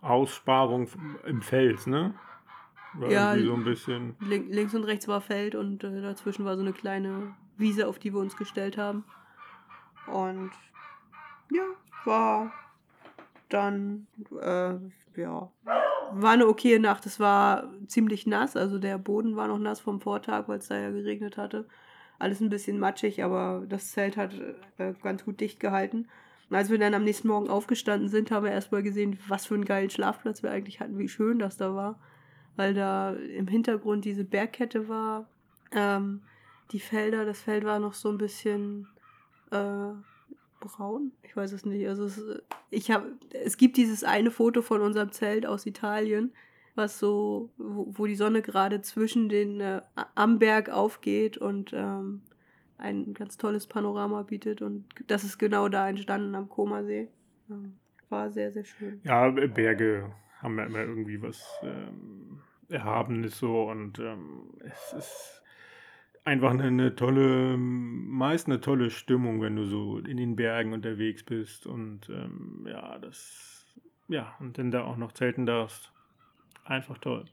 Aussparung 0.00 0.88
im 1.26 1.42
Fels, 1.42 1.86
ne? 1.86 2.14
War 2.94 3.10
Ja, 3.10 3.34
irgendwie 3.34 3.46
so 3.46 3.54
ein 3.54 3.64
bisschen. 3.64 4.16
Link, 4.20 4.46
links 4.48 4.74
und 4.74 4.84
rechts 4.84 5.06
war 5.06 5.20
Feld 5.20 5.54
und 5.54 5.84
äh, 5.84 6.00
dazwischen 6.00 6.46
war 6.46 6.56
so 6.56 6.62
eine 6.62 6.72
kleine 6.72 7.34
Wiese, 7.58 7.88
auf 7.88 7.98
die 7.98 8.14
wir 8.14 8.20
uns 8.20 8.38
gestellt 8.38 8.78
haben. 8.78 9.04
Und 10.06 10.52
ja, 11.50 11.64
war 12.06 12.52
dann, 13.48 14.06
äh, 14.40 14.74
ja, 15.20 15.50
war 16.12 16.30
eine 16.30 16.46
okaye 16.46 16.78
Nacht. 16.78 17.06
Es 17.06 17.20
war 17.20 17.72
ziemlich 17.86 18.26
nass, 18.26 18.56
also 18.56 18.78
der 18.78 18.98
Boden 18.98 19.36
war 19.36 19.48
noch 19.48 19.58
nass 19.58 19.80
vom 19.80 20.00
Vortag, 20.00 20.48
weil 20.48 20.58
es 20.58 20.68
da 20.68 20.78
ja 20.78 20.90
geregnet 20.90 21.36
hatte. 21.36 21.66
Alles 22.18 22.40
ein 22.40 22.48
bisschen 22.48 22.78
matschig, 22.78 23.22
aber 23.22 23.64
das 23.68 23.92
Zelt 23.92 24.16
hat 24.16 24.32
äh, 24.78 24.94
ganz 25.02 25.24
gut 25.24 25.40
dicht 25.40 25.60
gehalten. 25.60 26.08
Als 26.50 26.70
wir 26.70 26.78
dann 26.78 26.94
am 26.94 27.04
nächsten 27.04 27.28
Morgen 27.28 27.50
aufgestanden 27.50 28.08
sind, 28.08 28.30
haben 28.30 28.44
wir 28.44 28.52
erstmal 28.52 28.82
gesehen, 28.82 29.18
was 29.26 29.46
für 29.46 29.54
einen 29.54 29.64
geilen 29.64 29.90
Schlafplatz 29.90 30.42
wir 30.42 30.50
eigentlich 30.50 30.80
hatten, 30.80 30.98
wie 30.98 31.08
schön 31.08 31.38
das 31.38 31.56
da 31.56 31.74
war. 31.74 31.98
Weil 32.54 32.72
da 32.72 33.12
im 33.12 33.48
Hintergrund 33.48 34.04
diese 34.04 34.24
Bergkette 34.24 34.88
war, 34.88 35.28
ähm, 35.72 36.22
die 36.70 36.80
Felder, 36.80 37.24
das 37.24 37.42
Feld 37.42 37.64
war 37.64 37.78
noch 37.78 37.94
so 37.94 38.08
ein 38.08 38.18
bisschen 38.18 38.88
äh, 39.50 39.90
braun. 40.66 41.12
Ich 41.22 41.36
weiß 41.36 41.52
es 41.52 41.64
nicht. 41.64 41.86
Also 41.88 42.04
es, 42.04 42.20
ich 42.70 42.90
habe, 42.90 43.12
es 43.32 43.56
gibt 43.56 43.76
dieses 43.76 44.04
eine 44.04 44.30
Foto 44.30 44.62
von 44.62 44.80
unserem 44.80 45.12
Zelt 45.12 45.46
aus 45.46 45.66
Italien, 45.66 46.32
was 46.74 46.98
so, 46.98 47.50
wo, 47.56 47.86
wo 47.96 48.06
die 48.06 48.16
Sonne 48.16 48.42
gerade 48.42 48.82
zwischen 48.82 49.28
den 49.28 49.60
äh, 49.60 49.82
am 50.14 50.38
Berg 50.38 50.68
aufgeht 50.68 51.38
und 51.38 51.72
ähm, 51.74 52.22
ein 52.78 53.14
ganz 53.14 53.36
tolles 53.36 53.66
Panorama 53.66 54.22
bietet. 54.22 54.62
Und 54.62 54.84
das 55.06 55.24
ist 55.24 55.38
genau 55.38 55.68
da 55.68 55.88
entstanden 55.88 56.34
am 56.34 56.48
Komasee. 56.48 57.08
Ähm, 57.50 57.74
war 58.08 58.30
sehr, 58.30 58.52
sehr 58.52 58.64
schön. 58.64 59.00
Ja, 59.04 59.30
Berge 59.30 60.12
haben 60.40 60.58
ja 60.58 60.64
immer 60.64 60.80
irgendwie 60.80 61.20
was 61.20 61.44
ähm, 61.62 62.40
Erhabenes 62.68 63.38
so 63.38 63.64
und 63.64 63.98
ähm, 63.98 64.50
es 64.60 64.92
ist 64.92 65.42
einfach 66.26 66.50
eine, 66.50 66.64
eine 66.64 66.94
tolle, 66.96 67.56
meist 67.56 68.46
eine 68.48 68.60
tolle 68.60 68.90
Stimmung, 68.90 69.40
wenn 69.40 69.56
du 69.56 69.64
so 69.64 69.98
in 69.98 70.16
den 70.16 70.36
Bergen 70.36 70.72
unterwegs 70.72 71.22
bist 71.22 71.66
und 71.66 72.08
ähm, 72.10 72.66
ja, 72.68 72.98
das, 72.98 73.64
ja, 74.08 74.34
und 74.40 74.58
dann 74.58 74.70
da 74.70 74.84
auch 74.84 74.96
noch 74.96 75.12
zelten 75.12 75.46
darfst. 75.46 75.92
Einfach 76.64 76.98
toll. 76.98 77.24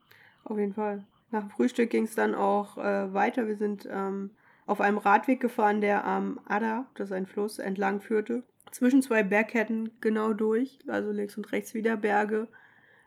Auf 0.44 0.58
jeden 0.60 0.74
Fall. 0.74 1.04
Nach 1.32 1.42
dem 1.42 1.50
Frühstück 1.50 1.90
ging 1.90 2.04
es 2.04 2.14
dann 2.14 2.36
auch 2.36 2.78
äh, 2.78 3.12
weiter. 3.14 3.48
Wir 3.48 3.56
sind 3.56 3.88
ähm, 3.92 4.30
auf 4.68 4.80
einem 4.80 5.00
Radweg 5.00 5.40
gefahren, 5.40 5.82
der 5.82 6.06
am 6.06 6.40
Adda, 6.46 6.86
das 6.94 7.10
ist 7.10 7.14
ein 7.14 7.26
Fluss, 7.26 7.58
entlang 7.58 8.00
führte. 8.00 8.44
Zwischen 8.72 9.02
zwei 9.02 9.24
Bergketten 9.24 9.90
genau 10.02 10.34
durch, 10.34 10.78
also 10.88 11.12
links 11.12 11.36
und 11.36 11.52
rechts 11.52 11.74
wieder 11.74 11.98
Berge. 11.98 12.48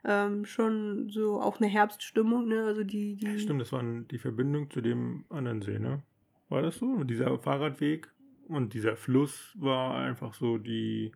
Ähm, 0.04 0.44
schon 0.44 1.08
so 1.10 1.40
auch 1.40 1.60
eine 1.60 1.68
Herbststimmung, 1.68 2.46
ne? 2.46 2.64
Also 2.64 2.84
die, 2.84 3.16
die 3.16 3.38
Stimmt, 3.40 3.60
das 3.60 3.72
war 3.72 3.82
die 3.82 4.18
Verbindung 4.18 4.70
zu 4.70 4.80
dem 4.80 5.24
anderen 5.30 5.62
See, 5.62 5.78
ne? 5.78 6.02
War 6.48 6.62
das 6.62 6.76
so? 6.76 6.86
Und 6.86 7.08
dieser 7.08 7.38
Fahrradweg 7.38 8.08
und 8.48 8.74
dieser 8.74 8.96
Fluss 8.96 9.52
war 9.58 9.96
einfach 9.96 10.34
so 10.34 10.58
die, 10.58 11.12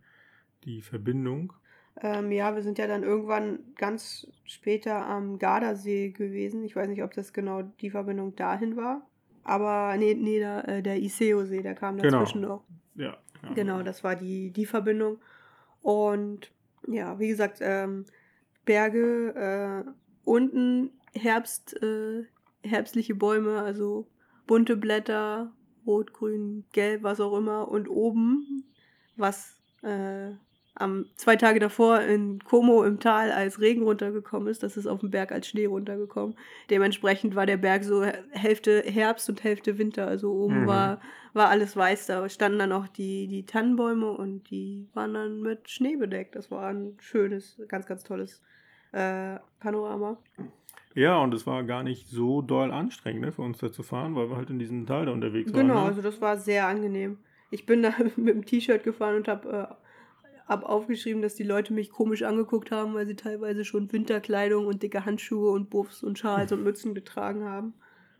die 0.65 0.81
Verbindung. 0.81 1.53
Ähm, 2.01 2.31
ja, 2.31 2.55
wir 2.55 2.61
sind 2.63 2.77
ja 2.77 2.87
dann 2.87 3.03
irgendwann 3.03 3.59
ganz 3.75 4.27
später 4.45 5.05
am 5.05 5.39
Gardasee 5.39 6.09
gewesen. 6.11 6.63
Ich 6.63 6.75
weiß 6.75 6.87
nicht, 6.87 7.03
ob 7.03 7.13
das 7.13 7.33
genau 7.33 7.61
die 7.61 7.89
Verbindung 7.89 8.35
dahin 8.35 8.75
war. 8.75 9.07
Aber 9.43 9.95
nee, 9.97 10.13
nee 10.13 10.39
da, 10.39 10.61
äh, 10.61 10.81
der 10.81 10.97
Iseo-See, 10.99 11.61
der 11.61 11.75
kam 11.75 11.97
Genau. 11.97 12.19
dazwischen 12.19 12.41
noch. 12.41 12.63
Ja. 12.95 13.17
ja. 13.43 13.53
Genau, 13.53 13.83
das 13.83 14.03
war 14.03 14.15
die, 14.15 14.51
die 14.51 14.65
Verbindung. 14.65 15.17
Und 15.81 16.51
ja, 16.87 17.17
wie 17.19 17.27
gesagt, 17.27 17.59
ähm, 17.61 18.05
Berge, 18.65 19.33
äh, 19.35 19.91
unten 20.23 20.91
Herbst, 21.13 21.81
äh, 21.81 22.25
herbstliche 22.63 23.15
Bäume, 23.15 23.61
also 23.61 24.07
bunte 24.47 24.77
Blätter, 24.77 25.51
rot, 25.85 26.13
grün, 26.13 26.65
gelb, 26.71 27.03
was 27.03 27.19
auch 27.19 27.37
immer. 27.37 27.67
Und 27.67 27.89
oben, 27.89 28.65
was 29.15 29.55
äh, 29.81 30.31
am 30.73 31.05
zwei 31.15 31.35
Tage 31.35 31.59
davor 31.59 31.99
in 32.01 32.39
Como 32.43 32.83
im 32.83 32.99
Tal 32.99 33.31
als 33.31 33.59
Regen 33.59 33.83
runtergekommen 33.83 34.47
ist, 34.47 34.63
das 34.63 34.77
ist 34.77 34.87
auf 34.87 35.01
dem 35.01 35.11
Berg 35.11 35.31
als 35.31 35.47
Schnee 35.47 35.65
runtergekommen. 35.65 36.35
Dementsprechend 36.69 37.35
war 37.35 37.45
der 37.45 37.57
Berg 37.57 37.83
so 37.83 38.03
Hälfte 38.03 38.81
Herbst 38.85 39.29
und 39.29 39.43
Hälfte 39.43 39.77
Winter. 39.77 40.07
Also 40.07 40.31
oben 40.31 40.63
Mhm. 40.63 40.67
war, 40.67 41.01
war 41.33 41.49
alles 41.49 41.75
weiß. 41.75 42.07
Da 42.07 42.27
standen 42.29 42.59
dann 42.59 42.71
auch 42.71 42.87
die, 42.87 43.27
die 43.27 43.45
Tannenbäume 43.45 44.11
und 44.11 44.49
die 44.49 44.87
waren 44.93 45.13
dann 45.13 45.41
mit 45.41 45.69
Schnee 45.69 45.97
bedeckt. 45.97 46.35
Das 46.35 46.49
war 46.51 46.69
ein 46.69 46.97
schönes, 47.01 47.61
ganz, 47.67 47.85
ganz 47.85 48.03
tolles 48.03 48.41
äh, 48.93 49.37
Panorama. 49.59 50.17
Ja, 50.93 51.17
und 51.17 51.33
es 51.33 51.45
war 51.47 51.63
gar 51.63 51.83
nicht 51.83 52.07
so 52.07 52.41
doll 52.41 52.71
anstrengend 52.71 53.21
ne, 53.21 53.31
für 53.31 53.41
uns 53.41 53.59
da 53.59 53.71
zu 53.71 53.83
fahren, 53.83 54.15
weil 54.15 54.29
wir 54.29 54.37
halt 54.37 54.49
in 54.49 54.59
diesem 54.59 54.85
Tal 54.85 55.05
da 55.05 55.11
unterwegs 55.11 55.53
waren. 55.53 55.67
Genau, 55.67 55.81
ne? 55.81 55.87
also 55.87 56.01
das 56.01 56.19
war 56.21 56.37
sehr 56.37 56.67
angenehm. 56.67 57.17
Ich 57.49 57.65
bin 57.65 57.81
da 57.83 57.93
mit 58.15 58.35
dem 58.35 58.45
T-Shirt 58.45 58.83
gefahren 58.83 59.15
und 59.17 59.27
habe 59.27 59.49
äh, 59.69 59.75
hab 60.51 60.65
aufgeschrieben, 60.65 61.21
dass 61.21 61.35
die 61.35 61.43
Leute 61.43 61.73
mich 61.73 61.91
komisch 61.91 62.23
angeguckt 62.23 62.71
haben, 62.71 62.93
weil 62.93 63.07
sie 63.07 63.15
teilweise 63.15 63.63
schon 63.63 63.91
Winterkleidung 63.91 64.67
und 64.67 64.83
dicke 64.83 65.05
Handschuhe 65.05 65.49
und 65.51 65.69
Buffs 65.69 66.03
und 66.03 66.19
Schals 66.19 66.51
und 66.51 66.61
Mützen 66.61 66.93
getragen 66.93 67.45
haben. 67.45 67.73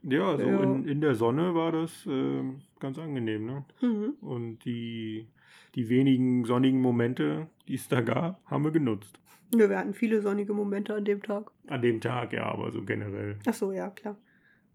Ja, 0.03 0.37
so 0.37 0.43
Ja. 0.43 0.63
In, 0.63 0.87
in 0.87 1.01
der 1.01 1.15
Sonne 1.15 1.53
war 1.53 1.73
das 1.73 2.05
ähm, 2.07 2.61
ganz 2.79 2.97
angenehm. 2.97 3.45
Ne? 3.45 3.65
Mhm. 3.81 4.13
Und 4.21 4.59
die, 4.63 5.27
die 5.75 5.89
wenigen 5.89 6.45
sonnigen 6.45 6.81
Momente, 6.81 7.47
die 7.67 7.75
es 7.75 7.89
da 7.89 7.99
gab, 7.99 8.41
haben 8.45 8.63
wir 8.63 8.71
genutzt. 8.71 9.19
Ja, 9.53 9.69
wir 9.69 9.77
hatten 9.77 9.93
viele 9.93 10.21
sonnige 10.21 10.53
Momente 10.53 10.95
an 10.95 11.03
dem 11.03 11.21
Tag. 11.21 11.51
An 11.67 11.81
dem 11.81 11.99
Tag, 11.99 12.31
ja, 12.31 12.45
aber 12.45 12.71
so 12.71 12.81
generell. 12.81 13.37
Ach 13.45 13.53
so, 13.53 13.73
ja, 13.73 13.89
klar. 13.89 14.15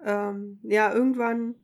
Ähm, 0.04 0.58
ja, 0.62 0.92
irgendwann 0.92 1.54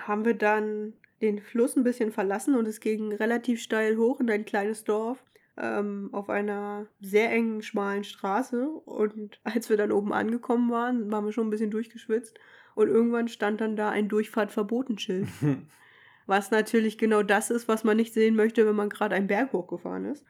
haben 0.00 0.24
wir 0.24 0.34
dann 0.34 0.92
den 1.20 1.40
Fluss 1.40 1.76
ein 1.76 1.84
bisschen 1.84 2.12
verlassen 2.12 2.54
und 2.56 2.68
es 2.68 2.80
ging 2.80 3.12
relativ 3.12 3.60
steil 3.60 3.96
hoch 3.96 4.20
in 4.20 4.30
ein 4.30 4.44
kleines 4.44 4.84
Dorf 4.84 5.24
ähm, 5.56 6.10
auf 6.12 6.28
einer 6.28 6.86
sehr 7.00 7.30
engen, 7.30 7.62
schmalen 7.62 8.04
Straße. 8.04 8.68
Und 8.68 9.40
als 9.44 9.70
wir 9.70 9.76
dann 9.76 9.92
oben 9.92 10.12
angekommen 10.12 10.70
waren, 10.70 11.10
waren 11.10 11.24
wir 11.24 11.32
schon 11.32 11.46
ein 11.46 11.50
bisschen 11.50 11.70
durchgeschwitzt. 11.70 12.38
Und 12.74 12.88
irgendwann 12.88 13.28
stand 13.28 13.60
dann 13.60 13.76
da 13.76 13.90
ein 13.90 14.08
Durchfahrtverbotenschild. 14.08 15.28
Was 16.26 16.50
natürlich 16.50 16.98
genau 16.98 17.22
das 17.22 17.50
ist, 17.50 17.68
was 17.68 17.84
man 17.84 17.96
nicht 17.96 18.12
sehen 18.12 18.34
möchte, 18.34 18.66
wenn 18.66 18.74
man 18.74 18.88
gerade 18.88 19.14
einen 19.14 19.28
Berg 19.28 19.52
hochgefahren 19.52 20.06
ist. 20.06 20.24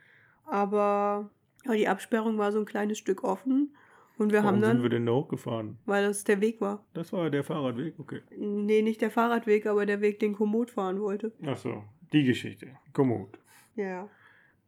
Aber 0.45 1.31
ja, 1.65 1.73
die 1.73 1.89
Absperrung 1.89 2.37
war 2.37 2.53
so 2.53 2.59
ein 2.59 2.67
kleines 2.67 2.99
Stück 2.99 3.25
offen. 3.25 3.75
Und 4.19 4.33
wir 4.33 4.39
Warum 4.39 4.57
haben 4.57 4.61
dann, 4.63 4.73
sind 4.77 4.83
wir 4.83 4.91
denn 4.91 5.07
da 5.07 5.13
hochgefahren? 5.13 5.79
weil 5.85 6.07
das 6.07 6.25
der 6.25 6.41
Weg 6.41 6.61
war. 6.61 6.85
Das 6.95 7.13
war 7.13 7.29
der 7.31 7.45
Fahrradweg, 7.45 7.99
okay. 7.99 8.23
Nee, 8.37 8.83
nicht 8.83 9.01
der 9.03 9.11
Fahrradweg, 9.11 9.67
aber 9.67 9.85
der 9.85 10.01
Weg, 10.01 10.21
den 10.21 10.35
Komoot 10.35 10.71
fahren 10.71 11.01
wollte. 11.01 11.33
Ach 11.45 11.57
so, 11.57 11.85
die 12.13 12.25
Geschichte. 12.25 12.69
Kommod. 12.93 13.39
Ja. 13.75 14.09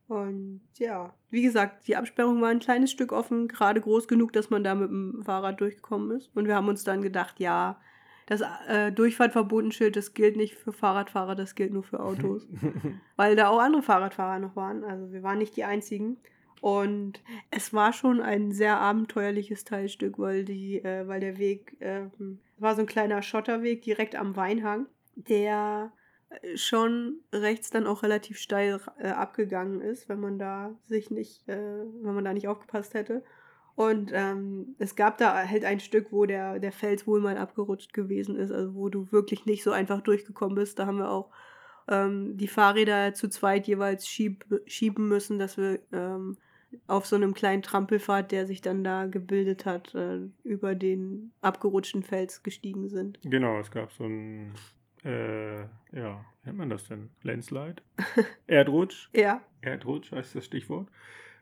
Und 0.09 0.63
ja, 0.79 1.15
wie 1.31 1.43
gesagt, 1.43 1.87
die 1.87 1.97
Absperrung 1.97 2.41
war 2.41 2.49
ein 2.49 2.61
kleines 2.61 2.91
Stück 2.91 3.13
offen, 3.13 3.47
gerade 3.49 3.81
groß 3.81 4.09
genug, 4.09 4.33
dass 4.33 4.49
man 4.49 4.65
da 4.65 4.75
mit 4.75 4.91
dem 4.91 5.23
Fahrrad 5.23 5.61
durchgekommen 5.61 6.17
ist. 6.17 6.35
Und 6.35 6.47
wir 6.47 6.55
haben 6.55 6.69
uns 6.69 6.85
dann 6.85 7.03
gedacht, 7.03 7.41
ja, 7.41 7.79
das 8.27 8.43
äh, 8.69 8.93
Durchfahrtverbotenschild, 8.93 9.97
das 9.97 10.13
gilt 10.13 10.37
nicht 10.37 10.55
für 10.55 10.73
Fahrradfahrer, 10.73 11.35
das 11.35 11.55
gilt 11.55 11.73
nur 11.73 11.83
für 11.83 12.01
Autos. 12.01 12.47
weil 13.17 13.37
da 13.37 13.49
auch 13.49 13.59
andere 13.59 13.83
Fahrradfahrer 13.83 14.39
noch 14.39 14.57
waren. 14.57 14.85
Also 14.85 15.13
wir 15.13 15.23
waren 15.23 15.39
nicht 15.39 15.57
die 15.57 15.65
einzigen. 15.65 16.19
Und 16.61 17.21
es 17.51 17.73
war 17.73 17.93
schon 17.93 18.21
ein 18.21 18.53
sehr 18.53 18.79
abenteuerliches 18.79 19.65
Teilstück, 19.65 20.19
weil 20.19 20.45
die, 20.45 20.83
äh, 20.83 21.07
weil 21.07 21.21
der 21.21 21.39
Weg 21.39 21.77
ähm, 21.81 22.41
war 22.59 22.75
so 22.75 22.81
ein 22.81 22.87
kleiner 22.87 23.23
Schotterweg 23.23 23.83
direkt 23.83 24.17
am 24.17 24.37
Weinhang, 24.37 24.87
der 25.15 25.93
äh, 26.31 26.57
schon 26.57 27.21
rechts 27.33 27.71
dann 27.71 27.87
auch 27.87 28.03
relativ 28.03 28.39
steil 28.39 28.81
äh, 28.99 29.09
abgegangen 29.09 29.81
ist, 29.81 30.09
wenn 30.09 30.21
man 30.21 30.39
da 30.39 30.75
sich 30.87 31.11
nicht, 31.11 31.49
äh, 31.49 31.85
wenn 32.03 32.15
man 32.15 32.25
da 32.25 32.33
nicht 32.33 32.49
aufgepasst 32.49 32.95
hätte. 32.95 33.23
Und 33.77 34.11
ähm, 34.13 34.75
es 34.81 34.97
gab 34.97 35.19
da 35.19 35.47
halt 35.49 35.65
ein 35.65 35.79
Stück, 35.79 36.11
wo 36.11 36.27
der, 36.27 36.59
der 36.59 36.73
Fels 36.73 37.07
wohl 37.07 37.21
mal 37.21 37.39
abgerutscht 37.39 37.93
gewesen 37.93 38.35
ist, 38.35 38.51
also 38.51 38.75
wo 38.75 38.89
du 38.89 39.13
wirklich 39.13 39.47
nicht 39.47 39.63
so 39.63 39.71
einfach 39.71 40.01
durchgekommen 40.01 40.57
bist. 40.57 40.81
Da 40.81 40.87
haben 40.87 40.99
wir 40.99 41.13
auch 41.13 41.31
ähm, 41.87 42.37
die 42.37 42.49
Fahrräder 42.49 43.15
zu 43.15 43.29
zweit 43.29 43.69
jeweils 43.69 44.09
schieb, 44.09 44.45
schieben 44.67 45.07
müssen, 45.07 45.39
dass 45.39 45.57
wir 45.57 45.79
ähm, 45.93 46.37
auf 46.87 47.07
so 47.07 47.17
einem 47.17 47.35
kleinen 47.35 47.63
Trampelpfad, 47.63 48.33
der 48.33 48.47
sich 48.47 48.61
dann 48.61 48.85
da 48.85 49.07
gebildet 49.07 49.67
hat, 49.67 49.95
äh, 49.95 50.21
über 50.45 50.75
den 50.75 51.33
abgerutschten 51.41 52.03
Fels 52.03 52.43
gestiegen 52.43 52.89
sind. 52.89 53.19
Genau, 53.23 53.59
es 53.59 53.71
gab 53.71 53.93
so 53.93 54.05
ein, 54.05 54.55
äh, 55.05 55.61
ja, 55.61 56.25
wie 56.43 56.47
nennt 56.47 56.59
man 56.59 56.71
das 56.71 56.85
denn? 56.85 57.11
Landslide? 57.23 57.83
Erdrutsch? 58.47 59.09
Ja, 59.15 59.43
Erdrutsch 59.61 60.13
heißt 60.13 60.35
das 60.35 60.45
Stichwort. 60.45 60.89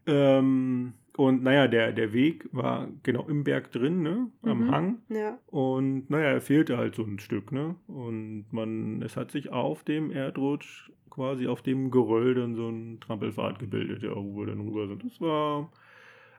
Ähm, 0.07 0.95
und 1.16 1.42
naja, 1.42 1.66
der, 1.68 1.92
der 1.92 2.12
Weg 2.12 2.48
war 2.52 2.88
genau 3.02 3.26
im 3.28 3.42
Berg 3.44 3.72
drin, 3.72 4.02
ne? 4.02 4.30
Am 4.42 4.64
Mhm. 4.66 4.70
Hang. 4.70 4.98
ja. 5.08 5.38
Und 5.46 6.10
naja, 6.10 6.28
er 6.30 6.40
fehlte 6.40 6.76
halt 6.76 6.94
so 6.94 7.02
ein 7.04 7.18
Stück, 7.18 7.52
ne? 7.52 7.74
Und 7.86 8.46
man, 8.52 9.02
es 9.02 9.16
hat 9.16 9.30
sich 9.30 9.50
auf 9.50 9.82
dem 9.84 10.10
Erdrutsch, 10.10 10.90
quasi 11.10 11.46
auf 11.46 11.62
dem 11.62 11.90
Geröll, 11.90 12.34
dann 12.34 12.54
so 12.54 12.68
ein 12.68 13.00
Trampelpfad 13.00 13.58
gebildet, 13.58 14.02
ja, 14.02 14.14
wo 14.14 14.36
wir 14.40 14.46
dann 14.46 14.60
rüber 14.60 14.86
sind. 14.88 15.02
Das 15.04 15.20
war 15.20 15.70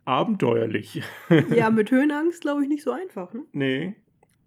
abenteuerlich. 0.05 1.01
Ja, 1.55 1.69
mit 1.69 1.91
Höhenangst 1.91 2.41
glaube 2.41 2.63
ich 2.63 2.69
nicht 2.69 2.83
so 2.83 2.91
einfach. 2.91 3.33
Ne? 3.33 3.43
nee. 3.53 3.95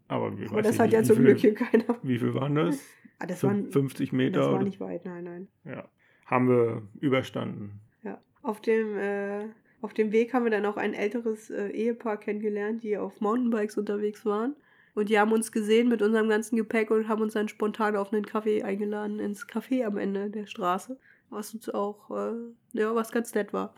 Aber, 0.09 0.37
wir 0.37 0.51
Aber 0.51 0.61
das 0.63 0.79
hat 0.81 0.87
nicht, 0.87 0.95
ja 0.95 1.03
zum 1.05 1.17
viel- 1.17 1.25
Glück 1.27 1.39
hier 1.39 1.55
keiner. 1.55 1.85
Wie 2.03 2.19
viel 2.19 2.35
waren 2.35 2.57
das? 2.57 2.85
Ah, 3.21 3.27
das, 3.27 3.45
waren, 3.45 3.71
50 3.71 4.13
Meter? 4.13 4.41
das 4.41 4.51
war 4.51 4.63
nicht 4.63 4.81
weit, 4.81 5.05
nein, 5.05 5.23
nein. 5.25 5.49
Ja. 5.65 5.89
Haben 6.27 6.49
wir 6.49 6.83
überstanden. 7.01 7.81
Ja. 8.03 8.21
Auf 8.43 8.61
dem, 8.61 8.97
äh, 8.99 9.45
auf 9.83 9.95
dem 9.95 10.13
Weg 10.13 10.35
haben 10.35 10.45
wir 10.45 10.51
dann 10.51 10.67
auch 10.67 10.77
ein 10.77 10.95
älteres 10.95 11.51
äh, 11.51 11.69
Ehepaar 11.69 12.19
kennengelernt, 12.19 12.83
die 12.83 12.99
auf 12.99 13.21
Mountainbikes 13.21 13.79
unterwegs 13.79 14.27
waren. 14.27 14.55
Und 14.95 15.09
die 15.09 15.19
haben 15.19 15.33
uns 15.33 15.53
gesehen 15.53 15.89
mit 15.89 16.03
unserem 16.03 16.29
ganzen 16.29 16.57
Gepäck 16.57 16.91
und 16.91 17.09
haben 17.09 17.23
uns 17.23 17.35
dann 17.35 17.49
spontan 17.49 17.97
auf 17.97 18.13
einen 18.13 18.27
Kaffee 18.27 18.63
eingeladen, 18.63 19.21
ins 19.21 19.47
Café 19.47 19.85
am 19.87 19.97
Ende 19.97 20.31
der 20.31 20.47
Straße. 20.47 20.99
Was 21.31 21.55
uns 21.55 21.69
auch, 21.71 22.11
äh, 22.11 22.33
ja, 22.73 22.95
was 22.95 23.13
ganz 23.13 23.35
nett 23.35 23.53
war. 23.53 23.73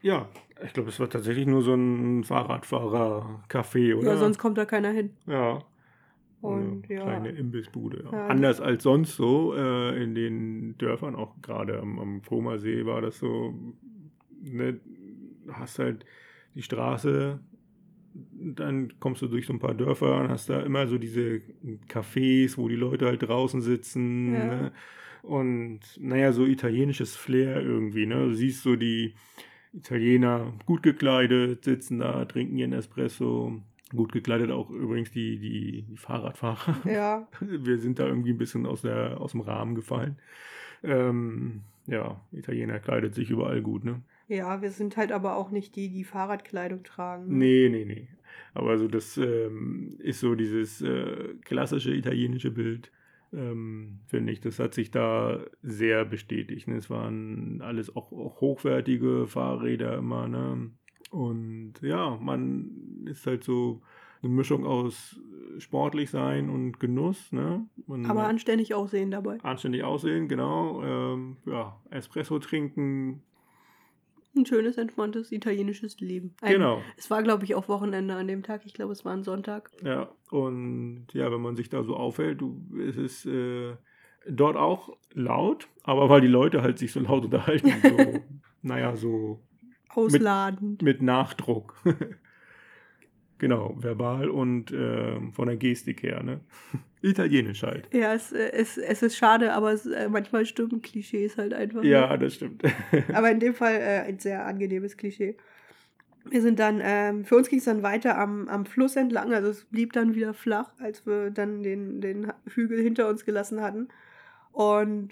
Ja, 0.00 0.28
ich 0.64 0.72
glaube, 0.72 0.88
es 0.88 0.98
war 1.00 1.08
tatsächlich 1.08 1.46
nur 1.46 1.62
so 1.62 1.74
ein 1.74 2.24
Fahrradfahrer-Café, 2.24 3.94
oder? 3.96 4.12
Ja, 4.12 4.16
sonst 4.16 4.38
kommt 4.38 4.58
da 4.58 4.64
keiner 4.64 4.90
hin. 4.90 5.10
Ja. 5.26 5.62
Und 6.40 6.84
Eine 6.84 6.94
ja. 6.94 7.02
Kleine 7.02 7.30
Imbissbude. 7.30 8.04
Ja. 8.10 8.26
Anders 8.26 8.60
als 8.60 8.82
sonst 8.82 9.16
so 9.16 9.54
äh, 9.54 10.02
in 10.02 10.14
den 10.14 10.76
Dörfern, 10.76 11.14
auch 11.14 11.40
gerade 11.40 11.78
am, 11.78 11.98
am 11.98 12.22
Koma 12.22 12.58
See 12.58 12.84
war 12.84 13.00
das 13.00 13.18
so, 13.18 13.54
ne, 14.42 14.78
hast 15.52 15.78
halt 15.78 16.04
die 16.54 16.62
Straße, 16.62 17.40
dann 18.32 18.92
kommst 19.00 19.22
du 19.22 19.26
durch 19.26 19.46
so 19.46 19.52
ein 19.52 19.58
paar 19.58 19.74
Dörfer 19.74 20.20
und 20.20 20.28
hast 20.28 20.48
da 20.48 20.60
immer 20.60 20.86
so 20.86 20.98
diese 20.98 21.40
Cafés, 21.88 22.56
wo 22.56 22.68
die 22.68 22.76
Leute 22.76 23.06
halt 23.06 23.22
draußen 23.22 23.60
sitzen. 23.60 24.34
Ja. 24.34 24.44
Ne? 24.44 24.72
Und 25.22 25.80
naja, 25.98 26.32
so 26.32 26.44
italienisches 26.44 27.16
Flair 27.16 27.60
irgendwie. 27.60 28.06
Ne? 28.06 28.26
Du 28.26 28.34
siehst 28.34 28.62
so 28.62 28.76
die 28.76 29.14
Italiener 29.72 30.52
gut 30.66 30.82
gekleidet, 30.82 31.64
sitzen 31.64 31.98
da, 31.98 32.24
trinken 32.24 32.56
ihren 32.58 32.72
Espresso. 32.72 33.60
Gut 33.90 34.12
gekleidet 34.12 34.50
auch 34.50 34.70
übrigens 34.70 35.10
die, 35.10 35.38
die, 35.38 35.82
die 35.82 35.96
Fahrradfahrer. 35.96 36.88
Ja, 36.90 37.28
Wir 37.40 37.78
sind 37.78 37.98
da 37.98 38.06
irgendwie 38.06 38.30
ein 38.30 38.38
bisschen 38.38 38.66
aus, 38.66 38.82
der, 38.82 39.20
aus 39.20 39.32
dem 39.32 39.40
Rahmen 39.40 39.74
gefallen. 39.74 40.18
Ähm, 40.82 41.62
ja, 41.86 42.20
Italiener 42.32 42.78
kleidet 42.78 43.14
sich 43.14 43.30
überall 43.30 43.62
gut, 43.62 43.84
ne? 43.84 44.02
Ja, 44.28 44.62
wir 44.62 44.70
sind 44.70 44.96
halt 44.96 45.12
aber 45.12 45.36
auch 45.36 45.50
nicht 45.50 45.76
die, 45.76 45.88
die 45.88 46.04
Fahrradkleidung 46.04 46.82
tragen. 46.84 47.28
ne? 47.28 47.34
Nee, 47.36 47.68
nee, 47.70 47.84
nee. 47.84 48.08
Aber 48.54 48.78
so 48.78 48.88
das 48.88 49.16
ähm, 49.16 49.96
ist 49.98 50.20
so 50.20 50.34
dieses 50.34 50.80
äh, 50.80 51.34
klassische 51.44 51.92
italienische 51.94 52.50
Bild, 52.50 52.90
ähm, 53.32 54.00
finde 54.06 54.32
ich. 54.32 54.40
Das 54.40 54.58
hat 54.58 54.74
sich 54.74 54.90
da 54.90 55.40
sehr 55.62 56.04
bestätigt. 56.04 56.68
Ne? 56.68 56.76
Es 56.76 56.88
waren 56.88 57.60
alles 57.62 57.94
auch, 57.96 58.12
auch 58.12 58.40
hochwertige 58.40 59.26
Fahrräder 59.26 59.98
immer, 59.98 60.28
ne? 60.28 60.70
Und 61.10 61.74
ja, 61.82 62.16
man 62.20 63.06
ist 63.06 63.26
halt 63.26 63.44
so 63.44 63.82
eine 64.22 64.32
Mischung 64.32 64.66
aus 64.66 65.20
äh, 65.56 65.60
sportlich 65.60 66.10
sein 66.10 66.48
und 66.50 66.80
Genuss, 66.80 67.30
ne? 67.32 67.66
Man, 67.86 68.06
Aber 68.06 68.26
anständig 68.26 68.74
aussehen 68.74 69.10
dabei. 69.10 69.38
anständig 69.42 69.84
aussehen, 69.84 70.28
genau. 70.28 70.82
Ähm, 70.82 71.36
ja, 71.46 71.80
Espresso 71.90 72.38
trinken, 72.38 73.22
Ein 74.36 74.46
schönes, 74.46 74.76
entspanntes 74.76 75.30
italienisches 75.32 76.00
Leben. 76.00 76.34
Ein, 76.40 76.54
genau. 76.54 76.82
Es 76.96 77.10
war, 77.10 77.22
glaube 77.22 77.44
ich, 77.44 77.54
auch 77.54 77.68
Wochenende 77.68 78.14
an 78.14 78.26
dem 78.26 78.42
Tag. 78.42 78.62
Ich 78.64 78.74
glaube, 78.74 78.92
es 78.92 79.04
war 79.04 79.12
ein 79.12 79.22
Sonntag. 79.22 79.70
Ja, 79.84 80.10
und 80.30 81.06
ja, 81.12 81.30
wenn 81.30 81.40
man 81.40 81.54
sich 81.56 81.68
da 81.68 81.84
so 81.84 81.94
aufhält, 81.96 82.40
du, 82.40 82.60
es 82.88 82.96
ist 82.96 83.26
äh, 83.26 83.76
dort 84.28 84.56
auch 84.56 84.96
laut, 85.12 85.68
aber 85.84 86.08
weil 86.08 86.20
die 86.20 86.26
Leute 86.26 86.62
halt 86.62 86.78
sich 86.78 86.92
so 86.92 87.00
laut 87.00 87.24
unterhalten, 87.26 87.72
so, 87.82 88.20
naja, 88.62 88.96
so 88.96 89.40
Ausladend. 89.90 90.82
mit 90.82 91.02
Nachdruck. 91.02 91.76
Genau, 93.38 93.74
verbal 93.78 94.30
und 94.30 94.70
äh, 94.70 95.20
von 95.32 95.48
der 95.48 95.56
Gestik 95.56 96.02
her, 96.02 96.22
ne? 96.22 96.40
Italienisch 97.02 97.62
halt. 97.62 97.88
Ja, 97.92 98.14
es, 98.14 98.32
es, 98.32 98.78
es 98.78 99.02
ist 99.02 99.16
schade, 99.16 99.52
aber 99.52 99.72
es, 99.72 99.84
äh, 99.84 100.08
manchmal 100.08 100.46
stimmen 100.46 100.80
Klischees 100.80 101.36
halt 101.36 101.52
einfach. 101.52 101.82
Ja, 101.82 102.12
ne? 102.12 102.18
das 102.18 102.34
stimmt. 102.34 102.62
Aber 103.12 103.30
in 103.30 103.40
dem 103.40 103.52
Fall 103.52 103.74
äh, 103.74 104.08
ein 104.08 104.18
sehr 104.18 104.46
angenehmes 104.46 104.96
Klischee. 104.96 105.36
Wir 106.24 106.40
sind 106.40 106.58
dann, 106.58 106.80
ähm, 106.82 107.26
für 107.26 107.36
uns 107.36 107.50
ging 107.50 107.58
es 107.58 107.66
dann 107.66 107.82
weiter 107.82 108.16
am, 108.16 108.48
am 108.48 108.64
Fluss 108.64 108.96
entlang, 108.96 109.34
also 109.34 109.50
es 109.50 109.64
blieb 109.64 109.92
dann 109.92 110.14
wieder 110.14 110.32
flach, 110.32 110.72
als 110.78 111.06
wir 111.06 111.30
dann 111.30 111.62
den, 111.62 112.00
den 112.00 112.32
Hügel 112.48 112.80
hinter 112.80 113.10
uns 113.10 113.26
gelassen 113.26 113.60
hatten. 113.60 113.88
Und 114.52 115.10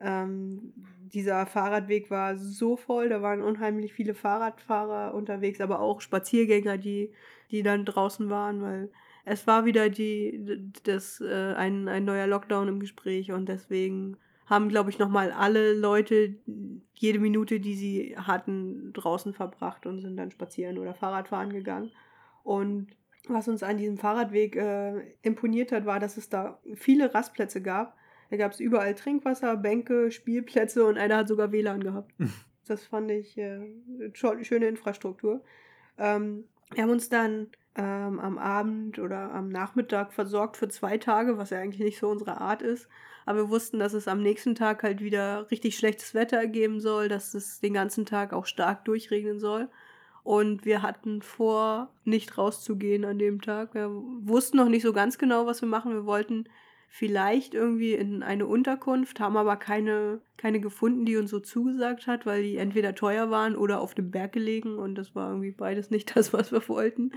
ähm, 0.00 0.72
dieser 1.12 1.46
Fahrradweg 1.46 2.10
war 2.10 2.36
so 2.36 2.76
voll, 2.76 3.08
da 3.08 3.22
waren 3.22 3.42
unheimlich 3.42 3.92
viele 3.92 4.14
Fahrradfahrer 4.14 5.14
unterwegs, 5.14 5.60
aber 5.60 5.80
auch 5.80 6.00
Spaziergänger, 6.00 6.78
die, 6.78 7.10
die 7.50 7.62
dann 7.62 7.84
draußen 7.84 8.28
waren, 8.30 8.62
weil 8.62 8.90
es 9.24 9.46
war 9.46 9.64
wieder 9.64 9.88
die, 9.88 10.70
das, 10.84 11.20
äh, 11.20 11.54
ein, 11.54 11.88
ein 11.88 12.04
neuer 12.04 12.26
Lockdown 12.26 12.68
im 12.68 12.80
Gespräch 12.80 13.32
und 13.32 13.48
deswegen 13.48 14.16
haben, 14.46 14.68
glaube 14.68 14.90
ich, 14.90 14.98
nochmal 14.98 15.32
alle 15.32 15.72
Leute 15.72 16.36
jede 16.94 17.18
Minute, 17.18 17.58
die 17.58 17.74
sie 17.74 18.16
hatten, 18.16 18.92
draußen 18.92 19.34
verbracht 19.34 19.86
und 19.86 20.00
sind 20.00 20.16
dann 20.16 20.30
spazieren 20.30 20.78
oder 20.78 20.94
Fahrradfahren 20.94 21.52
gegangen. 21.52 21.90
Und 22.44 22.88
was 23.28 23.48
uns 23.48 23.64
an 23.64 23.76
diesem 23.76 23.98
Fahrradweg 23.98 24.54
äh, 24.54 25.00
imponiert 25.22 25.72
hat, 25.72 25.84
war, 25.84 25.98
dass 25.98 26.16
es 26.16 26.28
da 26.28 26.60
viele 26.76 27.12
Rastplätze 27.12 27.60
gab. 27.60 27.96
Da 28.30 28.36
gab 28.36 28.52
es 28.52 28.60
überall 28.60 28.94
Trinkwasser, 28.94 29.56
Bänke, 29.56 30.12
Spielplätze 30.12 30.86
und 30.86 30.96
einer 30.96 31.16
hat 31.16 31.28
sogar 31.28 31.52
WLAN 31.52 31.82
gehabt. 31.82 32.14
Das 32.68 32.84
fand 32.84 33.08
ich 33.12 33.38
äh, 33.38 33.60
schöne 34.12 34.66
Infrastruktur. 34.66 35.44
Ähm, 35.98 36.48
wir 36.72 36.82
haben 36.82 36.90
uns 36.90 37.08
dann 37.08 37.48
ähm, 37.76 38.18
am 38.18 38.38
Abend 38.38 38.98
oder 38.98 39.32
am 39.32 39.48
Nachmittag 39.48 40.12
versorgt 40.12 40.56
für 40.56 40.68
zwei 40.68 40.98
Tage, 40.98 41.38
was 41.38 41.50
ja 41.50 41.58
eigentlich 41.58 41.82
nicht 41.84 41.98
so 41.98 42.08
unsere 42.08 42.40
Art 42.40 42.62
ist. 42.62 42.88
Aber 43.26 43.38
wir 43.40 43.50
wussten, 43.50 43.78
dass 43.78 43.92
es 43.92 44.08
am 44.08 44.22
nächsten 44.22 44.54
Tag 44.54 44.82
halt 44.82 45.00
wieder 45.00 45.50
richtig 45.50 45.76
schlechtes 45.76 46.14
Wetter 46.14 46.38
ergeben 46.38 46.80
soll, 46.80 47.08
dass 47.08 47.34
es 47.34 47.60
den 47.60 47.74
ganzen 47.74 48.06
Tag 48.06 48.32
auch 48.32 48.46
stark 48.46 48.84
durchregnen 48.84 49.40
soll. 49.40 49.68
Und 50.22 50.64
wir 50.64 50.82
hatten 50.82 51.22
vor, 51.22 51.90
nicht 52.04 52.36
rauszugehen 52.36 53.04
an 53.04 53.18
dem 53.18 53.40
Tag. 53.40 53.74
Wir 53.74 53.90
wussten 53.90 54.56
noch 54.56 54.68
nicht 54.68 54.82
so 54.82 54.92
ganz 54.92 55.18
genau, 55.18 55.46
was 55.46 55.60
wir 55.60 55.68
machen. 55.68 55.92
Wir 55.92 56.06
wollten 56.06 56.48
vielleicht 56.88 57.54
irgendwie 57.54 57.94
in 57.94 58.22
eine 58.22 58.46
Unterkunft, 58.46 59.20
haben 59.20 59.36
aber 59.36 59.56
keine, 59.56 60.20
keine 60.36 60.60
gefunden, 60.60 61.04
die 61.04 61.16
uns 61.16 61.30
so 61.30 61.40
zugesagt 61.40 62.06
hat, 62.06 62.26
weil 62.26 62.42
die 62.42 62.56
entweder 62.56 62.94
teuer 62.94 63.30
waren 63.30 63.56
oder 63.56 63.80
auf 63.80 63.94
dem 63.94 64.10
Berg 64.10 64.32
gelegen 64.32 64.78
und 64.78 64.94
das 64.94 65.14
war 65.14 65.30
irgendwie 65.30 65.50
beides 65.50 65.90
nicht 65.90 66.16
das, 66.16 66.32
was 66.32 66.52
wir 66.52 66.66
wollten. 66.68 67.12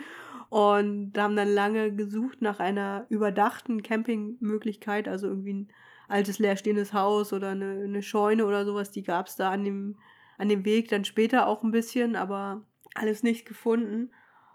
Und 0.49 1.15
haben 1.17 1.35
dann 1.35 1.47
lange 1.47 1.93
gesucht 1.93 2.41
nach 2.41 2.59
einer 2.59 3.05
überdachten 3.09 3.83
Campingmöglichkeit, 3.83 5.07
also 5.07 5.27
irgendwie 5.27 5.53
ein 5.53 5.69
altes 6.07 6.39
leerstehendes 6.39 6.91
Haus 6.91 7.33
oder 7.33 7.49
eine, 7.49 7.83
eine 7.83 8.01
Scheune 8.01 8.45
oder 8.45 8.65
sowas, 8.65 8.89
die 8.91 9.03
gab 9.03 9.27
es 9.27 9.35
da 9.35 9.51
an 9.51 9.63
dem, 9.63 9.95
an 10.39 10.49
dem 10.49 10.65
Weg 10.65 10.87
dann 10.89 11.05
später 11.05 11.47
auch 11.47 11.63
ein 11.63 11.71
bisschen, 11.71 12.15
aber 12.15 12.65
alles 12.95 13.21
nicht 13.21 13.45
gefunden. 13.45 14.09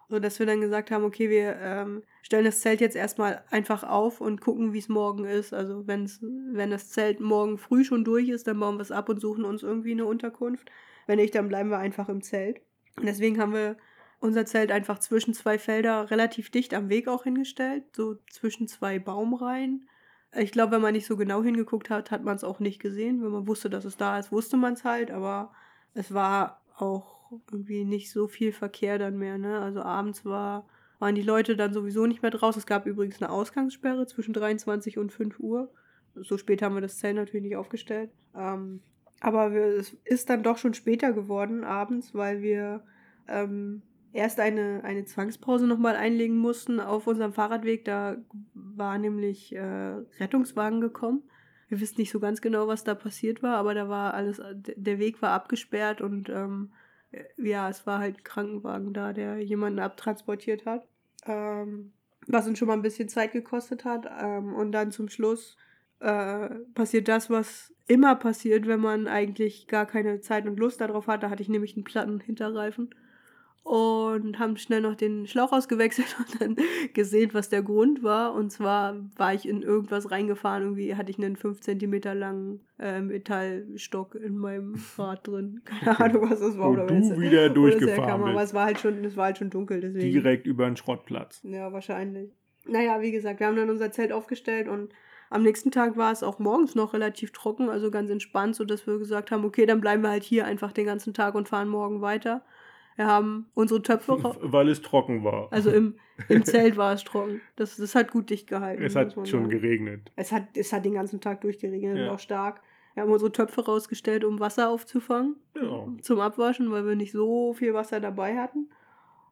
So 0.09 0.19
dass 0.19 0.39
wir 0.39 0.47
dann 0.47 0.61
gesagt 0.61 0.91
haben, 0.91 1.05
okay, 1.05 1.31
wir 1.31 1.57
ähm, 1.61 2.03
stellen 2.23 2.45
das 2.45 2.61
Zelt 2.61 2.81
jetzt 2.81 2.97
erstmal 2.97 3.43
einfach 3.51 3.85
auf 3.85 4.21
und 4.21 4.41
gucken, 4.41 4.73
wie 4.73 4.79
es 4.79 4.89
morgen 4.89 5.25
ist. 5.25 5.55
Also 5.55 5.87
wenn's, 5.87 6.21
wenn 6.23 6.71
das 6.71 6.91
Zelt 6.91 7.21
morgen 7.21 7.59
früh 7.59 7.85
schon 7.85 8.05
durch 8.05 8.29
ist, 8.29 8.47
dann 8.47 8.61
bauen 8.61 8.77
wir 8.77 8.83
es 8.83 8.93
ab 8.93 9.09
und 9.09 9.21
suchen 9.21 9.45
uns 9.45 9.63
irgendwie 9.63 9.93
eine 9.93 10.07
Unterkunft. 10.07 10.71
Wenn 11.07 11.19
nicht, 11.19 11.35
dann 11.35 11.49
bleiben 11.49 11.71
wir 11.71 11.79
einfach 11.79 12.09
im 12.09 12.23
Zelt. 12.23 12.61
Und 12.97 13.07
deswegen 13.07 13.41
haben 13.41 13.53
wir 13.53 13.77
unser 14.21 14.47
Zelt 14.47 14.73
einfach 14.73 14.99
zwischen 14.99 15.35
zwei 15.35 15.59
Felder 15.59 16.11
relativ 16.11 16.51
dicht 16.51 16.75
am 16.75 16.89
Weg 16.89 17.09
auch 17.09 17.25
hingestellt, 17.25 17.85
so 17.95 18.17
zwischen 18.31 18.69
zwei 18.69 18.99
Baumreihen. 18.99 19.89
Ich 20.37 20.51
glaube, 20.51 20.73
wenn 20.73 20.81
man 20.81 20.95
nicht 20.95 21.07
so 21.07 21.17
genau 21.17 21.43
hingeguckt 21.43 21.91
hat, 21.91 22.11
hat 22.11 22.25
man 22.25 22.37
es 22.37 22.45
auch 22.45 22.59
nicht 22.59 22.81
gesehen. 22.81 23.23
Wenn 23.23 23.31
man 23.31 23.47
wusste, 23.47 23.71
dass 23.71 23.85
es 23.85 23.97
da 23.97 24.19
ist, 24.19 24.33
wusste 24.33 24.57
man 24.57 24.75
es 24.75 24.85
halt, 24.85 25.11
aber 25.11 25.53
es 25.93 26.13
war 26.13 26.63
auch 26.77 27.14
irgendwie 27.51 27.85
nicht 27.85 28.11
so 28.11 28.29
viel 28.29 28.53
Verkehr 28.53 28.99
dann 28.99 29.19
mehr. 29.19 29.39
Ne? 29.39 29.61
Also 29.61 29.83
abends 29.83 30.25
war, 30.25 30.67
waren 30.99 31.15
die 31.15 31.23
Leute 31.23 31.57
dann 31.57 31.73
sowieso 31.73 32.07
nicht 32.07 32.23
mehr 32.23 32.31
draußen. 32.31 32.61
Es 32.61 32.67
gab 32.67 32.87
übrigens 32.87 33.21
eine 33.23 33.31
Ausgangssperre 33.31 34.07
zwischen 34.07 34.33
23 34.33 34.99
und 34.99 35.13
5 35.13 35.39
Uhr. 35.41 35.73
So 36.15 36.39
spät 36.39 36.63
haben 36.63 36.75
wir 36.75 36.81
das 36.81 36.99
Zelt 36.99 37.17
natürlich 37.17 37.45
nicht 37.45 37.57
aufgestellt. 37.57 38.11
Ähm, 38.37 38.81
aber 39.21 39.53
wir, 39.53 39.67
es 39.67 39.97
ist 40.05 40.31
dann 40.31 40.43
doch 40.43 40.59
schon 40.59 40.75
später 40.75 41.13
geworden 41.13 41.65
abends, 41.65 42.15
weil 42.15 42.43
wir 42.43 42.85
ähm, 43.29 43.83
erst 44.13 44.39
eine, 44.39 44.83
eine 44.85 45.05
Zwangspause 45.05 45.67
nochmal 45.67 45.97
einlegen 45.97 46.37
mussten 46.37 46.81
auf 46.81 47.07
unserem 47.07 47.33
Fahrradweg. 47.33 47.85
Da 47.85 48.17
war 48.55 48.99
nämlich 48.99 49.55
äh, 49.55 49.97
Rettungswagen 50.21 50.81
gekommen. 50.81 51.23
Wir 51.69 51.81
wissen 51.81 51.99
nicht 51.99 52.11
so 52.11 52.21
ganz 52.21 52.41
genau, 52.41 52.69
was 52.69 52.85
da 52.85 52.95
passiert 52.95 53.43
war, 53.43 53.57
aber 53.57 53.75
da 53.75 53.89
war 53.89 54.15
alles, 54.15 54.41
der 54.55 54.99
Weg 54.99 55.21
war 55.23 55.31
abgesperrt 55.31 56.01
und 56.01 56.29
ähm, 56.29 56.73
ja, 57.37 57.69
es 57.69 57.87
war 57.87 57.99
halt 57.99 58.19
ein 58.19 58.25
Krankenwagen 58.25 58.93
da, 58.93 59.13
der 59.13 59.39
jemanden 59.39 59.79
abtransportiert 59.79 60.67
hat. 60.67 60.87
Ähm, 61.27 61.93
was 62.27 62.47
uns 62.47 62.59
schon 62.59 62.69
mal 62.69 62.75
ein 62.75 62.83
bisschen 62.83 63.09
Zeit 63.09 63.33
gekostet 63.33 63.85
hat. 63.85 64.07
Ähm, 64.21 64.55
und 64.55 64.73
dann 64.73 64.93
zum 64.93 65.09
Schluss 65.09 65.57
äh, 66.01 66.49
passiert 66.75 67.09
das, 67.09 67.31
was 67.31 67.73
immer 67.87 68.15
passiert, 68.15 68.67
wenn 68.67 68.81
man 68.81 69.07
eigentlich 69.07 69.69
gar 69.69 69.87
keine 69.87 70.21
Zeit 70.21 70.47
und 70.47 70.59
Lust 70.59 70.81
darauf 70.81 71.07
hat. 71.07 71.23
Da 71.23 71.31
hatte 71.31 71.43
ich 71.43 71.49
nämlich 71.49 71.77
einen 71.77 71.85
platten 71.85 72.21
Hinterreifen 72.21 72.95
und 73.65 74.39
haben 74.39 74.59
schnell 74.59 74.83
noch 74.83 74.95
den 74.95 75.27
Schlauch 75.27 75.51
ausgewechselt 75.53 76.15
und 76.19 76.41
dann 76.41 76.57
gesehen, 76.93 77.31
was 77.33 77.49
der 77.49 77.63
Grund 77.63 78.03
war. 78.03 78.35
Und 78.35 78.51
zwar 78.53 78.95
war 79.17 79.33
ich 79.33 79.49
in 79.49 79.63
irgendwas 79.63 80.11
reingefahren. 80.11 80.63
Irgendwie 80.63 80.95
hatte 80.95 81.11
ich 81.11 81.19
einen 81.19 81.35
5 81.35 81.61
cm 81.61 82.01
langen 82.19 82.61
äh, 82.79 83.01
Metallstock 83.01 84.17
in 84.17 84.37
meinem 84.37 84.75
Rad 84.99 85.27
drin. 85.27 85.63
Keine 85.65 85.99
Ahnung, 85.99 86.31
was 86.31 86.41
das 86.41 86.59
war. 86.59 86.71
Oder 86.71 86.87
du 86.87 86.95
was- 86.95 87.19
wieder 87.19 87.47
das 87.49 87.55
durchgefahren 87.55 88.05
herkam. 88.05 88.23
Aber 88.23 88.33
bist. 88.35 88.45
es 88.45 88.55
war 88.55 88.65
halt 88.67 88.79
schon, 88.79 89.03
es 89.03 89.17
war 89.17 89.25
halt 89.25 89.39
schon 89.39 89.49
dunkel, 89.49 89.81
deswegen. 89.81 90.13
Direkt 90.13 90.47
über 90.47 90.67
den 90.67 90.77
Schrottplatz. 90.77 91.41
Ja, 91.43 91.73
wahrscheinlich. 91.73 92.31
Naja, 92.67 93.01
wie 93.01 93.13
gesagt, 93.13 93.41
wir 93.41 93.47
haben 93.47 93.57
dann 93.57 93.71
unser 93.71 93.91
Zelt 93.91 94.13
aufgestellt 94.13 94.69
und 94.69 94.93
am 95.31 95.43
nächsten 95.43 95.71
Tag 95.71 95.97
war 95.97 96.13
es 96.13 96.23
auch 96.23 96.39
morgens 96.39 96.75
noch 96.75 96.93
relativ 96.93 97.33
trocken, 97.33 97.69
also 97.69 97.91
ganz 97.91 98.11
entspannt, 98.11 98.55
sodass 98.57 98.87
wir 98.87 98.99
gesagt 98.99 99.31
haben, 99.31 99.45
okay, 99.45 99.67
dann 99.67 99.81
bleiben 99.81 100.03
wir 100.03 100.11
halt 100.11 100.23
hier 100.23 100.45
einfach 100.45 100.71
den 100.73 100.87
ganzen 100.87 101.13
Tag 101.15 101.35
und 101.35 101.49
fahren 101.49 101.69
morgen 101.69 102.03
weiter. 102.03 102.45
Wir 102.97 103.07
haben 103.07 103.47
unsere 103.55 103.83
Töpfe, 103.83 104.17
Weil 104.41 104.69
es 104.69 104.81
trocken 104.83 105.25
war. 105.25 105.49
also 105.53 105.71
im, 105.71 105.95
im 106.29 106.45
Zelt 106.45 106.77
war 106.77 106.93
es 106.93 107.03
trocken. 107.05 107.41
Das, 107.57 107.77
das 107.77 107.95
hat 107.95 108.13
gut 108.13 108.31
dicht 108.31 108.47
gehalten. 108.49 108.83
es 108.85 108.95
hat 108.95 109.13
schon 109.15 109.25
sagen. 109.27 109.49
geregnet. 109.49 110.13
Es 110.17 110.31
hat, 110.33 110.57
es 110.57 110.73
hat 110.73 110.85
den 110.85 110.95
ganzen 110.95 111.21
Tag 111.21 111.41
durchgeregnet 111.41 111.97
Ja. 111.99 112.05
und 112.05 112.11
auch 112.11 112.19
stark. 112.21 112.61
Wir 112.95 113.03
haben 113.03 113.11
unsere 113.11 113.33
Töpfe 113.33 113.65
rausgestellt, 113.65 114.25
um 114.25 114.39
Wasser 114.39 114.69
aufzufangen 114.71 115.35
Ja. 115.61 115.89
zum 116.03 116.21
Abwaschen, 116.21 116.71
weil 116.71 116.87
wir 116.87 116.95
nicht 116.95 117.11
so 117.13 117.53
viel 117.55 117.75
Wasser 117.75 117.99
dabei 117.99 118.37
hatten. 118.39 118.69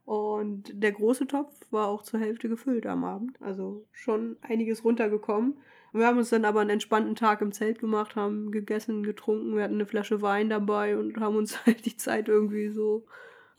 Und 0.04 0.72
der 0.74 0.90
große 0.92 1.28
Topf 1.28 1.52
war 1.70 1.86
auch 1.86 2.02
zur 2.02 2.18
Hälfte 2.18 2.48
gefüllt 2.48 2.86
am 2.86 3.04
Abend. 3.04 3.40
Also 3.40 3.84
schon 3.92 4.36
einiges 4.42 4.84
runtergekommen. 4.84 5.58
Wir 5.92 6.06
haben 6.06 6.18
uns 6.18 6.30
dann 6.30 6.44
aber 6.44 6.60
einen 6.60 6.70
entspannten 6.70 7.14
Tag 7.14 7.40
im 7.42 7.52
Zelt 7.52 7.78
gemacht, 7.78 8.16
haben 8.16 8.50
gegessen, 8.50 9.02
getrunken. 9.04 9.54
Wir 9.54 9.62
hatten 9.62 9.74
eine 9.74 9.86
Flasche 9.86 10.22
Wein 10.22 10.48
dabei 10.48 10.96
und 10.98 11.18
haben 11.20 11.36
uns 11.36 11.56
halt 11.66 11.84
die 11.86 11.96
Zeit 11.96 12.28
irgendwie 12.28 12.68
so, 12.70 13.04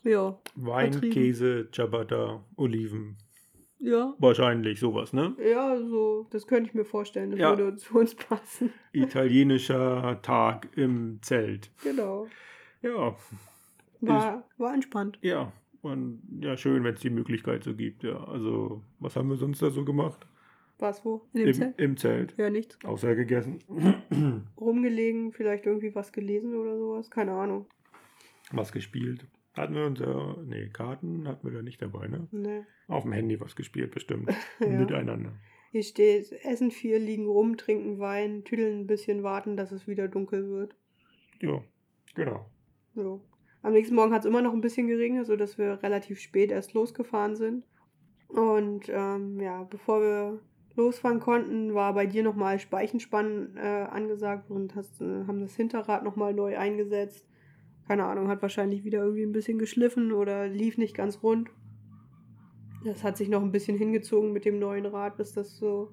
ja, 0.04 0.38
Wein, 0.54 0.92
Vertrieben. 0.92 1.14
Käse, 1.14 1.68
Ciabatta, 1.72 2.44
Oliven. 2.56 3.16
ja, 3.78 4.14
Wahrscheinlich 4.18 4.78
sowas, 4.80 5.12
ne? 5.12 5.34
ja, 5.44 5.76
so, 5.78 6.26
das 6.30 6.46
könnte 6.46 6.68
ich 6.70 6.74
mir 6.74 6.84
vorstellen. 6.84 7.30
Das 7.32 7.40
Ja. 7.40 7.58
würde 7.58 7.76
zu 7.76 7.98
uns 7.98 8.14
passen. 8.14 8.72
Italienischer 8.92 10.20
Tag 10.22 10.68
im 10.76 11.18
Zelt. 11.22 11.70
Genau. 11.82 12.26
Ja, 12.82 13.16
War, 14.00 14.48
war 14.58 14.74
entspannt. 14.74 15.18
ja. 15.22 15.52
Und 15.82 16.22
ja, 16.40 16.56
schön, 16.56 16.82
wenn 16.82 16.94
es 16.94 17.00
die 17.00 17.10
Möglichkeit 17.10 17.62
so 17.62 17.74
gibt. 17.74 18.04
Ja, 18.04 18.16
also, 18.24 18.82
was 19.00 19.16
haben 19.16 19.28
wir 19.28 19.36
sonst 19.36 19.60
da 19.60 19.68
so 19.68 19.84
gemacht? 19.84 20.26
War's 20.78 21.04
wo? 21.04 21.28
In 21.34 21.40
dem 21.40 21.48
Im, 21.48 21.54
Zelt? 21.54 21.78
Im 21.78 21.96
Zelt. 21.98 22.34
Ja, 22.38 22.48
nichts. 22.48 22.78
Außer 22.86 23.14
gegessen. 23.14 23.58
Rumgelegen, 24.58 25.32
vielleicht 25.32 25.66
irgendwie 25.66 25.94
was 25.94 26.10
gelesen 26.12 26.54
oder 26.56 26.78
sowas. 26.78 27.10
Keine 27.10 27.32
Ahnung. 27.32 27.66
was 28.50 28.72
gespielt. 28.72 29.26
Hatten 29.54 29.74
wir 29.74 29.86
unser, 29.86 30.36
nee, 30.44 30.68
Karten 30.68 31.28
hatten 31.28 31.46
wir 31.46 31.54
da 31.56 31.62
nicht 31.62 31.80
dabei, 31.80 32.08
ne? 32.08 32.26
Ne. 32.32 32.66
Auf 32.88 33.04
dem 33.04 33.12
Handy 33.12 33.40
was 33.40 33.54
gespielt, 33.54 33.92
bestimmt. 33.92 34.30
Ja. 34.60 34.66
Miteinander. 34.66 35.32
Hier 35.70 35.82
steht, 35.82 36.32
essen 36.44 36.70
viel, 36.70 36.96
liegen 36.98 37.26
rum, 37.26 37.56
trinken 37.56 37.98
Wein, 37.98 38.44
tüdeln 38.44 38.80
ein 38.80 38.86
bisschen, 38.86 39.22
warten, 39.22 39.56
dass 39.56 39.72
es 39.72 39.86
wieder 39.86 40.08
dunkel 40.08 40.48
wird. 40.48 40.76
Ja, 41.40 41.62
genau. 42.14 42.46
So. 42.94 43.20
Am 43.62 43.72
nächsten 43.72 43.94
Morgen 43.94 44.12
hat 44.12 44.20
es 44.20 44.26
immer 44.26 44.42
noch 44.42 44.52
ein 44.52 44.60
bisschen 44.60 44.86
geregnet, 44.88 45.26
sodass 45.26 45.56
wir 45.56 45.82
relativ 45.82 46.20
spät 46.20 46.50
erst 46.50 46.74
losgefahren 46.74 47.34
sind. 47.34 47.64
Und 48.28 48.88
ähm, 48.88 49.40
ja, 49.40 49.62
bevor 49.64 50.00
wir 50.00 50.40
losfahren 50.76 51.20
konnten, 51.20 51.74
war 51.74 51.94
bei 51.94 52.06
dir 52.06 52.22
nochmal 52.22 52.58
Speichenspann 52.58 53.56
äh, 53.56 53.86
angesagt 53.90 54.50
und 54.50 54.74
hast, 54.74 55.00
äh, 55.00 55.24
haben 55.26 55.40
das 55.40 55.56
Hinterrad 55.56 56.04
nochmal 56.04 56.34
neu 56.34 56.58
eingesetzt. 56.58 57.26
Keine 57.86 58.04
Ahnung, 58.04 58.28
hat 58.28 58.42
wahrscheinlich 58.42 58.84
wieder 58.84 59.02
irgendwie 59.02 59.24
ein 59.24 59.32
bisschen 59.32 59.58
geschliffen 59.58 60.12
oder 60.12 60.46
lief 60.46 60.78
nicht 60.78 60.96
ganz 60.96 61.22
rund. 61.22 61.50
Das 62.84 63.02
hat 63.02 63.16
sich 63.16 63.28
noch 63.28 63.42
ein 63.42 63.52
bisschen 63.52 63.76
hingezogen 63.76 64.32
mit 64.32 64.44
dem 64.44 64.58
neuen 64.58 64.86
Rad, 64.86 65.16
bis 65.16 65.32
das 65.32 65.56
so 65.56 65.92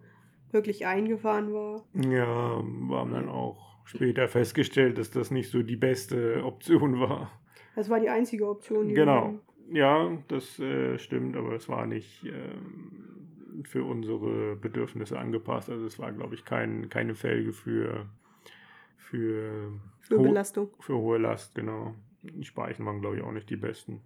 wirklich 0.52 0.86
eingefahren 0.86 1.54
war. 1.54 1.86
Ja, 1.94 2.62
wir 2.62 2.98
haben 2.98 3.12
dann 3.12 3.30
auch 3.30 3.72
später 3.86 4.28
festgestellt, 4.28 4.98
dass 4.98 5.12
das 5.12 5.32
nicht 5.32 5.50
so 5.50 5.64
die 5.64 5.76
beste 5.76 6.44
Option 6.44 7.00
war. 7.00 7.32
Das 7.76 7.90
war 7.90 8.00
die 8.00 8.10
einzige 8.10 8.48
Option. 8.48 8.88
Die 8.88 8.94
genau. 8.94 9.40
Ja, 9.72 10.18
das 10.28 10.60
äh, 10.60 10.98
stimmt, 10.98 11.38
aber 11.38 11.54
es 11.54 11.70
war 11.70 11.86
nicht 11.86 12.26
ähm, 12.26 13.64
für 13.64 13.84
unsere 13.86 14.58
Bedürfnisse 14.58 15.18
angepasst. 15.18 15.70
Also 15.70 15.86
es 15.86 15.98
war, 15.98 16.12
glaube 16.12 16.36
ich, 16.36 16.44
kein, 16.44 16.90
keine 16.90 17.16
Felge 17.16 17.54
für, 17.54 18.10
für, 19.12 19.74
für 20.00 20.20
Belastung. 20.20 20.70
Für 20.80 20.96
hohe 20.96 21.18
Last, 21.18 21.54
genau. 21.54 21.94
Die 22.22 22.46
Speichen 22.46 22.86
waren, 22.86 23.02
glaube 23.02 23.18
ich, 23.18 23.24
auch 23.24 23.32
nicht 23.32 23.50
die 23.50 23.58
besten. 23.58 24.02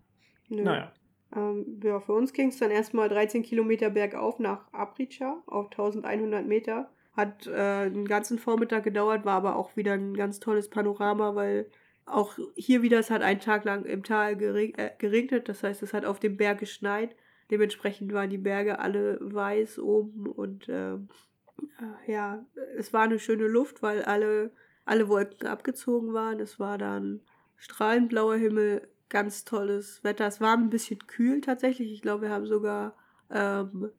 Nö. 0.49 0.64
Naja. 0.64 0.91
Ähm, 1.36 1.80
ja, 1.84 1.99
für 1.99 2.14
uns 2.14 2.34
ging 2.34 2.49
es 2.49 2.58
dann 2.58 2.72
erstmal 2.72 3.08
13 3.08 3.43
Kilometer 3.43 3.91
bergauf 3.91 4.39
nach 4.39 4.72
Aprica 4.74 5.43
auf 5.45 5.66
1100 5.66 6.47
Meter. 6.47 6.89
Hat 7.14 7.45
äh, 7.47 7.89
den 7.89 8.08
ganzen 8.08 8.39
Vormittag 8.39 8.84
gedauert, 8.84 9.26
war 9.26 9.36
aber 9.36 9.56
auch 9.56 9.78
wieder 9.78 9.93
ein 9.93 10.16
ganz 10.16 10.39
tolles 10.39 10.70
Panorama, 10.70 11.36
weil 11.36 11.70
auch 12.06 12.38
hier 12.56 12.82
wieder, 12.82 12.99
es 12.99 13.12
hat 13.12 13.22
einen 13.22 13.39
Tag 13.39 13.64
lang 13.64 13.86
im 13.86 14.03
Tal 14.03 14.36
gereg 14.36 14.78
äh, 14.78 14.91
geregnet, 14.97 15.49
das 15.49 15.64
heißt, 15.64 15.84
es 15.84 15.93
hat 15.93 16.06
auf 16.06 16.20
dem 16.20 16.38
Berg 16.38 16.60
geschneit. 16.60 17.16
Dementsprechend 17.51 18.12
waren 18.12 18.30
die 18.30 18.38
Berge 18.39 18.80
alle 18.80 19.20
weiß 19.22 19.80
oben 19.80 20.26
und 20.28 20.68
äh, 20.68 20.97
ja, 22.08 22.45
es 22.78 22.91
war 22.93 23.03
eine 23.03 23.20
schöne 23.20 23.47
Luft, 23.47 23.82
weil 23.82 24.03
alle, 24.03 24.51
alle 24.86 25.10
Wolken 25.10 25.48
abgezogen 25.48 26.14
waren. 26.14 26.40
Es 26.40 26.60
war 26.60 26.78
dann 26.78 27.22
strahlend 27.58 28.10
blauer 28.10 28.36
Himmel, 28.36 28.88
ganz 29.10 29.44
tolles 29.44 30.04
Wetter. 30.04 30.28
Es 30.28 30.42
war 30.42 30.56
ein 30.56 30.70
bisschen 30.70 31.00
kühl 31.08 31.42
tatsächlich. 31.42 31.92
Ich 31.92 32.02
glaube, 32.02 32.24
wir 32.24 32.30
haben 32.30 32.46
sogar 32.46 32.96
ähm, 33.32 33.92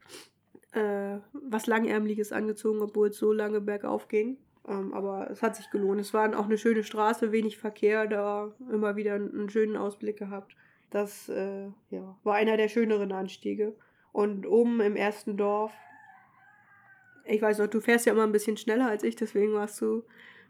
äh, 0.73 1.19
was 1.33 1.67
Langärmliches 1.67 2.33
angezogen, 2.33 2.81
obwohl 2.81 3.09
es 3.09 3.19
so 3.19 3.33
lange 3.33 3.61
bergauf 3.61 4.09
ging. 4.09 4.39
Ähm, 4.69 4.93
aber 4.95 5.31
es 5.31 5.43
hat 5.43 5.57
sich 5.57 5.71
gelohnt. 5.71 6.01
Es 6.01 6.15
war 6.15 6.39
auch 6.39 6.47
eine 6.47 6.59
schöne 6.59 6.85
Straße, 6.85 7.33
wenig 7.33 7.59
Verkehr, 7.59 8.07
da 8.07 8.53
immer 8.71 8.97
wieder 8.97 9.15
einen 9.15 9.51
schönen 9.51 9.77
Ausblick 9.77 10.19
gehabt. 10.19 10.57
Das 10.91 11.29
äh, 11.29 11.67
ja, 11.91 12.17
war 12.23 12.35
einer 12.35 12.57
der 12.57 12.69
schöneren 12.69 13.13
Anstiege. 13.13 13.75
Und 14.13 14.47
oben 14.47 14.81
im 14.81 14.97
ersten 14.97 15.37
Dorf, 15.37 15.73
ich 17.25 17.43
weiß 17.43 17.59
noch, 17.59 17.67
du 17.67 17.81
fährst 17.81 18.07
ja 18.07 18.13
immer 18.13 18.23
ein 18.23 18.33
bisschen 18.33 18.57
schneller 18.57 18.89
als 18.89 19.03
ich, 19.03 19.17
deswegen 19.17 19.53
warst 19.53 19.81
du 19.81 20.05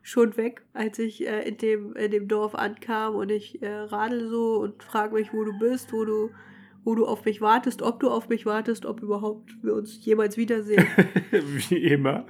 schon 0.06 0.36
weg, 0.36 0.62
als 0.72 1.00
ich 1.00 1.26
äh, 1.26 1.48
in, 1.48 1.56
dem, 1.56 1.96
in 1.96 2.12
dem 2.12 2.28
Dorf 2.28 2.54
ankam 2.54 3.16
und 3.16 3.28
ich 3.28 3.60
äh, 3.60 3.68
radel 3.68 4.28
so 4.28 4.60
und 4.60 4.80
frage 4.84 5.14
mich, 5.14 5.32
wo 5.32 5.42
du 5.42 5.58
bist, 5.58 5.92
wo 5.92 6.04
du, 6.04 6.30
wo 6.84 6.94
du 6.94 7.04
auf 7.06 7.24
mich 7.24 7.40
wartest, 7.40 7.82
ob 7.82 7.98
du 7.98 8.08
auf 8.08 8.28
mich 8.28 8.46
wartest, 8.46 8.86
ob 8.86 9.02
überhaupt 9.02 9.50
wir 9.64 9.74
uns 9.74 10.04
jemals 10.04 10.36
wiedersehen. 10.36 10.86
Wie 11.32 11.88
immer. 11.88 12.24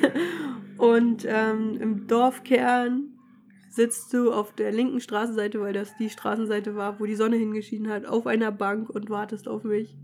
und 0.78 1.26
ähm, 1.28 1.76
im 1.78 2.06
Dorfkern 2.06 3.10
sitzt 3.68 4.14
du 4.14 4.32
auf 4.32 4.54
der 4.54 4.72
linken 4.72 5.00
Straßenseite, 5.00 5.60
weil 5.60 5.74
das 5.74 5.94
die 5.98 6.08
Straßenseite 6.08 6.74
war, 6.74 7.00
wo 7.00 7.04
die 7.04 7.16
Sonne 7.16 7.36
hingeschieden 7.36 7.90
hat, 7.90 8.06
auf 8.06 8.26
einer 8.26 8.50
Bank 8.50 8.88
und 8.88 9.10
wartest 9.10 9.46
auf 9.46 9.62
mich 9.62 9.94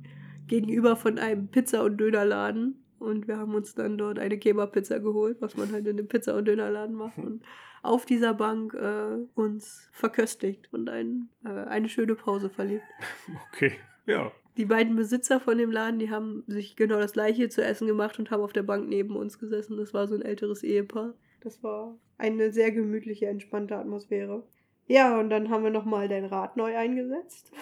gegenüber 0.48 0.96
von 0.96 1.18
einem 1.18 1.48
Pizza- 1.48 1.82
und 1.82 1.96
Dönerladen. 1.96 2.79
Und 3.00 3.26
wir 3.26 3.38
haben 3.38 3.54
uns 3.54 3.74
dann 3.74 3.96
dort 3.96 4.18
eine 4.18 4.38
Kebab-Pizza 4.38 5.00
geholt, 5.00 5.38
was 5.40 5.56
man 5.56 5.72
halt 5.72 5.86
in 5.86 5.96
dem 5.96 6.06
Pizza- 6.06 6.36
und 6.36 6.46
Dönerladen 6.46 6.94
macht. 6.94 7.18
Und 7.18 7.42
auf 7.82 8.04
dieser 8.04 8.34
Bank 8.34 8.74
äh, 8.74 9.24
uns 9.34 9.88
verköstigt 9.92 10.68
und 10.72 10.88
ein, 10.90 11.30
äh, 11.44 11.48
eine 11.48 11.88
schöne 11.88 12.14
Pause 12.14 12.50
verlebt. 12.50 12.84
Okay, 13.52 13.72
ja. 14.06 14.30
Die 14.56 14.66
beiden 14.66 14.96
Besitzer 14.96 15.40
von 15.40 15.56
dem 15.56 15.70
Laden, 15.70 15.98
die 15.98 16.10
haben 16.10 16.44
sich 16.46 16.76
genau 16.76 16.98
das 16.98 17.12
gleiche 17.12 17.48
zu 17.48 17.64
essen 17.64 17.86
gemacht 17.86 18.18
und 18.18 18.30
haben 18.30 18.42
auf 18.42 18.52
der 18.52 18.64
Bank 18.64 18.88
neben 18.88 19.16
uns 19.16 19.38
gesessen. 19.38 19.76
Das 19.76 19.94
war 19.94 20.06
so 20.06 20.14
ein 20.14 20.22
älteres 20.22 20.62
Ehepaar. 20.62 21.14
Das 21.40 21.62
war 21.62 21.96
eine 22.18 22.52
sehr 22.52 22.70
gemütliche, 22.70 23.26
entspannte 23.26 23.76
Atmosphäre. 23.76 24.44
Ja, 24.86 25.18
und 25.18 25.30
dann 25.30 25.50
haben 25.50 25.62
wir 25.62 25.70
nochmal 25.70 26.08
dein 26.08 26.24
Rad 26.24 26.56
neu 26.56 26.76
eingesetzt, 26.76 27.52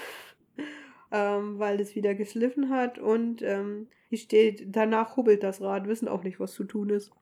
ähm, 1.11 1.59
weil 1.59 1.81
es 1.81 1.95
wieder 1.95 2.15
geschliffen 2.15 2.71
hat 2.71 2.99
und 2.99 3.43
ähm, 3.43 3.89
hier 4.09 4.19
steht, 4.19 4.65
danach 4.75 5.17
hubbelt 5.17 5.43
das 5.43 5.61
Rad, 5.61 5.87
wissen 5.87 6.09
auch 6.09 6.23
nicht, 6.23 6.41
was 6.41 6.53
zu 6.53 6.65
tun 6.65 6.91
ist. 6.91 7.13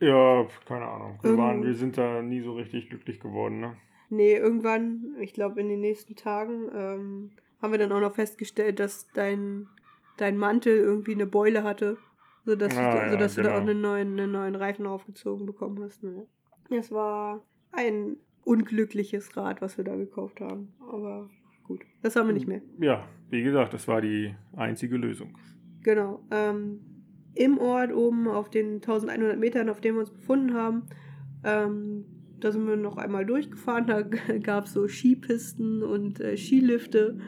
Ja, 0.00 0.46
keine 0.66 0.86
Ahnung. 0.86 1.18
Wir, 1.22 1.36
waren, 1.36 1.62
wir 1.62 1.74
sind 1.74 1.98
da 1.98 2.22
nie 2.22 2.40
so 2.40 2.54
richtig 2.54 2.88
glücklich 2.88 3.20
geworden, 3.20 3.60
ne? 3.60 3.76
Nee, 4.10 4.36
irgendwann, 4.36 5.16
ich 5.20 5.32
glaube 5.32 5.60
in 5.60 5.68
den 5.68 5.80
nächsten 5.80 6.14
Tagen, 6.14 6.68
ähm, 6.74 7.30
haben 7.60 7.72
wir 7.72 7.78
dann 7.78 7.92
auch 7.92 8.00
noch 8.00 8.14
festgestellt, 8.14 8.78
dass 8.78 9.08
dein, 9.12 9.68
dein 10.16 10.36
Mantel 10.36 10.76
irgendwie 10.76 11.14
eine 11.14 11.26
Beule 11.26 11.64
hatte. 11.64 11.96
Sodass, 12.44 12.76
ah, 12.76 12.92
du, 12.92 12.98
ja, 12.98 13.10
sodass 13.10 13.36
genau. 13.36 13.48
du 13.48 13.54
da 13.54 13.56
auch 13.58 13.66
genau. 13.66 13.70
einen 13.70 13.80
neuen, 13.80 14.20
einen 14.20 14.32
neuen 14.32 14.54
Reifen 14.54 14.86
aufgezogen 14.86 15.46
bekommen 15.46 15.82
hast. 15.82 16.02
Ne? 16.02 16.26
Es 16.70 16.92
war 16.92 17.42
ein 17.72 18.18
unglückliches 18.44 19.34
Rad, 19.36 19.62
was 19.62 19.78
wir 19.78 19.84
da 19.84 19.96
gekauft 19.96 20.40
haben. 20.40 20.74
Aber 20.90 21.30
gut, 21.64 21.80
das 22.02 22.16
haben 22.16 22.28
wir 22.28 22.34
nicht 22.34 22.46
mehr. 22.46 22.62
Ja, 22.80 23.08
wie 23.30 23.42
gesagt, 23.42 23.74
das 23.74 23.88
war 23.88 24.00
die 24.00 24.34
einzige 24.54 24.96
Lösung. 24.96 25.36
Genau. 25.82 26.20
Ähm, 26.30 26.80
Im 27.34 27.58
Ort 27.58 27.92
oben 27.92 28.28
auf 28.28 28.50
den 28.50 28.74
1100 28.76 29.38
Metern, 29.38 29.68
auf 29.68 29.80
dem 29.80 29.96
wir 29.96 30.00
uns 30.00 30.10
befunden 30.10 30.54
haben, 30.54 30.82
ähm, 31.44 32.04
da 32.40 32.52
sind 32.52 32.66
wir 32.66 32.76
noch 32.76 32.96
einmal 32.96 33.24
durchgefahren. 33.24 33.86
Da 33.86 34.02
gab 34.42 34.66
es 34.66 34.72
so 34.72 34.86
Skipisten 34.86 35.82
und 35.82 36.20
äh, 36.20 36.36
Skilifte 36.36 37.18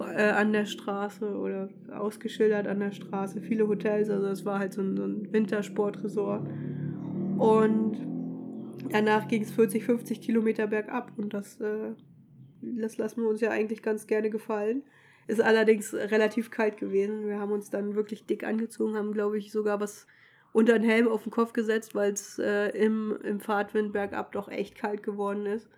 äh, 0.00 0.30
an 0.30 0.52
der 0.52 0.66
Straße 0.66 1.36
oder 1.36 1.68
ausgeschildert 1.92 2.66
an 2.66 2.80
der 2.80 2.92
Straße. 2.92 3.40
Viele 3.40 3.68
Hotels, 3.68 4.10
also 4.10 4.26
es 4.26 4.44
war 4.44 4.58
halt 4.58 4.72
so 4.72 4.82
ein, 4.82 4.96
so 4.96 5.04
ein 5.04 5.32
Wintersportresort. 5.32 6.46
Und 7.38 7.98
danach 8.90 9.28
ging 9.28 9.42
es 9.42 9.50
40, 9.50 9.84
50 9.84 10.20
Kilometer 10.20 10.66
bergab 10.66 11.12
und 11.16 11.34
das 11.34 11.60
äh, 11.60 11.92
das 12.60 12.96
lassen 12.98 13.22
wir 13.22 13.28
uns 13.28 13.40
ja 13.40 13.50
eigentlich 13.50 13.82
ganz 13.82 14.06
gerne 14.06 14.30
gefallen. 14.30 14.82
Ist 15.26 15.40
allerdings 15.40 15.92
relativ 15.92 16.50
kalt 16.50 16.78
gewesen. 16.78 17.26
Wir 17.26 17.38
haben 17.38 17.52
uns 17.52 17.70
dann 17.70 17.94
wirklich 17.94 18.26
dick 18.26 18.44
angezogen, 18.44 18.96
haben, 18.96 19.12
glaube 19.12 19.38
ich, 19.38 19.52
sogar 19.52 19.78
was 19.80 20.06
unter 20.52 20.78
den 20.78 20.88
Helm 20.88 21.08
auf 21.08 21.24
den 21.24 21.32
Kopf 21.32 21.52
gesetzt, 21.52 21.94
weil 21.94 22.12
es 22.12 22.38
äh, 22.38 22.68
im, 22.70 23.16
im 23.22 23.40
Fahrtwind 23.40 23.92
bergab 23.92 24.32
doch 24.32 24.48
echt 24.48 24.74
kalt 24.74 25.02
geworden 25.02 25.46
ist. 25.46 25.68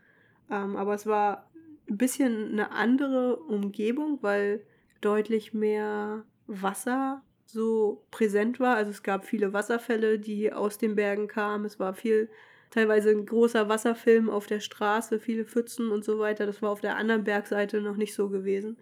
Ähm, 0.50 0.76
aber 0.76 0.94
es 0.94 1.06
war 1.06 1.50
ein 1.88 1.96
bisschen 1.96 2.52
eine 2.52 2.70
andere 2.70 3.36
Umgebung, 3.36 4.18
weil 4.22 4.64
deutlich 5.00 5.52
mehr 5.52 6.24
Wasser 6.46 7.22
so 7.44 8.04
präsent 8.10 8.60
war. 8.60 8.76
Also 8.76 8.90
es 8.90 9.02
gab 9.02 9.24
viele 9.24 9.52
Wasserfälle, 9.52 10.18
die 10.18 10.52
aus 10.52 10.78
den 10.78 10.94
Bergen 10.94 11.26
kamen. 11.26 11.64
Es 11.64 11.80
war 11.80 11.94
viel 11.94 12.30
teilweise 12.70 13.10
ein 13.10 13.26
großer 13.26 13.68
Wasserfilm 13.68 14.30
auf 14.30 14.46
der 14.46 14.60
Straße, 14.60 15.18
viele 15.20 15.44
Pfützen 15.44 15.90
und 15.90 16.04
so 16.04 16.18
weiter. 16.18 16.46
Das 16.46 16.62
war 16.62 16.70
auf 16.70 16.80
der 16.80 16.96
anderen 16.96 17.24
Bergseite 17.24 17.80
noch 17.80 17.96
nicht 17.96 18.14
so 18.14 18.28
gewesen. 18.28 18.76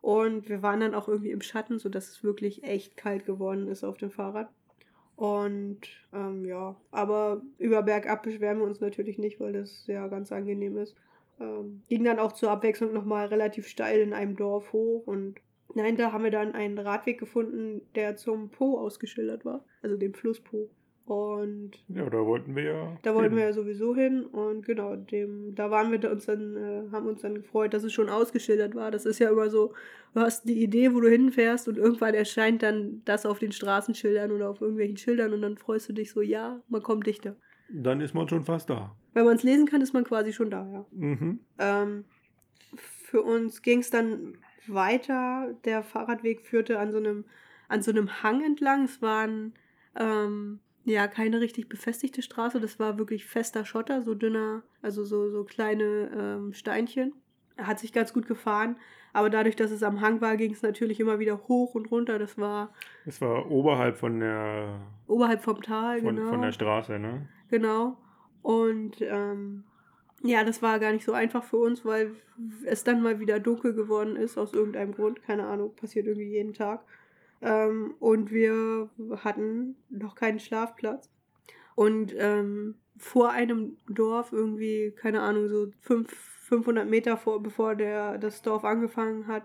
Und 0.00 0.48
wir 0.48 0.62
waren 0.62 0.80
dann 0.80 0.94
auch 0.94 1.08
irgendwie 1.08 1.30
im 1.30 1.42
Schatten, 1.42 1.78
sodass 1.78 2.08
es 2.08 2.24
wirklich 2.24 2.62
echt 2.64 2.96
kalt 2.96 3.26
geworden 3.26 3.68
ist 3.68 3.84
auf 3.84 3.98
dem 3.98 4.10
Fahrrad. 4.10 4.48
Und 5.16 5.80
ähm, 6.14 6.46
ja, 6.46 6.76
aber 6.90 7.42
über 7.58 7.82
Bergab 7.82 8.22
beschweren 8.22 8.58
wir 8.58 8.64
uns 8.64 8.80
natürlich 8.80 9.18
nicht, 9.18 9.38
weil 9.38 9.52
das 9.52 9.86
ja 9.86 10.06
ganz 10.08 10.32
angenehm 10.32 10.78
ist. 10.78 10.96
Ähm, 11.38 11.82
ging 11.88 12.04
dann 12.04 12.18
auch 12.18 12.32
zur 12.32 12.50
Abwechslung 12.50 12.94
nochmal 12.94 13.26
relativ 13.26 13.66
steil 13.66 14.00
in 14.00 14.14
einem 14.14 14.36
Dorf 14.36 14.72
hoch 14.72 15.06
und 15.06 15.40
dahinter 15.74 16.12
haben 16.12 16.24
wir 16.24 16.30
dann 16.30 16.54
einen 16.54 16.78
Radweg 16.78 17.18
gefunden, 17.18 17.82
der 17.94 18.16
zum 18.16 18.48
Po 18.48 18.78
ausgeschildert 18.78 19.44
war, 19.44 19.62
also 19.82 19.98
dem 19.98 20.14
Fluss 20.14 20.40
Po. 20.40 20.70
Und 21.10 21.72
ja, 21.88 22.08
da 22.08 22.24
wollten 22.24 22.54
wir 22.54 22.62
ja. 22.62 22.98
Da 23.02 23.16
wollten 23.16 23.30
hin. 23.30 23.38
wir 23.38 23.46
ja 23.46 23.52
sowieso 23.52 23.96
hin 23.96 24.26
und 24.26 24.64
genau, 24.64 24.94
dem, 24.94 25.56
da 25.56 25.68
waren 25.68 25.90
wir 25.90 26.08
uns 26.08 26.26
dann, 26.26 26.56
äh, 26.56 26.92
haben 26.92 27.08
uns 27.08 27.22
dann 27.22 27.34
gefreut, 27.34 27.74
dass 27.74 27.82
es 27.82 27.92
schon 27.92 28.08
ausgeschildert 28.08 28.76
war. 28.76 28.92
Das 28.92 29.06
ist 29.06 29.18
ja 29.18 29.28
immer 29.28 29.50
so, 29.50 29.74
du 30.14 30.20
hast 30.20 30.48
die 30.48 30.62
Idee, 30.62 30.94
wo 30.94 31.00
du 31.00 31.08
hinfährst 31.10 31.66
und 31.66 31.78
irgendwann 31.78 32.14
erscheint 32.14 32.62
dann 32.62 33.02
das 33.06 33.26
auf 33.26 33.40
den 33.40 33.50
Straßenschildern 33.50 34.30
oder 34.30 34.50
auf 34.50 34.60
irgendwelchen 34.60 34.98
Schildern 34.98 35.32
und 35.32 35.42
dann 35.42 35.58
freust 35.58 35.88
du 35.88 35.94
dich 35.94 36.12
so, 36.12 36.20
ja, 36.20 36.62
man 36.68 36.80
kommt 36.80 37.08
dichter. 37.08 37.34
Dann 37.68 38.00
ist 38.00 38.14
man 38.14 38.28
schon 38.28 38.44
fast 38.44 38.70
da. 38.70 38.94
Wenn 39.12 39.24
man 39.24 39.34
es 39.34 39.42
lesen 39.42 39.66
kann, 39.66 39.80
ist 39.80 39.92
man 39.92 40.04
quasi 40.04 40.32
schon 40.32 40.52
da, 40.52 40.64
ja. 40.72 40.86
Mhm. 40.92 41.40
Ähm, 41.58 42.04
für 42.76 43.22
uns 43.22 43.62
ging 43.62 43.80
es 43.80 43.90
dann 43.90 44.34
weiter. 44.68 45.56
Der 45.64 45.82
Fahrradweg 45.82 46.42
führte 46.42 46.78
an 46.78 46.92
so 46.92 46.98
einem, 46.98 47.24
an 47.68 47.82
so 47.82 47.90
einem 47.90 48.22
Hang 48.22 48.44
entlang. 48.44 48.84
Es 48.84 49.02
waren 49.02 49.54
ähm, 49.96 50.60
ja, 50.90 51.06
keine 51.08 51.40
richtig 51.40 51.68
befestigte 51.68 52.22
Straße. 52.22 52.60
Das 52.60 52.78
war 52.78 52.98
wirklich 52.98 53.24
fester 53.26 53.64
Schotter, 53.64 54.02
so 54.02 54.14
dünner, 54.14 54.62
also 54.82 55.04
so, 55.04 55.30
so 55.30 55.44
kleine 55.44 56.10
ähm, 56.16 56.52
Steinchen. 56.52 57.14
Er 57.56 57.66
hat 57.66 57.78
sich 57.78 57.92
ganz 57.92 58.12
gut 58.12 58.26
gefahren, 58.26 58.76
aber 59.12 59.28
dadurch, 59.30 59.56
dass 59.56 59.70
es 59.70 59.82
am 59.82 60.00
Hang 60.00 60.20
war, 60.20 60.36
ging 60.36 60.52
es 60.52 60.62
natürlich 60.62 60.98
immer 61.00 61.18
wieder 61.18 61.46
hoch 61.48 61.74
und 61.74 61.90
runter. 61.90 62.18
Das 62.18 62.38
war. 62.38 62.72
Es 63.06 63.20
war 63.20 63.50
oberhalb 63.50 63.96
von 63.96 64.20
der. 64.20 64.80
Oberhalb 65.06 65.42
vom 65.42 65.60
Tal, 65.62 66.00
von, 66.00 66.16
genau. 66.16 66.30
Von 66.30 66.42
der 66.42 66.52
Straße, 66.52 66.98
ne? 66.98 67.28
Genau. 67.50 67.96
Und 68.42 69.00
ähm, 69.02 69.64
Ja, 70.22 70.44
das 70.44 70.60
war 70.62 70.78
gar 70.78 70.92
nicht 70.92 71.04
so 71.04 71.12
einfach 71.12 71.44
für 71.44 71.56
uns, 71.56 71.84
weil 71.84 72.12
es 72.64 72.84
dann 72.84 73.02
mal 73.02 73.20
wieder 73.20 73.40
dunkel 73.40 73.74
geworden 73.74 74.16
ist, 74.16 74.36
aus 74.38 74.52
irgendeinem 74.52 74.92
Grund. 74.94 75.22
Keine 75.22 75.46
Ahnung, 75.46 75.74
passiert 75.76 76.06
irgendwie 76.06 76.30
jeden 76.30 76.52
Tag. 76.54 76.84
Ähm, 77.42 77.94
und 77.98 78.30
wir 78.30 78.90
hatten 79.18 79.76
noch 79.88 80.14
keinen 80.14 80.40
Schlafplatz. 80.40 81.08
Und 81.74 82.14
ähm, 82.16 82.76
vor 82.96 83.30
einem 83.30 83.78
Dorf, 83.88 84.32
irgendwie, 84.32 84.92
keine 84.92 85.22
Ahnung, 85.22 85.48
so 85.48 85.68
fünf, 85.80 86.12
500 86.12 86.88
Meter 86.88 87.16
vor, 87.16 87.42
bevor 87.42 87.74
der, 87.74 88.18
das 88.18 88.42
Dorf 88.42 88.64
angefangen 88.64 89.26
hat, 89.26 89.44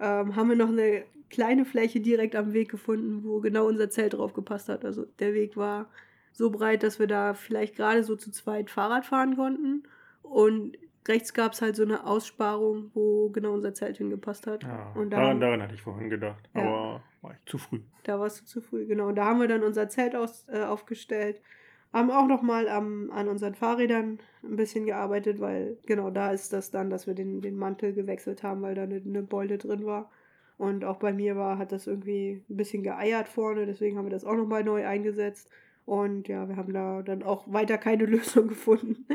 ähm, 0.00 0.34
haben 0.34 0.48
wir 0.48 0.56
noch 0.56 0.70
eine 0.70 1.04
kleine 1.28 1.64
Fläche 1.64 2.00
direkt 2.00 2.34
am 2.34 2.52
Weg 2.52 2.70
gefunden, 2.70 3.22
wo 3.22 3.40
genau 3.40 3.66
unser 3.66 3.90
Zelt 3.90 4.14
drauf 4.14 4.32
gepasst 4.32 4.68
hat. 4.68 4.84
Also 4.84 5.06
der 5.20 5.34
Weg 5.34 5.56
war 5.56 5.88
so 6.32 6.50
breit, 6.50 6.82
dass 6.82 6.98
wir 6.98 7.06
da 7.06 7.34
vielleicht 7.34 7.76
gerade 7.76 8.02
so 8.02 8.16
zu 8.16 8.32
zweit 8.32 8.70
Fahrrad 8.70 9.06
fahren 9.06 9.36
konnten. 9.36 9.84
Und 10.22 10.76
rechts 11.08 11.32
gab 11.34 11.52
es 11.52 11.62
halt 11.62 11.76
so 11.76 11.82
eine 11.82 12.06
Aussparung, 12.06 12.90
wo 12.94 13.30
genau 13.30 13.52
unser 13.52 13.74
Zelt 13.74 13.98
hingepasst 13.98 14.46
hat. 14.46 14.62
Ja, 14.62 14.92
und 14.94 15.10
da, 15.10 15.20
daran, 15.20 15.40
daran 15.40 15.62
hatte 15.62 15.74
ich 15.74 15.82
vorhin 15.82 16.10
gedacht, 16.10 16.48
Ja. 16.54 16.60
aber 16.62 17.02
war 17.22 17.32
ich 17.32 17.44
zu 17.50 17.58
früh. 17.58 17.80
da 18.04 18.18
warst 18.18 18.40
du 18.40 18.44
zu 18.46 18.60
früh, 18.60 18.86
genau. 18.86 19.08
Und 19.08 19.16
da 19.16 19.24
haben 19.26 19.40
wir 19.40 19.48
dann 19.48 19.62
unser 19.62 19.88
Zelt 19.88 20.14
aus, 20.16 20.46
äh, 20.48 20.62
aufgestellt. 20.62 21.40
Haben 21.92 22.10
auch 22.10 22.26
noch 22.28 22.40
mal 22.42 22.68
am, 22.68 23.10
an 23.10 23.28
unseren 23.28 23.54
Fahrrädern 23.54 24.20
ein 24.44 24.56
bisschen 24.56 24.86
gearbeitet, 24.86 25.40
weil 25.40 25.76
genau 25.86 26.10
da 26.10 26.30
ist 26.30 26.52
das 26.52 26.70
dann, 26.70 26.88
dass 26.88 27.06
wir 27.08 27.14
den, 27.14 27.40
den 27.40 27.56
Mantel 27.56 27.92
gewechselt 27.92 28.42
haben, 28.44 28.62
weil 28.62 28.74
da 28.76 28.84
eine, 28.84 29.02
eine 29.04 29.22
Beule 29.22 29.58
drin 29.58 29.84
war. 29.84 30.10
Und 30.56 30.84
auch 30.84 30.98
bei 30.98 31.12
mir 31.12 31.36
war, 31.36 31.58
hat 31.58 31.72
das 31.72 31.86
irgendwie 31.86 32.44
ein 32.48 32.56
bisschen 32.56 32.82
geeiert 32.82 33.28
vorne, 33.28 33.66
deswegen 33.66 33.96
haben 33.98 34.04
wir 34.06 34.10
das 34.10 34.24
auch 34.24 34.36
noch 34.36 34.46
mal 34.46 34.62
neu 34.62 34.86
eingesetzt. 34.86 35.50
Und 35.90 36.28
ja, 36.28 36.48
wir 36.48 36.54
haben 36.54 36.72
da 36.72 37.02
dann 37.02 37.24
auch 37.24 37.52
weiter 37.52 37.76
keine 37.76 38.04
Lösung 38.06 38.46
gefunden. 38.46 39.06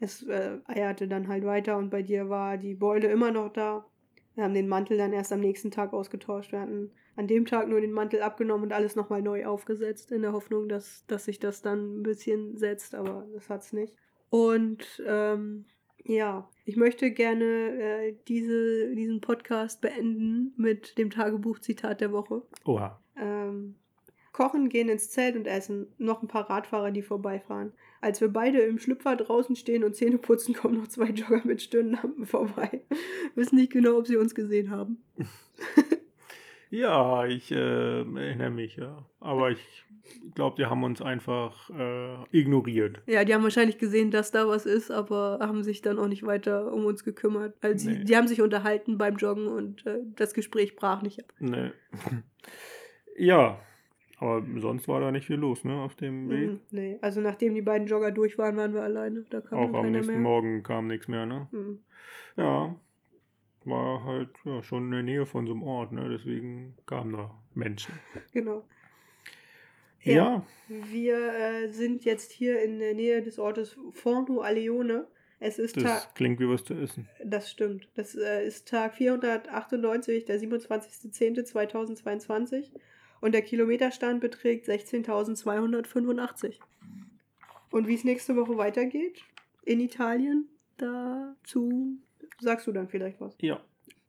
Es 0.00 0.24
äh, 0.24 0.58
eierte 0.64 1.06
dann 1.06 1.28
halt 1.28 1.44
weiter 1.44 1.76
und 1.76 1.90
bei 1.90 2.02
dir 2.02 2.28
war 2.28 2.58
die 2.58 2.74
Beule 2.74 3.06
immer 3.06 3.30
noch 3.30 3.52
da. 3.52 3.86
Wir 4.34 4.42
haben 4.42 4.52
den 4.52 4.66
Mantel 4.66 4.98
dann 4.98 5.12
erst 5.12 5.32
am 5.32 5.38
nächsten 5.38 5.70
Tag 5.70 5.92
ausgetauscht. 5.92 6.50
Wir 6.50 6.60
hatten 6.60 6.90
an 7.14 7.28
dem 7.28 7.46
Tag 7.46 7.68
nur 7.68 7.80
den 7.80 7.92
Mantel 7.92 8.20
abgenommen 8.20 8.64
und 8.64 8.72
alles 8.72 8.96
nochmal 8.96 9.22
neu 9.22 9.46
aufgesetzt, 9.46 10.10
in 10.10 10.22
der 10.22 10.32
Hoffnung, 10.32 10.68
dass, 10.68 11.06
dass 11.06 11.26
sich 11.26 11.38
das 11.38 11.62
dann 11.62 12.00
ein 12.00 12.02
bisschen 12.02 12.56
setzt, 12.56 12.96
aber 12.96 13.28
das 13.32 13.48
hat's 13.48 13.72
nicht. 13.72 13.94
Und 14.28 14.84
ähm, 15.06 15.66
ja, 16.02 16.50
ich 16.64 16.74
möchte 16.74 17.12
gerne 17.12 17.44
äh, 17.44 18.16
diese, 18.26 18.92
diesen 18.96 19.20
Podcast 19.20 19.80
beenden 19.80 20.52
mit 20.56 20.98
dem 20.98 21.10
Tagebuchzitat 21.10 22.00
der 22.00 22.10
Woche. 22.10 22.42
Oha. 22.64 23.00
Ähm, 23.16 23.76
kochen, 24.34 24.68
gehen 24.68 24.90
ins 24.90 25.10
Zelt 25.10 25.36
und 25.36 25.46
essen. 25.46 25.86
Noch 25.96 26.20
ein 26.20 26.28
paar 26.28 26.50
Radfahrer, 26.50 26.90
die 26.90 27.02
vorbeifahren. 27.02 27.72
Als 28.02 28.20
wir 28.20 28.28
beide 28.28 28.58
im 28.60 28.78
Schlüpfer 28.78 29.16
draußen 29.16 29.56
stehen 29.56 29.84
und 29.84 29.96
Zähne 29.96 30.18
putzen, 30.18 30.52
kommen 30.60 30.76
noch 30.76 30.88
zwei 30.88 31.06
Jogger 31.06 31.40
mit 31.44 31.62
Stirnlampen 31.62 32.26
vorbei. 32.36 32.82
Wissen 33.34 33.56
nicht 33.56 33.72
genau, 33.72 33.96
ob 33.96 34.06
sie 34.06 34.16
uns 34.18 34.34
gesehen 34.34 34.70
haben. 34.70 35.02
Ja, 36.70 37.24
ich 37.24 37.52
äh, 37.52 38.00
erinnere 38.00 38.50
mich, 38.50 38.74
ja. 38.74 39.06
Aber 39.20 39.52
ich 39.52 39.84
glaube, 40.34 40.56
die 40.58 40.66
haben 40.66 40.82
uns 40.82 41.00
einfach 41.00 41.70
äh, 41.70 42.16
ignoriert. 42.36 43.00
Ja, 43.06 43.24
die 43.24 43.32
haben 43.32 43.44
wahrscheinlich 43.44 43.78
gesehen, 43.78 44.10
dass 44.10 44.32
da 44.32 44.48
was 44.48 44.66
ist, 44.66 44.90
aber 44.90 45.38
haben 45.40 45.62
sich 45.62 45.82
dann 45.82 46.00
auch 46.00 46.08
nicht 46.08 46.26
weiter 46.26 46.72
um 46.72 46.84
uns 46.84 47.04
gekümmert. 47.04 47.54
Also 47.60 47.88
Nee. 47.88 47.98
sie, 47.98 48.04
die 48.04 48.16
haben 48.16 48.26
sich 48.26 48.42
unterhalten 48.42 48.98
beim 48.98 49.14
Joggen 49.18 49.46
und 49.46 49.86
äh, 49.86 50.00
das 50.16 50.34
Gespräch 50.34 50.74
brach 50.74 51.02
nicht 51.02 51.20
ab. 51.20 51.32
Nee. 51.38 51.70
ja, 53.16 53.60
aber 54.18 54.44
sonst 54.58 54.86
war 54.88 55.00
da 55.00 55.10
nicht 55.10 55.26
viel 55.26 55.36
los, 55.36 55.64
ne, 55.64 55.74
auf 55.80 55.94
dem 55.96 56.28
Weg. 56.30 56.50
Mhm, 56.50 56.60
nee, 56.70 56.98
also 57.00 57.20
nachdem 57.20 57.54
die 57.54 57.62
beiden 57.62 57.86
Jogger 57.88 58.12
durch 58.12 58.38
waren, 58.38 58.56
waren 58.56 58.74
wir 58.74 58.82
alleine. 58.82 59.24
Da 59.30 59.40
kam 59.40 59.58
Auch 59.58 59.74
am 59.74 59.90
nächsten 59.90 60.12
mehr. 60.12 60.20
Morgen 60.22 60.62
kam 60.62 60.86
nichts 60.86 61.08
mehr, 61.08 61.26
ne? 61.26 61.48
Mhm. 61.50 61.80
Ja, 62.36 62.76
war 63.64 64.04
halt 64.04 64.30
ja, 64.44 64.62
schon 64.62 64.84
in 64.84 64.90
der 64.92 65.02
Nähe 65.02 65.26
von 65.26 65.46
so 65.46 65.52
einem 65.52 65.62
Ort, 65.62 65.92
ne? 65.92 66.08
Deswegen 66.08 66.76
kamen 66.86 67.12
da 67.12 67.30
Menschen. 67.54 67.94
Genau. 68.32 68.64
Ja, 70.02 70.14
Ja. 70.14 70.46
Wir 70.68 71.16
äh, 71.34 71.68
sind 71.68 72.04
jetzt 72.04 72.32
hier 72.32 72.62
in 72.62 72.78
der 72.78 72.94
Nähe 72.94 73.22
des 73.22 73.38
Ortes 73.38 73.76
Forno 73.92 74.40
Aleone. 74.40 75.06
Es 75.40 75.58
ist 75.58 75.74
Tag. 75.74 75.84
das 75.84 76.14
klingt 76.14 76.40
wie 76.40 76.48
was 76.48 76.64
zu 76.64 76.74
essen. 76.74 77.08
Das 77.24 77.50
stimmt. 77.50 77.88
Das 77.94 78.14
äh, 78.14 78.46
ist 78.46 78.68
Tag 78.68 78.94
498, 78.94 80.24
der 80.24 80.40
27.10.2022. 80.40 82.70
Und 83.24 83.32
der 83.32 83.40
Kilometerstand 83.40 84.20
beträgt 84.20 84.68
16.285. 84.68 86.58
Und 87.70 87.88
wie 87.88 87.94
es 87.94 88.04
nächste 88.04 88.36
Woche 88.36 88.58
weitergeht 88.58 89.22
in 89.62 89.80
Italien, 89.80 90.50
dazu 90.76 91.96
sagst 92.40 92.66
du 92.66 92.72
dann 92.72 92.86
vielleicht 92.86 93.22
was. 93.22 93.34
Ja, 93.40 93.62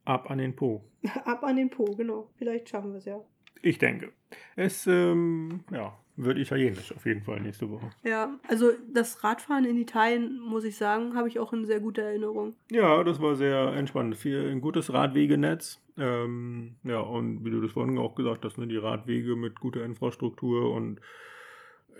ab 0.04 0.30
an 0.30 0.36
den 0.36 0.54
Po. 0.54 0.84
Ab 1.24 1.44
an 1.44 1.56
den 1.56 1.70
Po, 1.70 1.86
genau. 1.96 2.28
Vielleicht 2.36 2.68
schaffen 2.68 2.92
wir 2.92 2.98
es 2.98 3.06
ja. 3.06 3.18
Ich 3.62 3.78
denke. 3.78 4.12
Es 4.54 4.86
ähm, 4.86 5.64
ja, 5.72 5.98
wird 6.16 6.38
italienisch 6.38 6.94
auf 6.94 7.04
jeden 7.04 7.22
Fall 7.22 7.40
nächste 7.40 7.70
Woche. 7.70 7.90
Ja, 8.02 8.38
also 8.48 8.70
das 8.92 9.22
Radfahren 9.22 9.64
in 9.64 9.76
Italien, 9.78 10.40
muss 10.40 10.64
ich 10.64 10.76
sagen, 10.76 11.14
habe 11.14 11.28
ich 11.28 11.38
auch 11.38 11.52
in 11.52 11.66
sehr 11.66 11.80
guter 11.80 12.02
Erinnerung. 12.02 12.54
Ja, 12.70 13.04
das 13.04 13.20
war 13.20 13.36
sehr 13.36 13.74
entspannt. 13.74 14.16
Viel, 14.16 14.50
ein 14.50 14.60
gutes 14.60 14.92
Radwegenetz. 14.92 15.80
Ähm, 15.98 16.76
ja, 16.84 17.00
und 17.00 17.44
wie 17.44 17.50
du 17.50 17.60
das 17.60 17.72
vorhin 17.72 17.98
auch 17.98 18.14
gesagt 18.14 18.44
hast, 18.44 18.58
ne, 18.58 18.66
die 18.66 18.76
Radwege 18.76 19.36
mit 19.36 19.60
guter 19.60 19.84
Infrastruktur 19.84 20.72
und 20.72 21.00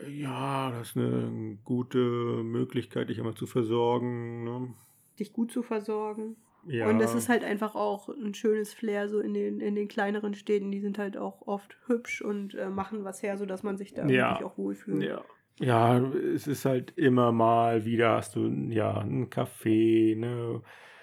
äh, 0.04 0.10
ja, 0.10 0.70
das 0.70 0.90
ist 0.90 0.96
eine 0.96 1.58
gute 1.64 1.98
Möglichkeit, 1.98 3.08
dich 3.08 3.18
immer 3.18 3.34
zu 3.34 3.46
versorgen. 3.46 4.44
Ne? 4.44 4.74
Dich 5.18 5.32
gut 5.32 5.50
zu 5.50 5.62
versorgen. 5.62 6.36
Ja, 6.68 6.88
Und 6.88 7.00
es 7.00 7.14
ist 7.14 7.28
halt 7.28 7.44
einfach 7.44 7.74
auch 7.74 8.08
ein 8.08 8.34
schönes 8.34 8.74
Flair 8.74 9.08
so 9.08 9.20
in 9.20 9.34
den, 9.34 9.60
in 9.60 9.74
den 9.74 9.88
kleineren 9.88 10.34
Städten. 10.34 10.70
Die 10.72 10.80
sind 10.80 10.98
halt 10.98 11.16
auch 11.16 11.46
oft 11.46 11.76
hübsch 11.86 12.22
und 12.22 12.54
äh, 12.54 12.68
machen 12.68 13.04
was 13.04 13.22
her, 13.22 13.36
sodass 13.38 13.62
man 13.62 13.76
sich 13.76 13.94
da 13.94 14.06
Ja. 14.08 14.30
wirklich 14.30 14.44
auch 14.52 14.58
wohlfühlt. 14.58 15.04
Ja. 15.04 15.22
Ja, 15.58 15.98
es 15.98 16.46
ist 16.46 16.66
halt 16.66 16.92
immer 16.98 17.32
mal 17.32 17.86
wieder 17.86 18.16
hast 18.16 18.36
du 18.36 18.46
ja 18.68 18.98
ein 18.98 19.30
Café, 19.30 20.14
ne? 20.14 20.60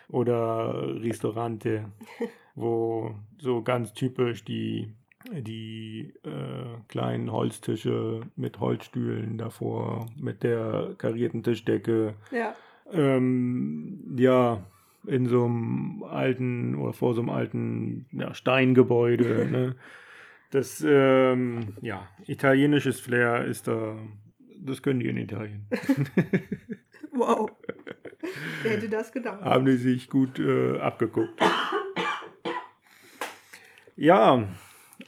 Oder 0.10 1.02
Restaurante, 1.02 1.86
wo 2.56 3.16
so 3.40 3.64
ganz 3.64 3.94
typisch 3.94 4.44
die 4.46 4.94
die 5.32 6.14
äh, 6.24 6.78
kleinen 6.90 7.32
Holztische 7.32 8.22
mit 8.36 8.60
Holzstühlen 8.60 9.38
davor, 9.38 10.06
mit 10.20 10.44
der 10.44 10.96
karierten 10.98 11.42
Tischdecke, 11.44 12.16
Ja, 12.30 12.54
ähm, 12.92 14.16
ja, 14.18 14.66
in 15.06 15.28
so 15.28 15.46
einem 15.46 16.04
alten 16.04 16.76
oder 16.76 16.94
vor 16.94 17.14
so 17.14 17.22
einem 17.22 17.30
alten 17.30 18.06
ja, 18.12 18.34
Steingebäude. 18.34 19.48
ne? 19.52 19.76
Das, 20.52 20.86
ähm, 20.88 21.74
ja, 21.82 22.08
italienisches 22.28 23.00
Flair 23.00 23.46
ist 23.46 23.68
da, 23.68 23.98
das 24.60 24.82
können 24.82 25.00
die 25.00 25.08
in 25.08 25.18
Italien. 25.18 25.66
wow. 27.12 27.52
Wer 28.62 28.72
hätte 28.72 28.90
das 28.90 29.12
gedacht? 29.12 29.42
Haben 29.42 29.66
die 29.66 29.78
sich 29.78 30.10
gut 30.10 30.40
äh, 30.40 30.78
abgeguckt. 30.80 31.42
Ja, 33.96 34.48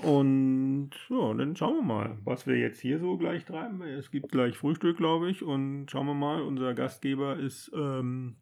und 0.03 0.91
ja, 1.09 1.33
dann 1.33 1.55
schauen 1.55 1.77
wir 1.77 1.83
mal, 1.83 2.17
was 2.23 2.47
wir 2.47 2.57
jetzt 2.57 2.79
hier 2.79 2.99
so 2.99 3.17
gleich 3.17 3.45
treiben. 3.45 3.81
Es 3.81 4.11
gibt 4.11 4.31
gleich 4.31 4.57
Frühstück, 4.57 4.97
glaube 4.97 5.29
ich, 5.29 5.43
und 5.43 5.89
schauen 5.89 6.07
wir 6.07 6.13
mal, 6.13 6.41
unser 6.41 6.73
Gastgeber 6.73 7.37
ist, 7.37 7.71
ähm, 7.75 8.35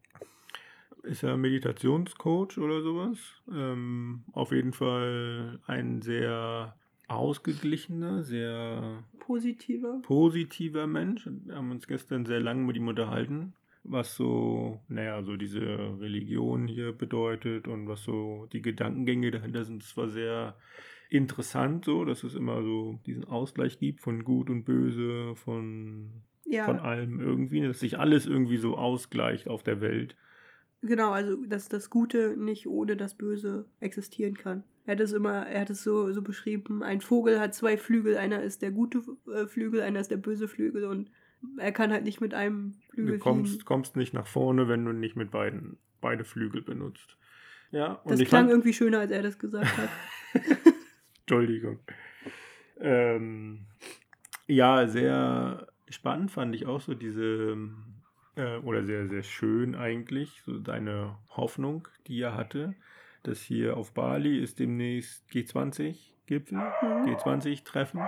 ist 1.04 1.24
er 1.24 1.38
Meditationscoach 1.38 2.58
oder 2.58 2.82
sowas. 2.82 3.18
Ähm, 3.52 4.24
auf 4.32 4.52
jeden 4.52 4.74
Fall 4.74 5.60
ein 5.68 6.02
sehr 6.02 6.76
ausgeglichener, 7.08 8.24
sehr 8.24 9.04
Positiver. 9.20 10.02
positiver 10.04 10.88
Mensch. 10.88 11.28
Wir 11.46 11.56
haben 11.56 11.72
uns 11.72 11.88
gestern 11.88 12.26
sehr 12.26 12.40
lange 12.40 12.64
mit 12.64 12.76
ihm 12.76 12.88
unterhalten, 12.88 13.54
was 13.84 14.16
so, 14.16 14.80
naja, 14.88 15.24
so 15.24 15.36
diese 15.36 15.62
Religion 16.00 16.68
hier 16.68 16.92
bedeutet 16.94 17.68
und 17.68 17.88
was 17.88 18.04
so 18.04 18.48
die 18.52 18.62
Gedankengänge 18.62 19.32
dahinter 19.32 19.66
sind. 19.66 19.84
Es 19.84 19.96
war 19.98 20.10
sehr 20.10 20.56
interessant 21.10 21.86
so, 21.86 22.06
dass 22.06 22.24
es 22.24 22.34
immer 22.34 22.64
so 22.64 23.00
diesen 23.06 23.26
Ausgleich 23.26 23.78
gibt 23.80 24.02
von 24.02 24.24
Gut 24.24 24.50
und 24.50 24.64
Böse, 24.64 25.36
von, 25.36 26.24
Ja, 26.46 26.66
von 26.66 26.80
allem 26.80 27.20
irgendwie, 27.20 27.62
dass 27.62 27.82
sich 27.82 28.00
alles 28.00 28.26
irgendwie 28.26 28.58
so 28.58 28.78
ausgleicht 28.78 29.48
auf 29.48 29.64
der 29.64 29.80
Welt. 29.82 30.16
Genau, 30.84 31.12
also 31.12 31.36
dass 31.46 31.70
das 31.70 31.90
Gute 31.90 32.36
nicht 32.38 32.68
ohne 32.68 32.96
das 32.96 33.16
Böse 33.16 33.66
existieren 33.80 34.36
kann. 34.36 34.64
Er 34.86 34.94
hat 34.94 35.00
es 35.00 35.14
immer, 35.14 35.48
er 35.48 35.62
hat 35.62 35.70
es 35.70 35.84
so, 35.84 36.12
so 36.12 36.22
beschrieben, 36.22 36.84
ein 36.84 37.02
Vogel 37.02 37.40
hat 37.40 37.54
zwei 37.56 37.78
Flügel, 37.78 38.18
einer 38.18 38.42
ist 38.44 38.62
der 38.62 38.72
gute 38.72 39.02
äh, 39.34 39.48
Flügel, 39.48 39.82
einer 39.82 40.00
ist 40.02 40.12
der 40.12 40.18
böse 40.18 40.48
Flügel 40.48 40.84
und 40.86 41.10
er 41.58 41.72
kann 41.72 41.92
halt 41.92 42.04
nicht 42.04 42.22
mit 42.22 42.34
einem 42.34 42.74
Flügel 42.90 43.14
Du 43.14 43.20
kommst, 43.20 43.52
fliegen. 43.54 43.66
kommst 43.66 43.96
nicht 43.96 44.14
nach 44.14 44.28
vorne, 44.28 44.68
wenn 44.68 44.86
du 44.86 44.92
nicht 44.94 45.16
mit 45.16 45.32
beiden 45.32 45.78
beide 46.02 46.24
Flügel 46.26 46.62
benutzt. 46.62 47.18
Ja, 47.72 47.94
und 48.04 48.12
Das 48.12 48.20
ich 48.20 48.28
klang 48.28 48.44
fand, 48.44 48.52
irgendwie 48.52 48.74
schöner, 48.74 49.00
als 49.00 49.12
er 49.12 49.24
das 49.24 49.40
gesagt 49.40 49.78
hat. 49.78 49.90
Entschuldigung. 51.22 51.80
Ähm, 52.80 53.66
ja, 54.48 54.88
sehr 54.88 55.68
spannend 55.90 56.32
fand 56.32 56.54
ich 56.56 56.66
auch 56.66 56.82
so 56.82 56.94
diese, 56.94 57.58
äh, 58.36 58.58
oder 58.58 58.84
sehr, 58.84 59.08
sehr 59.08 59.24
schön 59.24 59.76
eigentlich, 59.76 60.42
so 60.46 60.58
deine 60.60 61.18
Hoffnung, 61.30 61.88
die 62.08 62.22
er 62.22 62.36
hatte, 62.36 62.74
dass 63.24 63.40
hier 63.42 63.78
auf 63.78 63.94
Bali 63.94 64.40
ist 64.40 64.60
demnächst 64.60 65.26
G20-Gipfel, 65.32 66.58
Mhm. 66.58 67.06
G20-Treffen. 67.10 68.02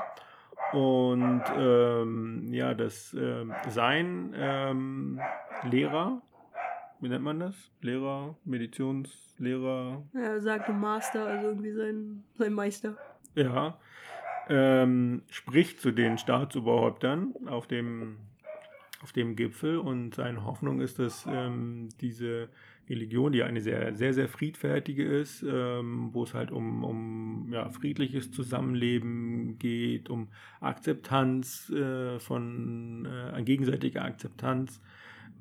Und 0.73 1.43
ähm, 1.57 2.53
ja, 2.53 2.73
dass 2.73 3.13
ähm, 3.17 3.53
sein 3.69 4.33
ähm, 4.35 5.19
Lehrer, 5.63 6.21
wie 6.99 7.07
nennt 7.09 7.23
man 7.23 7.39
das? 7.39 7.55
Lehrer, 7.81 8.35
Meditionslehrer, 8.45 10.03
Er 10.13 10.41
sagte 10.41 10.73
Master, 10.73 11.25
also 11.27 11.47
irgendwie 11.49 11.71
sein, 11.73 12.23
sein 12.33 12.53
Meister. 12.53 12.97
ja, 13.35 13.77
ähm, 14.49 15.23
spricht 15.29 15.79
zu 15.81 15.91
den 15.91 16.17
Staatsoberhäuptern 16.17 17.33
auf 17.47 17.67
dem, 17.67 18.17
auf 19.05 19.13
dem 19.13 19.35
Gipfel 19.35 19.77
und 19.77 20.15
seine 20.15 20.45
Hoffnung 20.45 20.81
ist, 20.81 20.97
dass 20.97 21.27
ähm, 21.31 21.89
diese 22.01 22.49
Religion, 22.89 23.31
die 23.31 23.43
eine 23.43 23.61
sehr, 23.61 23.93
sehr, 23.93 24.15
sehr 24.15 24.27
friedfertige 24.27 25.03
ist, 25.03 25.45
ähm, 25.47 26.09
wo 26.11 26.23
es 26.23 26.33
halt 26.33 26.51
um, 26.51 26.83
um 26.83 27.53
ja, 27.53 27.69
friedliches 27.69 28.31
Zusammenleben 28.31 29.59
geht, 29.59 30.09
um 30.09 30.29
Akzeptanz 30.59 31.69
äh, 31.69 32.17
von 32.17 33.05
äh, 33.05 33.43
gegenseitiger 33.43 34.03
Akzeptanz, 34.03 34.81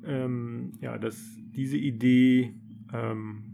ähm, 0.05 0.73
ja, 0.83 0.99
dass 0.99 1.17
diese 1.57 1.79
Idee 1.79 2.53
ähm, 2.93 3.45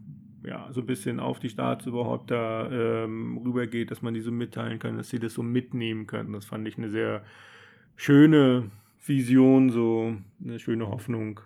ja, 0.42 0.72
so 0.72 0.80
ein 0.80 0.86
bisschen 0.86 1.20
auf 1.20 1.38
die 1.38 1.50
Staatsoberhäupter 1.50 3.04
ähm, 3.04 3.38
rübergeht, 3.38 3.92
dass 3.92 4.02
man 4.02 4.14
die 4.14 4.22
so 4.22 4.32
mitteilen 4.32 4.80
kann, 4.80 4.96
dass 4.96 5.08
sie 5.08 5.20
das 5.20 5.34
so 5.34 5.44
mitnehmen 5.44 6.08
können. 6.08 6.32
Das 6.32 6.46
fand 6.46 6.66
ich 6.66 6.78
eine 6.78 6.90
sehr 6.90 7.22
schöne 7.94 8.72
Vision, 9.04 9.70
so 9.70 10.16
eine 10.42 10.58
schöne 10.58 10.88
Hoffnung. 10.88 11.40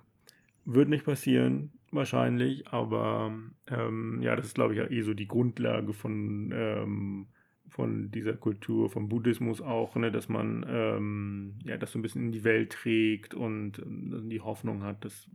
Wird 0.65 0.89
nicht 0.89 1.05
passieren, 1.05 1.73
wahrscheinlich, 1.91 2.67
aber 2.69 3.33
ähm, 3.69 4.21
ja, 4.23 4.35
das 4.37 4.47
ist, 4.47 4.55
glaube 4.55 4.75
ich, 4.75 4.79
ja 4.79 4.91
eh 4.91 5.03
so 5.03 5.15
die 5.15 5.29
Grundlage 5.29 5.93
von, 5.93 6.53
ähm, 6.55 7.27
von 7.69 8.11
dieser 8.11 8.35
Kultur, 8.35 8.91
vom 8.91 9.09
Buddhismus 9.09 9.61
auch, 9.61 9.95
ne, 9.97 10.11
dass 10.11 10.29
man 10.29 10.65
ähm, 10.69 11.55
ja, 11.65 11.77
das 11.77 11.93
so 11.93 11.99
ein 11.99 12.03
bisschen 12.03 12.27
in 12.27 12.33
die 12.33 12.45
Welt 12.45 12.73
trägt 12.73 13.35
und 13.35 13.79
ähm, 13.79 14.29
die 14.31 14.41
Hoffnung 14.41 14.83
hat, 14.83 15.05
dass, 15.05 15.29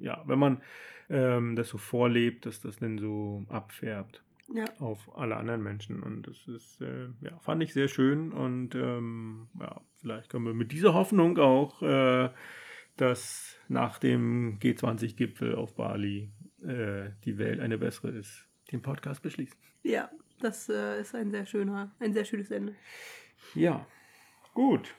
ja, 0.00 0.22
wenn 0.26 0.38
man 0.38 0.62
ähm, 1.10 1.56
das 1.56 1.68
so 1.68 1.78
vorlebt, 1.78 2.46
dass 2.46 2.60
das 2.60 2.76
dann 2.76 2.98
so 2.98 3.44
abfärbt 3.48 4.22
Ja. 4.52 4.64
auf 4.78 5.16
alle 5.16 5.36
anderen 5.36 5.62
Menschen. 5.62 6.02
Und 6.02 6.26
das 6.26 6.46
ist, 6.48 6.80
äh, 6.80 7.08
ja, 7.20 7.38
fand 7.40 7.62
ich 7.62 7.74
sehr 7.74 7.88
schön. 7.88 8.32
Und 8.32 8.74
ähm, 8.74 9.48
ja, 9.60 9.80
vielleicht 10.00 10.30
können 10.30 10.46
wir 10.46 10.54
mit 10.54 10.72
dieser 10.72 10.94
Hoffnung 10.94 11.38
auch, 11.38 11.82
äh, 11.82 12.30
dass 12.96 13.56
nach 13.68 13.98
dem 13.98 14.58
G20-Gipfel 14.58 15.54
auf 15.54 15.74
Bali 15.74 16.30
äh, 16.62 17.10
die 17.24 17.38
Welt 17.38 17.60
eine 17.60 17.78
bessere 17.78 18.10
ist, 18.10 18.48
den 18.72 18.82
Podcast 18.82 19.22
beschließen. 19.22 19.58
Ja, 19.82 20.10
das 20.40 20.68
äh, 20.68 21.00
ist 21.00 21.14
ein 21.14 21.30
sehr 21.30 21.46
schöner, 21.46 21.94
ein 22.00 22.12
sehr 22.12 22.24
schönes 22.24 22.50
Ende. 22.50 22.74
Ja, 23.54 23.86
gut. 24.54 24.94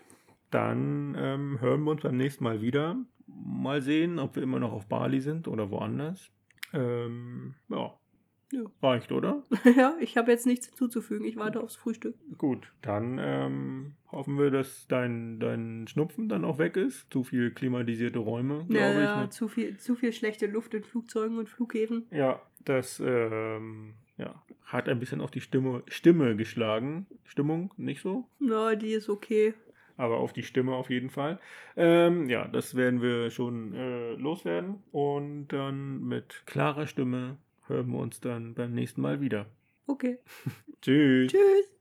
Dann 0.51 1.15
ähm, 1.17 1.59
hören 1.59 1.83
wir 1.83 1.91
uns 1.91 2.01
beim 2.01 2.17
nächsten 2.17 2.43
Mal 2.43 2.61
wieder. 2.61 2.97
Mal 3.27 3.81
sehen, 3.81 4.17
ob 4.17 4.35
wir 4.35 4.43
immer 4.43 4.59
noch 4.59 4.71
auf 4.71 4.87
Bali 4.87 5.21
sind 5.21 5.47
oder 5.47 5.69
woanders. 5.69 6.31
Ähm, 6.73 7.55
ja. 7.69 7.98
Ja. 8.51 8.61
Reicht, 8.81 9.11
oder? 9.11 9.43
ja, 9.77 9.95
ich 9.99 10.17
habe 10.17 10.31
jetzt 10.31 10.45
nichts 10.47 10.67
hinzuzufügen. 10.67 11.25
Ich 11.25 11.37
warte 11.37 11.61
aufs 11.61 11.75
Frühstück. 11.75 12.15
Gut, 12.37 12.71
dann 12.81 13.19
ähm, 13.21 13.93
hoffen 14.11 14.39
wir, 14.39 14.49
dass 14.49 14.87
dein, 14.87 15.39
dein 15.39 15.85
Schnupfen 15.87 16.29
dann 16.29 16.43
auch 16.43 16.57
weg 16.57 16.75
ist. 16.75 17.11
Zu 17.11 17.23
viel 17.23 17.51
klimatisierte 17.51 18.19
Räume, 18.19 18.65
glaube 18.67 18.77
Ja, 18.79 18.91
ich. 18.91 18.97
ja, 19.03 19.21
Ne? 19.23 19.29
zu, 19.29 19.47
viel, 19.47 19.77
zu 19.77 19.95
viel 19.95 20.13
schlechte 20.13 20.47
Luft 20.47 20.73
in 20.73 20.83
Flugzeugen 20.83 21.37
und 21.37 21.47
Flughäfen. 21.49 22.07
Ja, 22.11 22.41
das 22.65 22.99
ähm, 23.05 23.93
ja, 24.17 24.41
hat 24.65 24.89
ein 24.89 24.99
bisschen 24.99 25.21
auf 25.21 25.29
die 25.31 25.41
Stimme, 25.41 25.83
Stimme 25.87 26.35
geschlagen. 26.35 27.05
Stimmung, 27.25 27.71
nicht 27.77 28.01
so? 28.01 28.25
Na, 28.39 28.75
die 28.75 28.93
ist 28.93 29.09
okay. 29.09 29.53
aber 29.95 30.17
auf 30.17 30.33
die 30.33 30.43
Stimme 30.43 30.73
auf 30.73 30.89
jeden 30.89 31.09
Fall. 31.11 31.39
Ähm, 31.75 32.27
ja, 32.29 32.47
das 32.47 32.73
werden 32.75 33.01
wir 33.01 33.29
schon 33.29 33.73
äh, 33.75 34.13
loswerden 34.15 34.81
und 34.91 35.49
dann 35.49 36.03
mit 36.03 36.43
klarer 36.47 36.87
Stimme 36.87 37.37
hören 37.69 37.91
wir 37.91 37.99
uns 37.99 38.19
dann 38.19 38.53
beim 38.53 38.73
nächsten 38.73 39.01
Mal 39.01 39.21
wieder. 39.21 39.45
Okay. 39.87 40.19
Tschüss. 40.81 41.31
Tschüss. 41.31 41.78